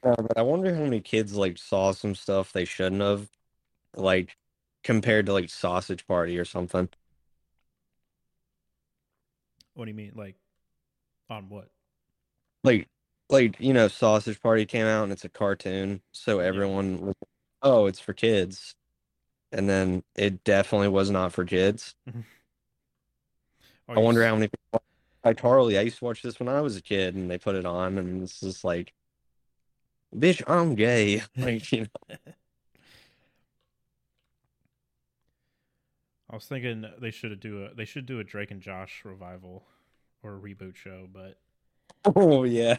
Uh, 0.03 0.15
but 0.17 0.39
I 0.39 0.43
wonder 0.43 0.75
how 0.75 0.83
many 0.83 1.01
kids 1.01 1.35
like 1.35 1.59
saw 1.59 1.93
some 1.93 2.15
stuff 2.15 2.53
they 2.53 2.65
shouldn't 2.65 3.03
have, 3.03 3.29
like 3.97 4.37
compared 4.85 5.27
to 5.27 5.33
like 5.33 5.51
Sausage 5.51 6.07
Party 6.07 6.39
or 6.39 6.45
something. 6.45 6.89
what 9.79 9.85
do 9.85 9.93
you 9.93 9.97
mean, 9.97 10.13
like, 10.17 10.35
on 11.31 11.49
what? 11.49 11.69
Like, 12.65 12.89
like 13.31 13.61
you 13.61 13.73
know, 13.73 13.87
Sausage 13.87 14.43
Party 14.43 14.67
came 14.67 14.87
out 14.87 15.05
and 15.05 15.13
it's 15.13 15.25
a 15.25 15.29
cartoon, 15.29 16.03
so 16.11 16.41
everyone 16.41 17.01
was, 17.01 17.15
oh, 17.63 17.87
it's 17.87 18.01
for 18.01 18.13
kids, 18.13 18.75
and 19.53 19.69
then 19.69 20.03
it 20.17 20.43
definitely 20.43 20.89
was 20.89 21.11
not 21.11 21.33
for 21.33 21.45
kids. 21.45 21.95
Oh, 23.89 23.95
I 23.95 24.01
wonder 24.01 24.25
how 24.27 24.35
many 24.35 24.49
people 24.49 24.83
iCarly. 25.25 25.79
I 25.79 25.83
used 25.83 25.99
to 25.99 26.05
watch 26.05 26.23
this 26.23 26.41
when 26.41 26.49
I 26.49 26.61
was 26.61 26.77
a 26.77 26.83
kid, 26.83 27.15
and 27.15 27.31
they 27.31 27.39
put 27.39 27.55
it 27.55 27.65
on, 27.65 27.99
and 27.99 28.23
it's 28.23 28.41
just 28.41 28.65
like, 28.65 28.93
bitch, 30.15 30.43
I'm 30.47 30.75
gay. 30.75 31.23
Like, 31.37 31.71
you 31.73 31.83
know, 31.83 32.17
I 36.31 36.35
was 36.35 36.45
thinking 36.45 36.85
they 37.01 37.11
should 37.11 37.39
do 37.41 37.65
a 37.65 37.75
they 37.75 37.85
should 37.87 38.05
do 38.05 38.21
a 38.21 38.25
Drake 38.25 38.51
and 38.51 38.61
Josh 38.61 39.03
revival 39.05 39.65
or 40.23 40.37
a 40.37 40.39
reboot 40.39 40.77
show, 40.77 41.09
but 41.11 41.39
oh 42.17 42.45
yeah, 42.45 42.77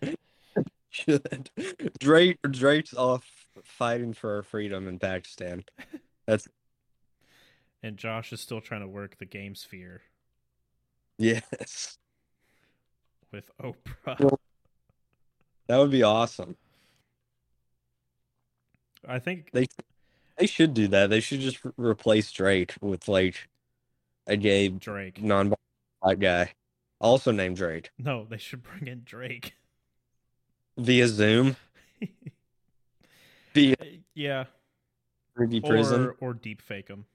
should 0.90 1.50
Drake 1.98 2.38
Drake's 2.50 2.94
off 2.94 3.26
fighting 3.64 4.14
for 4.14 4.36
our 4.36 4.42
freedom 4.42 4.88
in 4.88 4.98
Pakistan. 4.98 5.64
That's 6.26 6.48
and 7.82 7.96
Josh 7.96 8.32
is 8.32 8.40
still 8.40 8.60
trying 8.60 8.80
to 8.80 8.88
work 8.88 9.18
the 9.18 9.26
game 9.26 9.54
sphere 9.54 10.02
yes, 11.18 11.98
with 13.30 13.50
Oprah. 13.62 14.20
Well- 14.20 14.40
that 15.68 15.76
would 15.78 15.90
be 15.90 16.02
awesome. 16.02 16.56
I 19.06 19.18
think 19.18 19.50
They 19.52 19.66
they 20.36 20.46
should 20.46 20.74
do 20.74 20.88
that. 20.88 21.08
They 21.10 21.20
should 21.20 21.40
just 21.40 21.64
re- 21.64 21.72
replace 21.76 22.30
Drake 22.32 22.74
with 22.80 23.08
like 23.08 23.48
a 24.26 24.36
gay 24.36 24.68
Drake. 24.68 25.22
non 25.22 25.52
black 26.02 26.18
guy, 26.18 26.52
also 27.00 27.30
named 27.32 27.56
Drake, 27.56 27.90
No, 27.98 28.24
they 28.28 28.36
should 28.38 28.62
bring 28.62 28.86
in 28.86 29.02
Drake. 29.04 29.54
via 30.76 31.08
Zoom, 31.08 31.56
via 33.54 33.76
yeah, 34.14 34.44
3D 35.38 35.64
prison. 35.66 36.04
or 36.04 36.16
or 36.20 36.34
deep 36.34 36.60
fake 36.60 36.88
him. 36.88 37.06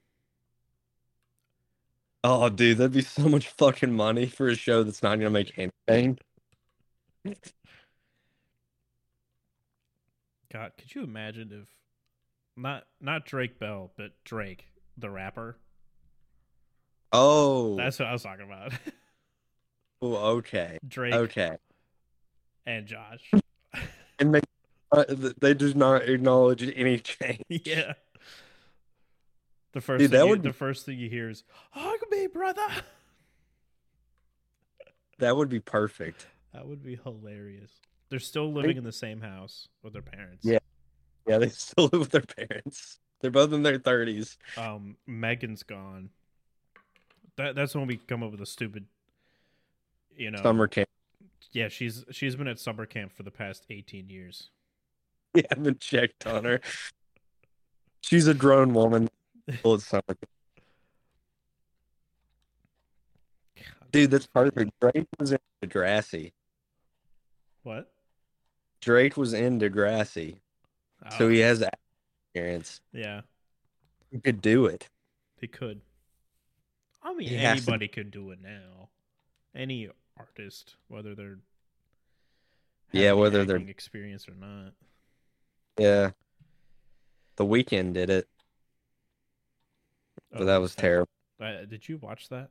Oh, 2.26 2.47
dude, 2.49 2.78
that'd 2.78 2.93
be 2.93 3.01
so 3.01 3.28
much 3.28 3.49
fucking 3.49 3.93
money 3.93 4.26
for 4.28 4.47
a 4.47 4.56
show 4.56 4.84
that's 4.84 5.04
not 5.04 5.18
gonna 5.18 5.30
make 5.30 5.54
anything. 5.58 6.18
God, 10.54 10.74
could 10.78 10.93
you 10.93 11.04
imagine 11.04 11.49
if 11.51 11.68
not 12.56 12.84
not 13.01 13.26
Drake 13.26 13.58
Bell, 13.58 13.91
but 13.97 14.12
Drake 14.24 14.68
the 14.95 15.10
rapper? 15.10 15.58
Oh, 17.12 17.76
That's 17.76 17.97
what 17.97 18.08
I 18.08 18.14
was 18.14 18.22
talking 18.22 18.45
about. 18.45 18.74
oh, 20.01 20.16
okay, 20.38 20.78
Drake 20.88 21.14
okay. 21.14 21.58
and 22.66 22.86
Josh. 22.86 23.32
And 24.20 24.36
they 24.36 24.41
uh, 24.91 25.06
they 25.41 25.56
do 25.56 25.74
not 25.74 26.04
acknowledge 26.04 26.62
any 26.62 26.99
change. 26.99 27.41
yeah. 27.49 27.93
The 29.74 29.82
first 29.82 29.99
Dude, 29.99 30.12
thing 30.12 30.20
that 30.20 30.26
you, 30.26 30.30
would 30.30 30.43
the 30.43 30.54
first 30.54 30.86
thing 30.86 30.99
you 30.99 31.10
hear 31.10 31.32
is 31.32 31.43
"Hug 31.72 31.99
me, 32.12 32.28
brother." 32.28 32.62
That 35.18 35.36
would 35.36 35.49
be 35.49 35.60
perfect. 35.60 36.28
That 36.54 36.68
would 36.68 36.84
be 36.84 36.99
hilarious. 37.04 37.72
They're 38.14 38.20
still 38.20 38.53
living 38.53 38.78
in 38.78 38.84
the 38.84 38.91
same 38.91 39.22
house 39.22 39.70
with 39.82 39.93
their 39.93 40.03
parents. 40.03 40.45
Yeah. 40.45 40.59
Yeah, 41.28 41.39
they 41.39 41.49
still 41.49 41.89
live 41.91 41.99
with 41.99 42.11
their 42.11 42.22
parents. 42.22 42.99
They're 43.20 43.32
both 43.32 43.51
in 43.53 43.64
their 43.64 43.80
thirties. 43.80 44.38
Um, 44.55 44.97
Megan's 45.07 45.64
gone. 45.64 46.11
That 47.38 47.55
that's 47.55 47.74
when 47.74 47.88
we 47.88 47.97
come 47.97 48.22
up 48.22 48.30
with 48.30 48.41
a 48.41 48.45
stupid. 48.45 48.86
You 50.16 50.30
know, 50.30 50.43
Summer 50.43 50.68
camp. 50.68 50.89
Yeah, 51.53 51.70
she's 51.70 52.05
she's 52.11 52.36
been 52.36 52.47
at 52.47 52.59
summer 52.59 52.86
camp 52.86 53.14
for 53.14 53.24
the 53.24 53.32
past 53.32 53.66
eighteen 53.72 54.09
years. 54.09 54.51
We 55.34 55.41
haven't 55.49 55.80
checked 55.80 56.28
on 56.28 56.43
her. 56.43 56.61
She's 58.01 58.28
a 58.28 58.36
grown 58.36 58.76
woman. 58.76 59.09
Well, 59.66 59.74
it's 59.74 59.88
summer. 59.88 60.03
Dude, 63.91 64.11
that's 64.11 64.28
perfect. 64.28 64.72
Drake 64.80 65.07
was 65.20 65.32
in 65.32 65.39
Degrassi. 65.66 66.32
What? 67.64 67.92
Drake 68.84 69.15
was 69.17 69.34
in 69.34 69.59
Degrassi, 69.59 70.36
so 71.17 71.25
Oh, 71.25 71.29
he 71.29 71.39
has 71.39 71.59
that 71.59 71.79
experience. 72.34 72.81
Yeah, 72.91 73.21
He 74.11 74.19
could 74.19 74.41
do 74.41 74.65
it. 74.65 74.89
he 75.39 75.47
could. 75.47 75.81
I 77.01 77.13
mean, 77.13 77.27
He 77.29 77.38
anybody 77.38 77.88
could 77.88 78.11
do 78.11 78.31
it 78.31 78.41
now. 78.41 78.89
Any 79.55 79.89
artist, 80.17 80.75
whether 80.88 81.15
they're 81.15 81.39
Yeah, 82.91 83.13
whether 83.13 83.45
they're- 83.45 83.55
acting 83.57 83.69
experience 83.69 84.27
or 84.27 84.36
not. 84.36 84.73
Yeah. 85.77 86.11
The 87.38 87.45
Weeknd 87.45 87.93
did 87.93 88.09
it, 88.09 88.27
but 90.31 90.41
Oh, 90.41 90.45
that 90.45 90.57
was 90.57 90.75
that- 90.75 90.81
terrible. 90.81 91.09
Uh, 91.39 91.65
did 91.65 91.88
you 91.89 91.97
watch 91.97 92.29
that? 92.29 92.49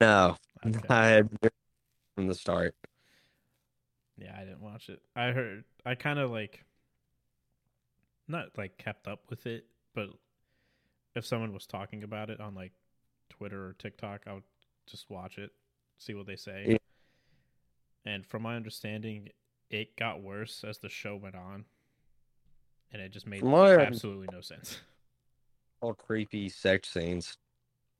No, 0.00 0.36
Okay. 0.66 0.80
I 0.88 1.06
had 1.06 1.28
from 2.14 2.26
the 2.28 2.34
start. 2.34 2.74
Yeah, 4.22 4.36
I 4.36 4.44
didn't 4.44 4.60
watch 4.60 4.88
it. 4.88 5.02
I 5.16 5.32
heard 5.32 5.64
I 5.84 5.94
kind 5.94 6.18
of 6.18 6.30
like 6.30 6.64
not 8.28 8.56
like 8.56 8.78
kept 8.78 9.08
up 9.08 9.20
with 9.30 9.46
it, 9.46 9.64
but 9.94 10.08
if 11.14 11.26
someone 11.26 11.52
was 11.52 11.66
talking 11.66 12.04
about 12.04 12.30
it 12.30 12.40
on 12.40 12.54
like 12.54 12.72
Twitter 13.30 13.66
or 13.66 13.72
TikTok, 13.74 14.22
I 14.26 14.34
would 14.34 14.42
just 14.86 15.10
watch 15.10 15.38
it, 15.38 15.50
see 15.98 16.14
what 16.14 16.26
they 16.26 16.36
say. 16.36 16.64
Yeah. 16.68 16.76
And 18.04 18.26
from 18.26 18.42
my 18.42 18.56
understanding, 18.56 19.28
it 19.70 19.96
got 19.96 20.22
worse 20.22 20.64
as 20.66 20.78
the 20.78 20.88
show 20.88 21.16
went 21.16 21.34
on. 21.34 21.64
And 22.92 23.00
it 23.00 23.10
just 23.10 23.26
made 23.26 23.42
absolutely 23.42 24.28
no 24.30 24.40
sense. 24.40 24.80
All 25.80 25.94
creepy 25.94 26.48
sex 26.48 26.90
scenes. 26.90 27.38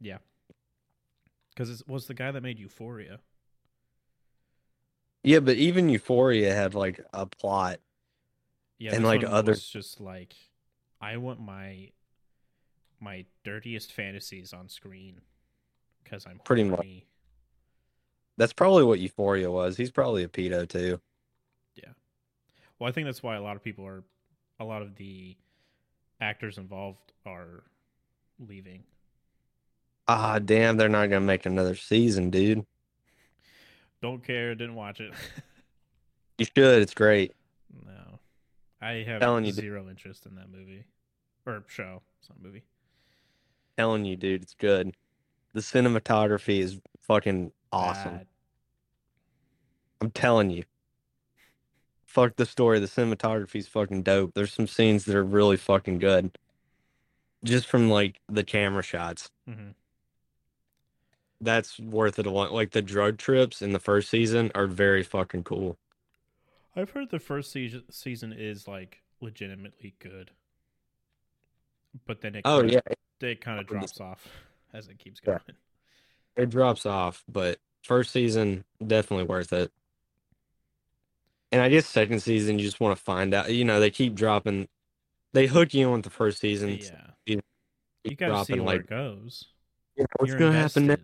Yeah. 0.01 0.19
Cuz 1.57 1.81
it 1.81 1.89
was 1.89 2.07
the 2.07 2.15
guy 2.15 2.31
that 2.31 2.43
made 2.43 2.59
Euphoria. 2.59 3.19
Yeah, 5.23 5.41
but 5.41 5.57
even 5.57 5.89
Euphoria 5.89 6.55
had 6.55 6.75
like 6.75 7.01
a 7.13 7.27
plot. 7.27 7.79
Yeah, 8.79 8.95
And, 8.95 9.05
like, 9.05 9.23
other- 9.25 9.55
just 9.55 10.01
like 10.01 10.35
I 11.01 11.17
want 11.17 11.41
my 11.41 11.91
my 13.01 13.25
dirtiest 13.45 13.93
fantasies 13.93 14.53
on 14.53 14.69
screen 14.69 15.21
because 16.03 16.27
I'm 16.27 16.41
Pretty 16.45 16.65
much. 16.65 16.87
That's 18.37 18.53
probably 18.53 18.85
what 18.85 19.01
Euphoria 19.01 19.51
was. 19.51 19.77
He's 19.77 19.91
probably 19.91 20.23
a 20.25 20.29
pedo 20.29 20.69
too. 20.69 21.01
Yeah. 21.75 21.91
Well, 22.79 22.89
I 22.89 22.93
think 22.93 23.07
that's 23.07 23.23
why 23.23 23.37
a 23.37 23.43
lot 23.43 23.57
of 23.57 23.63
people 23.63 23.87
are, 23.87 24.05
a 24.59 24.65
lot 24.65 24.83
of 24.83 24.97
the 24.97 25.37
actors 26.21 26.59
involved 26.59 27.13
are 27.27 27.65
leaving. 28.39 28.85
Ah, 30.09 30.39
damn, 30.39 30.77
they're 30.77 30.89
not 30.89 31.09
gonna 31.11 31.21
make 31.21 31.47
another 31.47 31.75
season, 31.75 32.31
dude. 32.31 32.65
Don't 34.03 34.23
care. 34.25 34.55
Didn't 34.55 34.75
watch 34.75 35.01
it. 35.01 35.13
You 36.39 36.47
should. 36.47 36.83
It's 36.83 36.95
great. 36.95 37.35
no, 37.87 38.19
I 38.81 39.05
have 39.07 39.21
Telling 39.21 39.45
you, 39.45 39.53
zero 39.53 39.89
interest 39.89 40.27
in 40.27 40.35
that 40.37 40.51
movie 40.51 40.83
or 41.47 41.63
show. 41.69 42.03
It's 42.19 42.29
not 42.31 42.39
a 42.41 42.43
movie. 42.43 42.65
Telling 43.79 44.05
you, 44.05 44.17
dude, 44.17 44.43
it's 44.43 44.55
good. 44.55 44.97
The 45.53 45.61
cinematography 45.61 46.59
is 46.59 46.81
fucking 47.03 47.53
awesome. 47.71 48.17
Bad. 48.17 48.27
I'm 50.01 50.11
telling 50.11 50.51
you. 50.51 50.65
Fuck 52.07 52.35
the 52.37 52.47
story. 52.47 52.81
The 52.81 52.87
cinematography's 52.87 53.69
fucking 53.69 54.03
dope. 54.03 54.33
There's 54.35 54.53
some 54.53 54.67
scenes 54.67 55.05
that 55.05 55.15
are 55.15 55.23
really 55.23 55.59
fucking 55.59 55.99
good. 55.99 56.37
Just 57.45 57.67
from 57.69 57.89
like 57.89 58.21
the 58.29 58.43
camera 58.43 58.83
shots. 58.83 59.31
Mhm. 59.49 59.75
That's 61.43 61.79
worth 61.81 62.19
it 62.21 62.27
a 62.27 62.31
lot. 62.31 62.53
Like 62.53 62.71
the 62.71 62.81
drug 62.83 63.19
trips 63.19 63.61
in 63.63 63.73
the 63.73 63.81
first 63.81 64.09
season 64.09 64.53
are 64.55 64.67
very 64.69 65.03
fucking 65.03 65.43
cool. 65.43 65.77
I've 66.77 66.91
heard 66.91 67.11
the 67.11 67.19
first 67.19 67.51
season 67.53 67.83
season 67.91 68.33
is 68.33 68.67
like 68.69 69.03
legitimately 69.21 69.95
good, 69.99 70.31
but 72.07 72.21
then 72.21 72.37
it 72.37 72.43
Oh 72.45 72.61
kinda, 72.61 72.81
yeah, 73.21 73.29
it 73.29 73.41
kind 73.41 73.59
of 73.59 73.65
I've 73.67 73.71
heard 73.71 73.83
this- 73.83 73.93
drops 73.93 74.01
off 74.01 74.29
as 74.73 74.89
it 74.89 74.99
keeps 74.99 75.21
Yeah. 75.27 75.39
going. 75.47 75.59
it 76.37 76.49
drops 76.51 76.87
off, 76.87 77.25
but 77.29 77.59
first 77.83 78.13
season 78.13 78.65
definitely 78.87 79.27
worth 79.27 79.53
it. 79.53 79.73
And 81.51 81.61
I 81.61 81.69
guess 81.69 81.87
second 81.87 82.21
season 82.21 82.59
you 82.59 82.65
just 82.65 82.81
want 82.81 82.97
to 82.97 83.03
find 83.03 83.35
out. 83.35 83.53
You 83.53 83.65
know, 83.65 83.81
they 83.81 83.91
keep 83.91 84.15
dropping. 84.15 84.69
They 85.35 85.47
hook 85.47 85.75
you 85.75 85.89
in 85.89 85.93
with 85.95 86.05
the 86.05 86.11
first 86.11 86.39
season. 86.39 86.79
Yeah, 86.81 87.09
you 87.27 88.17
got 88.17 88.29
to 88.39 88.45
see 88.47 88.55
where 88.55 88.63
like, 88.63 88.81
it 88.83 88.87
goes. 88.87 89.45
you 89.97 90.05
know, 90.05 90.07
what's 90.17 90.31
You're 90.31 90.39
gonna 90.39 90.59
happen 90.59 90.87
next? 90.87 91.03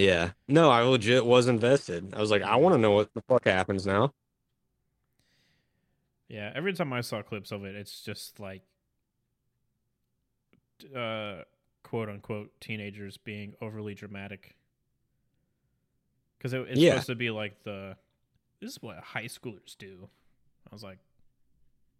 Yeah. 0.00 0.30
No, 0.48 0.70
I 0.70 0.80
legit 0.82 1.26
was 1.26 1.46
invested. 1.46 2.14
I 2.14 2.20
was 2.20 2.30
like, 2.30 2.42
I 2.42 2.56
want 2.56 2.74
to 2.74 2.78
know 2.78 2.92
what 2.92 3.12
the 3.12 3.20
fuck 3.28 3.44
happens 3.44 3.86
now. 3.86 4.14
Yeah, 6.28 6.50
every 6.54 6.72
time 6.72 6.92
I 6.92 7.02
saw 7.02 7.20
clips 7.22 7.52
of 7.52 7.64
it, 7.64 7.74
it's 7.74 8.00
just 8.00 8.40
like, 8.40 8.62
uh, 10.96 11.42
quote 11.82 12.08
unquote, 12.08 12.52
teenagers 12.60 13.18
being 13.18 13.54
overly 13.60 13.94
dramatic. 13.94 14.56
Because 16.38 16.54
it, 16.54 16.60
it's 16.70 16.80
Yeah. 16.80 16.92
supposed 16.92 17.06
to 17.08 17.14
be 17.16 17.30
like 17.30 17.62
the, 17.64 17.96
this 18.60 18.70
is 18.72 18.78
what 18.82 18.98
high 18.98 19.24
schoolers 19.26 19.76
do. 19.76 20.08
I 20.70 20.74
was 20.74 20.82
like, 20.82 20.98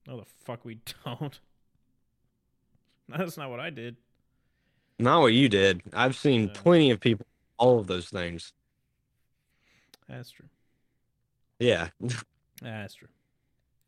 no, 0.07 0.17
the 0.21 0.27
fuck 0.45 0.65
we 0.65 0.79
don't. 1.05 1.39
That's 3.09 3.37
not 3.37 3.51
what 3.51 3.61
I 3.61 3.69
did. 3.69 3.97
Not 4.99 5.21
what 5.21 5.33
you 5.35 5.49
did. 5.51 5.83
I've 5.93 6.17
seen 6.17 6.45
Yeah. 6.47 6.53
plenty 6.55 6.91
of 6.93 7.01
people 7.01 7.27
all 7.61 7.79
of 7.79 7.87
those 7.87 8.09
things. 8.09 8.53
That's 10.09 10.31
true. 10.31 10.49
Yeah. 11.61 11.91
That's 12.63 12.95
true. 12.95 13.09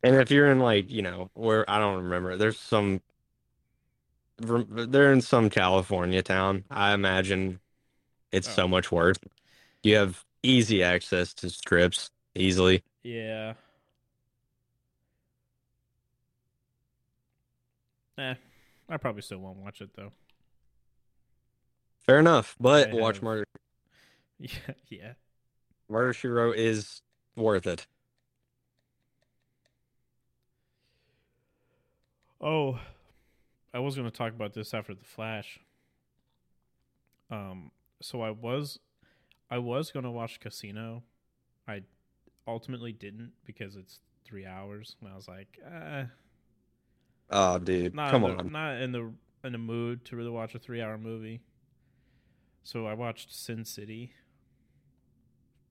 And 0.04 0.16
if 0.16 0.30
you're 0.30 0.50
in 0.50 0.60
like, 0.60 0.90
you 0.90 1.02
know, 1.02 1.30
where 1.34 1.68
I 1.68 1.78
don't 1.78 2.04
remember, 2.04 2.36
there's 2.36 2.60
some 2.60 3.00
they're 4.38 5.12
in 5.12 5.20
some 5.20 5.48
California 5.50 6.22
town. 6.22 6.64
I 6.70 6.92
imagine 6.94 7.60
it's 8.32 8.48
Oh. 8.48 8.52
so 8.52 8.68
much 8.68 8.90
worse. 8.90 9.16
You 9.82 9.96
have 9.96 10.24
easy 10.42 10.82
access 10.82 11.32
to 11.34 11.50
strips 11.50 12.10
easily. 12.34 12.82
Yeah. 13.04 13.54
Eh, 18.18 18.34
I 18.88 18.96
probably 18.96 19.22
still 19.22 19.38
won't 19.38 19.58
watch 19.58 19.80
it 19.80 19.90
though. 19.94 20.12
Fair 22.06 22.18
enough. 22.18 22.56
But 22.60 22.90
I 22.90 22.94
watch 22.94 23.16
have- 23.16 23.22
Murder 23.22 23.44
Yeah, 24.38 24.48
yeah. 24.88 25.12
Murder 25.88 26.12
She 26.12 26.26
Wrote 26.28 26.56
is 26.56 27.02
worth 27.36 27.66
it. 27.66 27.86
Oh, 32.40 32.78
I 33.72 33.78
was 33.78 33.94
going 33.94 34.10
to 34.10 34.16
talk 34.16 34.32
about 34.32 34.52
this 34.52 34.74
after 34.74 34.94
the 34.94 35.04
Flash. 35.04 35.60
Um, 37.30 37.70
so 38.00 38.20
I 38.20 38.30
was, 38.30 38.78
I 39.50 39.58
was 39.58 39.90
going 39.90 40.04
to 40.04 40.10
watch 40.10 40.40
Casino. 40.40 41.04
I 41.68 41.82
ultimately 42.46 42.92
didn't 42.92 43.32
because 43.46 43.76
it's 43.76 44.00
three 44.24 44.44
hours, 44.44 44.96
and 45.00 45.10
I 45.10 45.14
was 45.14 45.28
like, 45.28 45.58
eh, 45.64 46.04
Oh, 47.30 47.58
dude, 47.58 47.94
not 47.94 48.10
come 48.10 48.22
the, 48.22 48.28
on. 48.36 48.52
not 48.52 48.82
in 48.82 48.92
the 48.92 49.10
in 49.44 49.52
the 49.52 49.58
mood 49.58 50.04
to 50.06 50.16
really 50.16 50.30
watch 50.30 50.54
a 50.54 50.58
three-hour 50.58 50.98
movie. 50.98 51.40
So 52.64 52.86
I 52.86 52.94
watched 52.94 53.34
Sin 53.34 53.64
City. 53.64 54.12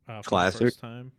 Uh, 0.08 0.22
for 0.22 0.30
Classic. 0.30 0.60
The 0.60 0.66
first 0.66 0.80
time. 0.80 1.12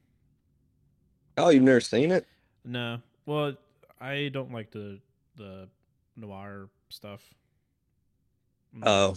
Oh, 1.38 1.48
you've 1.48 1.62
never 1.62 1.80
seen 1.80 2.10
it? 2.10 2.26
No. 2.64 3.00
Well, 3.26 3.54
I 4.00 4.30
don't 4.32 4.52
like 4.52 4.70
the 4.70 5.00
the 5.36 5.68
noir 6.16 6.68
stuff. 6.90 7.22
I'm 8.74 8.82
Oh, 8.86 9.16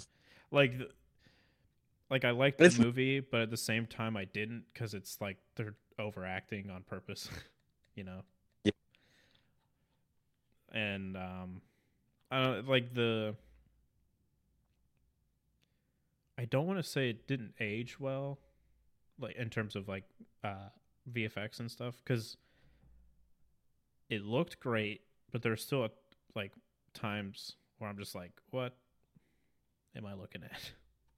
like 0.52 0.78
the, 0.78 0.90
like 2.10 2.24
I 2.24 2.32
liked 2.32 2.60
the 2.60 2.66
It's- 2.66 2.80
movie, 2.80 3.20
but 3.20 3.42
at 3.42 3.50
the 3.50 3.58
same 3.58 3.86
time 3.86 4.16
I 4.16 4.26
didn't 4.26 4.64
because 4.74 4.94
it's 4.94 5.20
like 5.20 5.38
they're 5.56 5.76
overacting 6.00 6.70
on 6.70 6.84
purpose, 6.84 7.30
you 7.96 8.04
know. 8.06 8.22
Yeah. 8.64 8.72
And 10.72 11.18
um, 11.18 11.62
I 12.32 12.42
don't 12.44 12.68
like 12.68 12.94
the. 12.94 13.36
I 16.38 16.46
don't 16.46 16.68
want 16.68 16.80
to 16.80 16.84
say 16.84 17.10
it 17.10 17.28
didn't 17.28 17.54
age 17.60 18.00
well, 18.00 18.40
like 19.20 19.36
in 19.36 19.50
terms 19.50 19.76
of 19.76 19.88
like 19.88 20.04
uh, 20.44 20.70
VFX 21.12 21.60
and 21.60 21.72
stuff, 21.72 21.96
because 22.04 22.38
it 24.10 24.24
looked 24.24 24.60
great, 24.60 25.02
but 25.32 25.42
there's 25.42 25.62
still 25.62 25.88
like 26.36 26.52
times 26.94 27.56
where 27.78 27.90
I'm 27.90 27.98
just 27.98 28.16
like, 28.16 28.32
what 28.52 28.76
am 29.96 30.06
I 30.06 30.14
looking 30.14 30.44
at? 30.44 30.72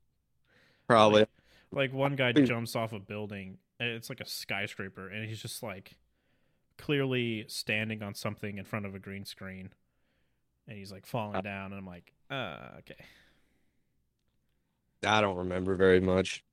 probably. 0.88 1.22
Like, 1.22 1.30
like 1.72 1.94
one 1.94 2.16
guy 2.16 2.32
jumps 2.32 2.76
off 2.76 2.94
a 2.94 3.00
building, 3.00 3.58
and 3.80 3.90
it's 3.90 4.10
like 4.10 4.22
a 4.22 4.28
skyscraper, 4.28 5.08
and 5.08 5.28
he's 5.28 5.42
just 5.42 5.64
like 5.64 5.98
clearly 6.78 7.46
standing 7.48 8.04
on 8.04 8.14
something 8.14 8.58
in 8.58 8.66
front 8.66 8.86
of 8.86 8.94
a 8.94 9.00
green 9.00 9.26
screen, 9.26 9.70
and 10.68 10.78
he's 10.78 10.92
like 10.92 11.06
falling 11.06 11.42
down, 11.42 11.72
and 11.72 11.80
I'm 11.80 11.88
like, 11.88 12.14
uh, 12.30 12.78
okay. 12.80 13.04
I 15.06 15.22
don't 15.22 15.38
remember 15.38 15.76
very 15.76 16.00
much. 16.00 16.44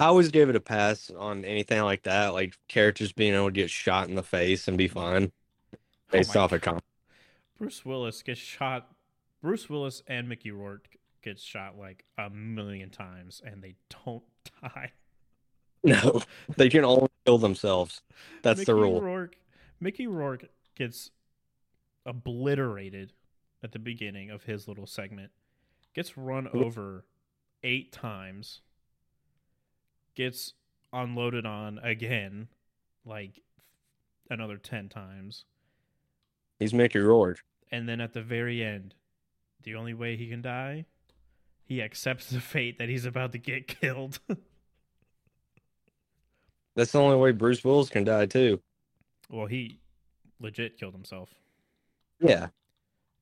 I 0.00 0.06
always 0.06 0.30
gave 0.30 0.48
it 0.48 0.56
a 0.56 0.60
pass 0.60 1.10
on 1.16 1.44
anything 1.44 1.82
like 1.82 2.02
that, 2.02 2.34
like 2.34 2.54
characters 2.68 3.12
being 3.12 3.34
able 3.34 3.46
to 3.46 3.52
get 3.52 3.70
shot 3.70 4.08
in 4.08 4.16
the 4.16 4.22
face 4.22 4.66
and 4.68 4.76
be 4.76 4.88
fine 4.88 5.32
oh 5.72 5.78
based 6.10 6.36
Oh 6.36 6.40
off 6.40 6.52
a 6.52 6.58
God. 6.58 6.74
com. 6.74 6.80
Bruce 7.58 7.84
Willis 7.84 8.22
gets 8.22 8.40
shot. 8.40 8.88
Bruce 9.40 9.70
Willis 9.70 10.02
and 10.08 10.28
Mickey 10.28 10.50
Rourke 10.50 10.88
gets 11.22 11.42
shot 11.42 11.78
like 11.78 12.04
a 12.18 12.28
million 12.28 12.90
times 12.90 13.40
and 13.44 13.62
they 13.62 13.76
don't 14.04 14.24
die. 14.62 14.92
No, 15.84 16.22
they 16.56 16.68
can 16.68 16.84
only 16.84 17.08
kill 17.24 17.38
themselves. 17.38 18.00
That's 18.42 18.58
Mickey 18.60 18.72
the 18.72 18.74
rule. 18.74 19.00
Rourke, 19.00 19.36
Mickey 19.80 20.06
Rourke 20.06 20.46
gets 20.74 21.10
obliterated 22.06 23.12
at 23.62 23.72
the 23.72 23.78
beginning 23.78 24.30
of 24.30 24.44
his 24.44 24.66
little 24.66 24.86
segment. 24.86 25.30
Gets 25.94 26.16
run 26.16 26.48
over 26.52 27.04
eight 27.62 27.92
times. 27.92 28.60
Gets 30.14 30.54
unloaded 30.92 31.46
on 31.46 31.78
again, 31.78 32.48
like 33.04 33.40
another 34.28 34.56
ten 34.58 34.88
times. 34.88 35.44
He's 36.58 36.74
Mickey 36.74 36.98
Rourke. 36.98 37.42
And 37.70 37.88
then 37.88 38.00
at 38.00 38.12
the 38.12 38.22
very 38.22 38.62
end, 38.62 38.94
the 39.62 39.74
only 39.74 39.94
way 39.94 40.16
he 40.16 40.28
can 40.28 40.42
die, 40.42 40.84
he 41.64 41.82
accepts 41.82 42.30
the 42.30 42.40
fate 42.40 42.78
that 42.78 42.88
he's 42.88 43.04
about 43.04 43.32
to 43.32 43.38
get 43.38 43.66
killed. 43.80 44.18
That's 46.76 46.92
the 46.92 47.00
only 47.00 47.16
way 47.16 47.32
Bruce 47.32 47.62
Willis 47.64 47.88
can 47.88 48.04
die 48.04 48.26
too. 48.26 48.60
well, 49.30 49.46
he 49.46 49.78
legit 50.40 50.76
killed 50.78 50.92
himself. 50.92 51.30
Yeah, 52.20 52.48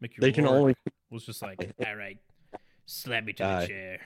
Mickey 0.01 0.16
they 0.18 0.33
can 0.33 0.47
only. 0.47 0.75
was 1.11 1.25
just 1.25 1.43
like, 1.43 1.73
all 1.87 1.97
right, 1.97 2.18
slap 2.87 3.24
me 3.24 3.33
to 3.35 3.43
Die. 3.43 3.59
the 3.59 3.64
uh, 3.64 3.66
chair. 3.66 3.99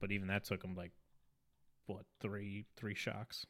But 0.00 0.12
even 0.12 0.28
that 0.28 0.44
took 0.44 0.62
him 0.64 0.74
like, 0.74 0.92
what, 1.86 2.04
three 2.20 2.66
three 2.76 2.94
shocks? 2.94 3.46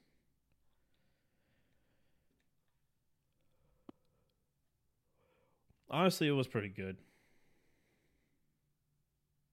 Honestly, 5.91 6.27
it 6.27 6.33
was 6.33 6.49
pretty 6.49 6.69
good. 6.69 6.97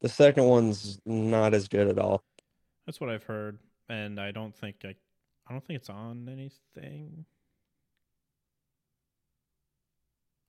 The 0.01 0.09
second 0.09 0.45
one's 0.45 0.99
not 1.05 1.53
as 1.53 1.67
good 1.67 1.89
at 1.89 1.99
all. 1.99 2.23
That's 2.85 3.01
what 3.01 3.09
I've 3.09 3.23
heard, 3.23 3.59
and 3.89 4.19
I 4.19 4.31
don't 4.31 4.55
think 4.55 4.77
I, 4.85 4.95
I 5.47 5.51
don't 5.51 5.63
think 5.63 5.79
it's 5.79 5.89
on 5.89 6.29
anything. 6.29 7.25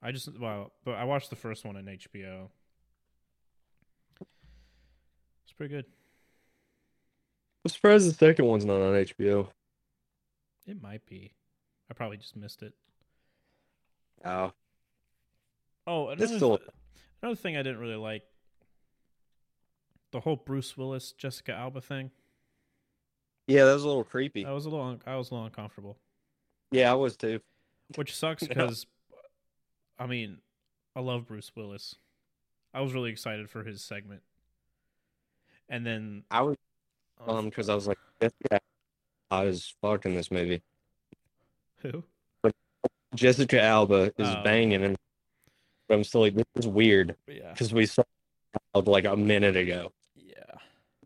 I 0.01 0.11
just 0.11 0.39
well, 0.39 0.71
but 0.83 0.95
I 0.95 1.03
watched 1.03 1.29
the 1.29 1.35
first 1.35 1.65
one 1.65 1.75
on 1.75 1.83
HBO. 1.83 2.49
It's 5.51 5.57
pretty 5.57 5.73
good. 5.75 5.85
I'm 7.65 7.69
surprised 7.69 8.09
the 8.09 8.13
second 8.13 8.45
one's 8.45 8.63
not 8.63 8.81
on 8.81 8.93
HBO. 8.93 9.49
It 10.65 10.81
might 10.81 11.05
be. 11.05 11.33
I 11.89 11.93
probably 11.93 12.15
just 12.15 12.37
missed 12.37 12.63
it. 12.63 12.73
Oh, 14.23 14.53
Oh, 15.85 16.07
another, 16.07 16.27
still- 16.37 16.57
th- 16.59 16.69
another 17.21 17.35
thing 17.35 17.57
I 17.57 17.63
didn't 17.63 17.79
really 17.79 17.95
like 17.97 18.23
the 20.11 20.21
whole 20.21 20.37
Bruce 20.37 20.77
Willis 20.77 21.11
Jessica 21.11 21.53
Alba 21.53 21.81
thing. 21.81 22.11
yeah, 23.47 23.65
that 23.65 23.73
was 23.73 23.83
a 23.83 23.87
little 23.87 24.03
creepy. 24.05 24.45
I 24.45 24.51
was 24.51 24.65
a 24.65 24.69
little 24.69 24.85
un- 24.85 25.01
I 25.05 25.15
was 25.17 25.31
a 25.31 25.33
little 25.33 25.47
uncomfortable, 25.47 25.97
Yeah, 26.71 26.91
I 26.91 26.93
was 26.93 27.17
too. 27.17 27.41
which 27.95 28.15
sucks 28.15 28.43
because 28.47 28.85
I 29.99 30.05
mean, 30.05 30.37
I 30.95 31.01
love 31.01 31.27
Bruce 31.27 31.51
Willis. 31.57 31.95
I 32.73 32.79
was 32.81 32.93
really 32.93 33.11
excited 33.11 33.49
for 33.49 33.63
his 33.63 33.83
segment, 33.83 34.21
and 35.71 35.85
then 35.85 36.23
I 36.29 36.41
was 36.41 36.57
oh, 37.25 37.37
um 37.37 37.45
because 37.45 37.69
I 37.69 37.73
was 37.73 37.87
like, 37.87 37.97
yeah, 38.21 38.59
I 39.31 39.45
was 39.45 39.73
fucking 39.81 40.13
this 40.13 40.29
movie. 40.29 40.61
who? 41.77 42.03
Jessica 43.15 43.61
Alba 43.61 44.13
is 44.17 44.27
Oh. 44.29 44.43
banging, 44.43 44.83
and 44.83 44.95
but 45.87 45.95
I'm 45.95 46.03
still 46.05 46.21
like, 46.21 46.35
this 46.35 46.45
is 46.55 46.67
weird 46.67 47.15
Yeah, 47.27 47.51
because 47.51 47.73
we 47.73 47.85
saw 47.85 48.03
like 48.73 49.03
a 49.03 49.17
minute 49.17 49.57
ago 49.57 49.91
yeah, 50.15 50.55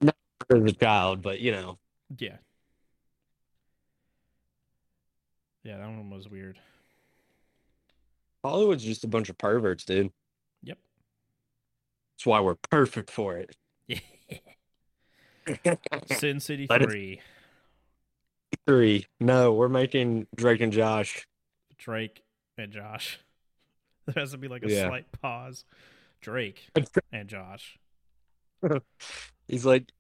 not 0.02 0.16
as 0.52 0.72
a 0.72 0.72
child, 0.74 1.22
but 1.22 1.40
you 1.40 1.52
know, 1.52 1.80
yeah, 2.20 2.38
yeah. 5.64 5.78
That 5.78 5.88
one 5.88 6.10
was 6.10 6.30
weird. 6.30 6.60
Hollywood's 8.44 8.84
just 8.84 9.04
a 9.04 9.08
bunch 9.08 9.30
of 9.30 9.38
perverts, 9.40 9.86
dude. 9.86 10.12
Yep. 10.62 10.78
That's 12.14 12.26
why 12.28 12.40
we're 12.42 12.56
perfect 12.70 13.10
for 13.10 13.38
it. 13.38 13.56
Sin 16.18 16.40
City 16.40 16.68
it- 16.70 16.84
Three. 16.84 17.22
Three. 18.68 19.06
No, 19.20 19.54
we're 19.54 19.70
making 19.70 20.28
Drake 20.36 20.62
and 20.62 20.72
Josh. 20.74 21.28
Drake 21.78 22.24
and 22.58 22.72
Josh. 22.72 23.20
There 24.08 24.22
has 24.22 24.32
to 24.34 24.38
be 24.38 24.48
like 24.48 24.64
a 24.64 24.70
Yeah. 24.72 24.88
slight 24.88 25.12
pause. 25.20 25.66
Drake 26.22 26.70
and 27.12 27.28
Josh. 27.28 27.80
He's 29.48 29.66
like, 29.66 29.92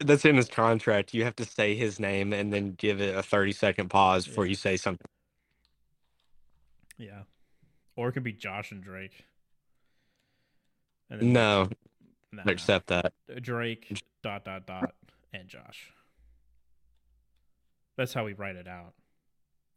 that's 0.00 0.24
in 0.24 0.36
his 0.36 0.48
contract. 0.48 1.14
You 1.14 1.22
have 1.22 1.36
to 1.36 1.44
say 1.44 1.76
his 1.76 2.00
name 2.00 2.32
and 2.32 2.52
then 2.52 2.72
give 2.72 3.00
it 3.00 3.14
a 3.16 3.22
30 3.22 3.52
second 3.52 3.88
pause 3.88 4.26
before 4.26 4.46
Yeah. 4.46 4.50
you 4.50 4.54
say 4.56 4.76
something. 4.76 5.06
Yeah. 6.98 7.22
Or 7.94 8.08
it 8.08 8.12
could 8.12 8.24
be 8.24 8.32
Josh 8.32 8.72
and 8.72 8.82
Drake. 8.82 9.24
And 11.08 11.32
No, 11.32 11.68
nah. 12.32 12.42
accept 12.46 12.88
that. 12.88 13.12
Drake 13.40 14.02
dot 14.22 14.44
dot 14.44 14.66
dot 14.66 14.94
and 15.32 15.48
Josh. 15.48 15.92
That's 17.96 18.14
how 18.14 18.24
we 18.24 18.32
write 18.32 18.56
it 18.56 18.66
out. 18.66 18.94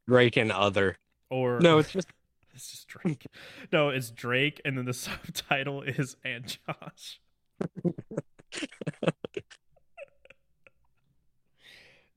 Drake 0.07 0.37
and 0.37 0.51
other. 0.51 0.97
Or 1.29 1.59
No, 1.59 1.79
it's 1.79 1.91
just 1.91 2.07
it's 2.53 2.71
just 2.71 2.87
Drake. 2.87 3.25
no, 3.71 3.89
it's 3.89 4.11
Drake 4.11 4.61
and 4.63 4.77
then 4.77 4.85
the 4.85 4.93
subtitle 4.93 5.81
is 5.81 6.15
and 6.23 6.57
Josh. 6.67 7.19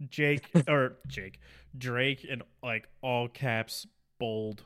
Jake 0.08 0.48
or 0.68 0.98
Jake, 1.08 1.40
Drake 1.76 2.24
and 2.30 2.42
like 2.62 2.88
all 3.02 3.26
caps, 3.28 3.84
bold, 4.20 4.62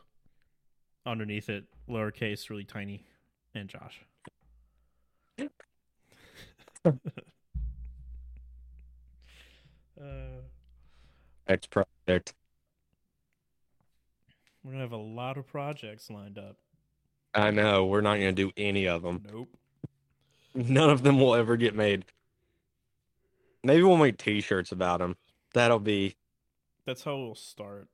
underneath 1.07 1.49
it, 1.49 1.65
lowercase, 1.89 2.51
really 2.51 2.65
tiny, 2.65 3.07
and 3.55 3.67
Josh. 3.69 4.03
uh, 6.85 6.93
X 11.47 11.67
project. 11.67 12.35
we're 14.65 14.73
gonna 14.73 14.83
have 14.83 14.93
a 14.93 14.97
lot 14.97 15.37
of 15.37 15.47
projects 15.47 16.11
lined 16.11 16.39
up. 16.39 16.57
I 17.35 17.51
know. 17.51 17.87
We're 17.87 18.01
not 18.03 18.17
going 18.17 18.35
to 18.35 18.43
do 18.43 18.53
any 18.57 18.87
of 18.87 19.03
them. 19.03 19.25
Nope. 19.31 19.57
None 20.55 20.91
of 20.91 21.03
them 21.03 21.19
will 21.19 21.35
ever 21.35 21.57
get 21.57 21.75
made. 21.75 22.05
Maybe 23.65 23.83
we'll 23.83 23.97
make 23.97 24.19
t 24.19 24.41
shirts 24.41 24.71
about 24.73 24.99
them. 24.99 25.17
That'll 25.55 25.79
be. 25.79 26.17
That's 26.85 27.05
how 27.05 27.17
we'll 27.17 27.35
start. 27.35 27.89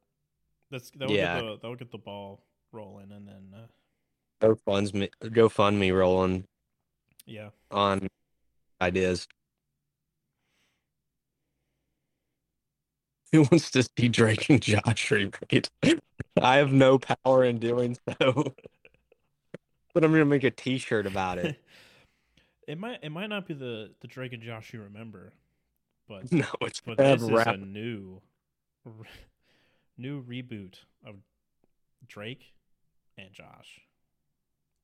That's 0.71 0.91
that 0.93 1.09
will 1.09 1.15
Yeah. 1.15 1.41
get 1.41 1.47
the 1.47 1.59
that 1.59 1.69
will 1.69 1.77
get 1.77 1.91
the 1.93 1.99
ball 1.99 2.43
rolling, 2.73 3.13
and 3.13 3.29
then 3.29 3.55
uh, 3.55 3.67
GoFundMe, 4.41 5.11
GoFundMe 5.23 5.97
rolling 5.97 6.45
yeah, 7.27 7.51
on 7.71 8.09
ideas. 8.81 9.27
Who 13.33 13.43
wants 13.43 13.71
to 13.73 13.83
see 13.83 14.09
Drake 14.09 14.49
and 14.49 14.61
Josh 14.61 15.11
remade? 15.11 15.69
I 16.41 16.57
have 16.57 16.73
no 16.73 16.99
power 16.99 17.45
in 17.45 17.59
doing 17.59 17.97
so. 18.09 18.55
but 19.93 20.05
I'm 20.05 20.13
gonna 20.13 20.25
make 20.25 20.45
a 20.45 20.51
T-shirt 20.51 21.07
about 21.07 21.39
it. 21.39 21.57
it 22.67 22.79
might 22.79 23.01
it 23.03 23.11
might 23.11 23.29
not 23.29 23.47
be 23.47 23.55
the 23.55 23.91
the 24.01 24.07
Drake 24.07 24.33
and 24.33 24.43
Josh 24.43 24.73
you 24.73 24.81
remember, 24.83 25.33
but 26.09 26.31
No, 26.33 26.47
it's 26.63 26.81
but 26.81 26.97
this 26.97 27.23
is 27.23 27.31
rap. 27.31 27.49
a 27.49 27.57
new 27.59 28.23
new 29.99 30.23
reboot 30.25 30.77
of 31.05 31.17
Drake 32.07 32.55
and 33.19 33.33
Josh. 33.33 33.81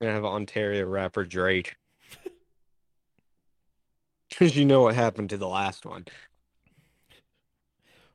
gonna 0.03 0.13
have 0.13 0.25
Ontario 0.25 0.85
rapper 0.87 1.25
Drake. 1.25 1.77
Because 4.35 4.57
you 4.57 4.65
know 4.65 4.83
what 4.83 4.97
happened 4.97 5.31
to 5.31 5.37
the 5.37 5.49
last 5.49 5.87
one. 5.87 6.07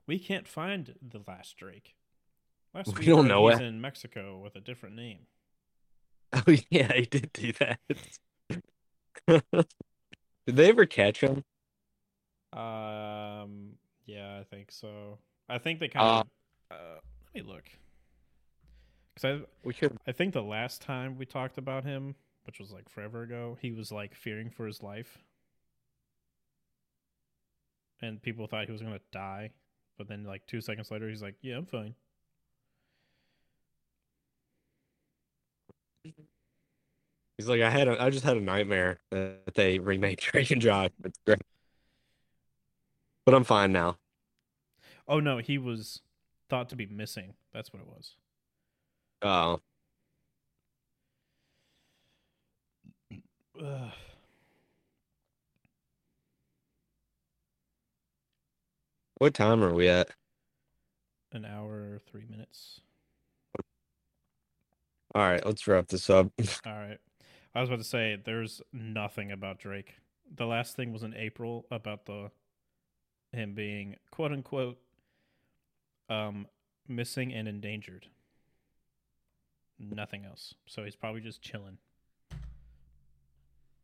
We 0.06 0.20
can't 0.20 0.48
find 0.48 0.96
the 1.02 1.22
last 1.26 1.56
Drake. 1.56 1.96
Last 2.74 2.88
We 2.94 3.00
we 3.00 3.06
don't 3.06 3.28
know 3.28 3.48
he's 3.48 3.60
it. 3.60 3.64
in 3.64 3.80
Mexico 3.80 4.38
with 4.38 4.56
a 4.56 4.62
different 4.62 4.96
name. 4.96 5.20
Oh 6.32 6.56
yeah, 6.70 6.94
he 6.94 7.06
did 7.06 7.34
do 7.34 7.52
that. 7.54 7.80
Did 10.46 10.56
they 10.56 10.70
ever 10.70 10.86
catch 10.86 11.22
him? 11.22 11.44
Um, 12.54 13.74
yeah, 14.06 14.40
I 14.40 14.44
think 14.44 14.72
so. 14.72 15.18
I 15.50 15.58
think 15.58 15.80
they 15.80 15.88
kind 15.88 16.06
of. 16.06 16.28
Uh, 16.70 17.00
let 17.34 17.44
me 17.44 17.52
look. 17.52 17.64
Because 19.16 19.42
We. 19.64 19.74
I, 19.82 19.90
I 20.08 20.12
think 20.12 20.34
the 20.36 20.44
last 20.44 20.84
time 20.84 21.18
we 21.18 21.26
talked 21.26 21.58
about 21.58 21.84
him, 21.84 22.14
which 22.46 22.60
was 22.60 22.72
like 22.72 22.90
forever 22.90 23.24
ago, 23.24 23.58
he 23.60 23.72
was 23.72 23.92
like 23.92 24.14
fearing 24.14 24.52
for 24.52 24.68
his 24.68 24.84
life, 24.84 25.18
and 28.02 28.22
people 28.22 28.48
thought 28.48 28.66
he 28.66 28.72
was 28.72 28.82
gonna 28.82 29.00
die. 29.12 29.52
But 29.98 30.08
then, 30.08 30.24
like 30.24 30.46
two 30.48 30.62
seconds 30.62 30.92
later, 30.92 31.10
he's 31.10 31.22
like, 31.22 31.36
"Yeah, 31.42 31.58
I'm 31.58 31.66
fine." 31.66 31.96
He's 37.38 37.48
like, 37.48 37.62
I 37.62 37.70
had 37.70 37.88
a, 37.88 38.02
I 38.02 38.10
just 38.10 38.26
had 38.26 38.36
a 38.36 38.42
nightmare 38.42 39.00
that 39.12 39.54
they 39.56 39.80
remade 39.80 40.20
Drake 40.32 40.52
and 40.52 40.62
Josh. 40.62 40.90
It's 41.04 41.20
great. 41.26 41.40
But 43.26 43.34
I'm 43.34 43.44
fine 43.46 43.72
now. 43.72 43.98
Oh 45.08 45.20
no, 45.20 45.38
he 45.38 45.58
was 45.58 46.02
thought 46.50 46.70
to 46.70 46.76
be 46.76 46.86
missing. 46.86 47.34
That's 47.54 47.72
what 47.72 47.82
it 47.82 47.88
was. 47.88 48.16
Oh, 49.22 49.60
Ugh. 53.62 53.92
What 59.20 59.34
time 59.34 59.64
are 59.64 59.74
we 59.74 59.88
at? 59.88 60.10
An 61.32 61.46
hour, 61.46 62.00
three 62.10 62.26
minutes. 62.28 62.82
All 65.14 65.22
right, 65.22 65.46
let's 65.46 65.68
wrap 65.68 65.88
this 65.88 66.10
up. 66.10 66.32
All 66.66 66.74
right. 66.74 66.98
I 67.54 67.62
was 67.62 67.70
about 67.70 67.80
to 67.80 67.84
say 67.84 68.18
there's 68.24 68.62
nothing 68.72 69.32
about 69.32 69.60
Drake. 69.60 69.96
The 70.36 70.46
last 70.46 70.76
thing 70.76 70.94
was 70.94 71.04
in 71.04 71.14
April 71.16 71.66
about 71.72 72.06
the 72.06 72.32
him 73.32 73.54
being 73.54 73.96
quote 74.12 74.32
unquote 74.32 74.80
um 76.10 76.48
missing 76.88 77.34
and 77.34 77.48
endangered. 77.48 78.08
Nothing 79.80 80.26
else. 80.26 80.54
So 80.68 80.84
he's 80.84 80.96
probably 80.96 81.22
just 81.22 81.42
chilling. 81.42 81.78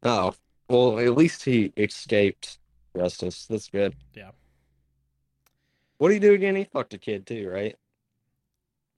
Oh, 0.03 0.33
well, 0.69 0.99
at 0.99 1.15
least 1.15 1.43
he 1.43 1.71
escaped 1.77 2.59
justice. 2.95 3.45
That's 3.45 3.69
good. 3.69 3.95
Yeah. 4.13 4.31
What 5.98 6.10
did 6.10 6.16
he 6.16 6.20
do 6.20 6.34
again? 6.34 6.56
He 6.56 6.66
fucked 6.66 6.93
a 6.93 6.98
kid 6.98 7.26
too, 7.26 7.50
right? 7.50 7.76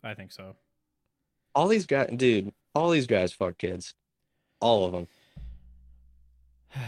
I 0.03 0.13
think 0.13 0.31
so. 0.31 0.55
All 1.53 1.67
these 1.67 1.85
guys, 1.85 2.09
dude, 2.15 2.51
all 2.73 2.89
these 2.89 3.07
guys 3.07 3.33
fuck 3.33 3.57
kids. 3.57 3.93
All 4.59 4.85
of 4.85 4.91
them. 4.91 5.07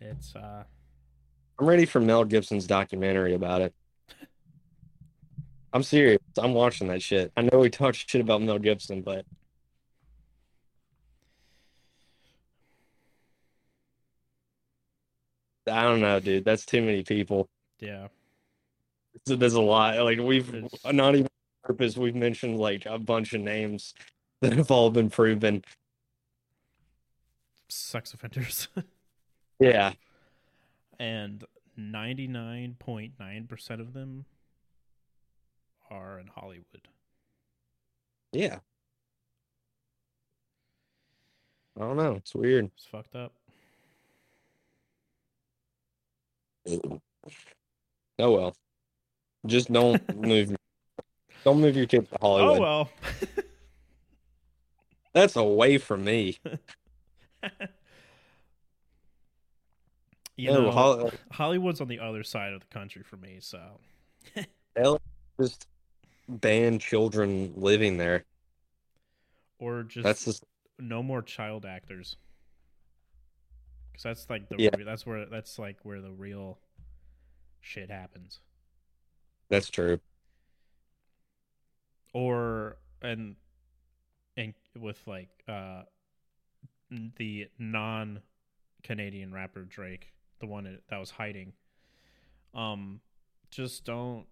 It's 0.00 0.36
uh 0.36 0.62
I'm 1.58 1.66
ready 1.66 1.84
for 1.84 1.98
Mel 2.00 2.22
Gibson's 2.24 2.68
documentary 2.68 3.34
about 3.34 3.62
it. 3.62 3.74
I'm 5.72 5.82
serious. 5.82 6.20
I'm 6.38 6.54
watching 6.54 6.86
that 6.86 7.02
shit. 7.02 7.32
I 7.36 7.42
know 7.42 7.58
we 7.58 7.68
talked 7.68 7.96
shit 8.08 8.20
about 8.20 8.40
Mel 8.40 8.60
Gibson, 8.60 9.02
but 9.02 9.26
I 15.68 15.82
don't 15.82 16.00
know, 16.00 16.20
dude. 16.20 16.44
That's 16.44 16.64
too 16.64 16.80
many 16.80 17.02
people. 17.02 17.48
yeah. 17.80 18.06
So 19.26 19.36
There's 19.36 19.54
a 19.54 19.60
lot. 19.60 19.96
Like 19.98 20.18
we've 20.18 20.52
not 20.84 21.14
even 21.14 21.28
purpose. 21.64 21.96
We've 21.96 22.14
mentioned 22.14 22.58
like 22.58 22.86
a 22.86 22.98
bunch 22.98 23.32
of 23.34 23.40
names 23.40 23.94
that 24.42 24.52
have 24.52 24.70
all 24.70 24.90
been 24.90 25.10
proven. 25.10 25.64
Sex 27.68 28.14
offenders. 28.14 28.68
Yeah. 29.60 29.94
and 31.00 31.42
99.9% 31.76 33.70
of 33.80 33.92
them 33.92 34.24
are 35.90 36.20
in 36.20 36.28
Hollywood. 36.28 36.86
Yeah. 38.32 38.60
I 41.76 41.80
don't 41.80 41.96
know. 41.96 42.12
It's 42.12 42.36
weird. 42.36 42.66
It's 42.76 42.86
fucked 42.86 43.16
up. 43.16 43.32
Oh 46.68 48.30
well. 48.32 48.54
Just 49.48 49.72
don't 49.72 50.16
move. 50.16 50.54
Don't 51.44 51.60
move 51.60 51.76
your 51.76 51.86
kids 51.86 52.08
to 52.10 52.16
oh, 52.20 52.38
Hollywood. 52.38 52.58
Oh 52.58 52.60
well. 52.60 52.90
That's 55.14 55.36
away 55.36 55.78
from 55.78 56.04
me. 56.04 56.38
you 60.36 60.50
No, 60.52 60.62
know, 60.62 60.70
Hol- 60.70 61.10
Hollywood's 61.32 61.80
on 61.80 61.88
the 61.88 61.98
other 61.98 62.22
side 62.22 62.52
of 62.52 62.60
the 62.60 62.66
country 62.66 63.02
for 63.02 63.16
me, 63.16 63.38
so 63.40 63.58
just 65.40 65.66
ban 66.28 66.78
children 66.78 67.52
living 67.56 67.96
there. 67.96 68.24
or 69.58 69.82
just 69.82 70.04
That's 70.04 70.24
just 70.24 70.44
no 70.78 71.02
more 71.02 71.22
child 71.22 71.64
actors. 71.64 72.16
Cuz 73.94 74.02
that's 74.02 74.30
like 74.30 74.48
the 74.48 74.56
Yeah. 74.58 74.70
re- 74.76 74.84
that's 74.84 75.06
where 75.06 75.26
that's 75.26 75.58
like 75.58 75.78
where 75.84 76.00
the 76.00 76.12
real 76.12 76.58
shit 77.60 77.90
happens. 77.90 78.40
That's 79.48 79.70
true. 79.70 80.00
Or 82.12 82.76
and 83.02 83.36
and 84.36 84.54
with 84.78 85.00
like 85.06 85.28
uh 85.48 85.82
the 87.16 87.48
non 87.58 88.20
Canadian 88.82 89.32
rapper 89.32 89.62
Drake, 89.62 90.12
the 90.40 90.46
one 90.46 90.64
that- 90.88 90.98
was 90.98 91.10
hiding. 91.10 91.52
Um 92.54 93.00
just 93.50 93.84
don't 93.84 94.26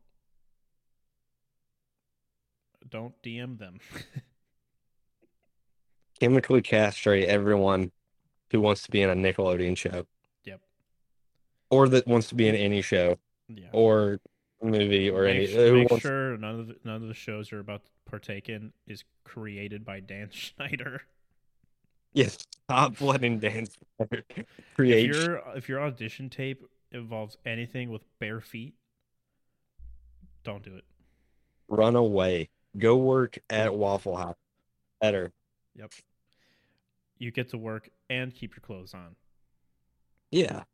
don't 2.89 3.21
DM 3.23 3.59
them. 3.59 3.81
Chemically 6.21 6.63
castrate 6.63 7.29
everyone 7.29 7.93
who 8.51 8.61
wants 8.61 8.83
to 8.83 8.91
be 8.91 9.03
in 9.03 9.11
a 9.11 9.15
Nickelodeon 9.15 9.77
show 9.77 10.07
yep. 10.45 10.61
or 11.69 11.89
that 11.89 12.07
wants 12.07 12.29
to 12.29 12.35
be 12.35 12.49
in 12.49 12.55
any 12.55 12.81
show 12.81 13.19
Yeah. 13.49 13.67
or 13.73 14.21
movie 14.63 15.11
or 15.11 15.25
any. 15.27 15.47
make, 15.47 15.51
uh, 15.57 15.59
who 15.61 15.73
make 15.75 15.91
wants- 15.91 16.03
sure 16.03 16.37
none 16.39 16.61
of 16.61 16.67
the, 16.69 16.77
none 16.85 16.97
of 17.03 17.09
the 17.09 17.15
shows 17.15 17.51
you're 17.51 17.61
about 17.61 17.85
to 17.85 17.91
partake 18.07 18.49
in 18.49 18.73
is 18.87 19.05
created 19.25 19.85
by 19.85 20.01
Dan 20.01 20.29
Schneider. 20.33 21.03
Yes, 22.13 22.39
stop 22.65 23.01
letting 23.01 23.39
dance 23.39 23.77
If 24.01 24.47
create. 24.75 25.07
your 25.15 25.43
if 25.55 25.69
your 25.69 25.81
audition 25.83 26.31
tape 26.31 26.63
involves 26.93 27.37
anything 27.45 27.91
with 27.91 28.03
bare 28.19 28.41
feet, 28.41 28.75
don't 30.45 30.63
do 30.63 30.75
it. 30.77 30.85
Run 31.69 31.97
away. 31.97 32.49
Go 32.79 32.97
work 32.97 33.39
at 33.51 33.75
Waffle 33.75 34.17
House. 34.17 34.37
Better. 35.01 35.33
Yep. 35.75 35.93
You 37.19 37.31
get 37.31 37.51
to 37.51 37.59
work 37.59 37.89
and 38.09 38.35
keep 38.35 38.55
your 38.55 38.61
clothes 38.61 38.95
on 38.95 39.17
Yeah. 40.31 40.65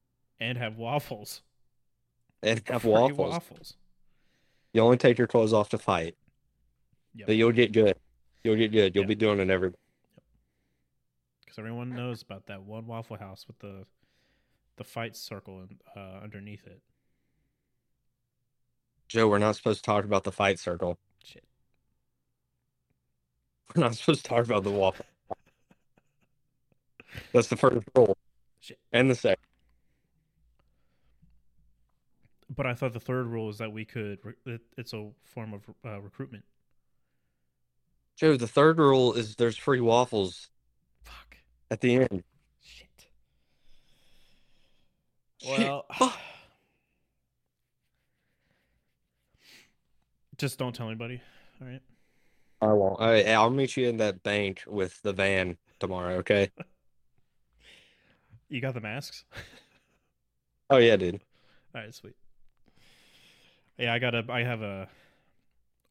and 0.41 0.59
have 0.59 0.76
waffles. 0.76 1.43
And 2.43 2.62
have 2.68 2.84
waffles. 2.84 3.18
waffles. 3.18 3.76
You 4.72 4.82
only 4.82 4.97
take 4.97 5.18
your 5.18 5.26
clothes 5.26 5.53
off 5.53 5.68
to 5.71 5.79
fight, 5.79 6.17
Yep. 7.14 7.26
but 7.26 7.37
you'll 7.37 7.53
get 7.53 7.72
good. 7.72 7.96
You'll 8.42 8.57
get 8.57 8.72
good. 8.72 8.95
You'll 8.95 9.04
Yeah. 9.04 9.08
be 9.08 9.14
doing 9.14 9.41
it 9.41 9.50
every. 9.50 9.72
Because 11.41 11.58
everyone 11.58 11.91
knows 11.91 12.22
about 12.22 12.46
that 12.46 12.62
one 12.62 12.87
Waffle 12.87 13.17
House 13.17 13.46
with 13.46 13.58
the 13.58 13.87
the 14.76 14.84
fight 14.84 15.14
circle 15.14 15.68
uh, 15.95 15.99
underneath 16.22 16.67
it. 16.67 16.80
Joe, 19.08 19.29
we're 19.29 19.38
not 19.38 19.54
supposed 19.54 19.80
to 19.80 19.87
talk 19.87 20.07
about 20.07 20.25
the 20.25 20.33
fight 20.33 20.58
circle. 20.58 20.99
Shit. 21.22 21.45
We're 23.76 23.83
not 23.83 23.95
supposed 23.95 24.25
to 24.25 24.29
talk 24.30 24.46
about 24.46 24.64
the 24.64 24.71
waffle. 24.71 25.04
That's 27.33 27.49
the 27.49 27.57
first 27.57 27.87
rule. 27.95 28.17
Shit. 28.61 28.79
And 28.92 29.11
the 29.11 29.14
second. 29.14 29.42
But 32.54 32.66
I 32.66 32.74
thought 32.74 32.92
the 32.92 33.00
third 33.00 33.26
rule 33.26 33.49
is 33.49 33.58
that 33.58 33.72
we 33.72 33.84
could. 33.84 34.18
Re- 34.22 34.34
it, 34.46 34.61
it's 34.76 34.92
a 34.92 35.11
form 35.24 35.54
of 35.54 35.62
uh, 35.84 36.00
recruitment. 36.00 36.45
Joe, 38.16 38.37
the 38.37 38.46
third 38.46 38.79
rule 38.79 39.14
is 39.14 39.37
there's 39.37 39.57
free 39.57 39.80
waffles 39.80 40.50
Fuck. 41.03 41.37
at 41.70 41.80
the 41.80 41.96
end. 41.96 42.22
Shit. 42.62 43.07
Shit. 45.38 45.58
Well, 45.58 45.87
Fuck. 45.95 46.18
just 50.37 50.58
don't 50.58 50.74
tell 50.74 50.88
anybody. 50.88 51.22
All 51.61 51.68
right. 51.68 51.80
I 52.61 52.72
won't. 52.72 53.00
I, 53.00 53.33
I'll 53.33 53.50
meet 53.50 53.76
you 53.76 53.88
in 53.88 53.96
that 53.96 54.22
bank 54.22 54.62
with 54.66 55.00
the 55.03 55.12
van 55.12 55.57
tomorrow, 55.79 56.16
okay? 56.16 56.50
You 58.49 58.61
got 58.61 58.74
the 58.74 58.80
masks. 58.83 59.24
Oh, 60.70 60.79
yeah, 60.79 60.96
dude. 60.96 61.20
All 61.74 61.83
right, 61.83 61.95
sweet. 61.95 62.14
Yeah, 63.78 63.92
I 63.94 63.99
got 63.99 64.14
a. 64.14 64.24
I 64.28 64.42
have 64.44 64.62
a 64.62 64.88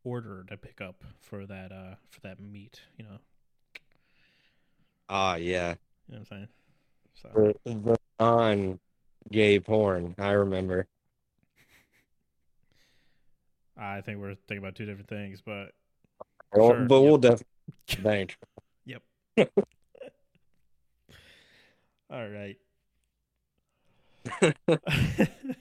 order 0.04 0.44
to 0.50 0.58
pick 0.58 0.82
up 0.82 1.04
for 1.22 1.46
that. 1.46 1.72
Uh, 1.72 1.96
for 2.10 2.22
that 2.22 2.40
meat. 2.40 2.82
You 2.98 3.06
know. 3.06 3.18
Ah, 5.10 5.36
yeah. 5.36 5.76
You 6.08 6.16
know 6.16 6.20
what 6.20 6.20
I'm 6.20 6.26
saying. 6.26 6.48
So 7.22 7.30
The, 7.34 7.56
the 7.66 7.98
non 8.20 8.80
gay 9.32 9.60
porn. 9.60 10.16
I 10.18 10.32
remember. 10.32 10.88
I 13.78 14.02
think 14.02 14.20
we're 14.20 14.36
thinking 14.36 14.60
about 14.60 14.76
two 14.76 14.86
different 14.86 15.10
things, 15.10 15.42
but 15.42 15.74
Well, 16.54 16.74
Sure, 16.74 16.86
but 16.88 17.02
we'll 17.02 17.18
yep. 17.18 17.22
definitely 17.22 17.46
bank. 18.04 18.38
Yep. 18.86 19.04
All 22.10 22.30
right. 22.30 22.58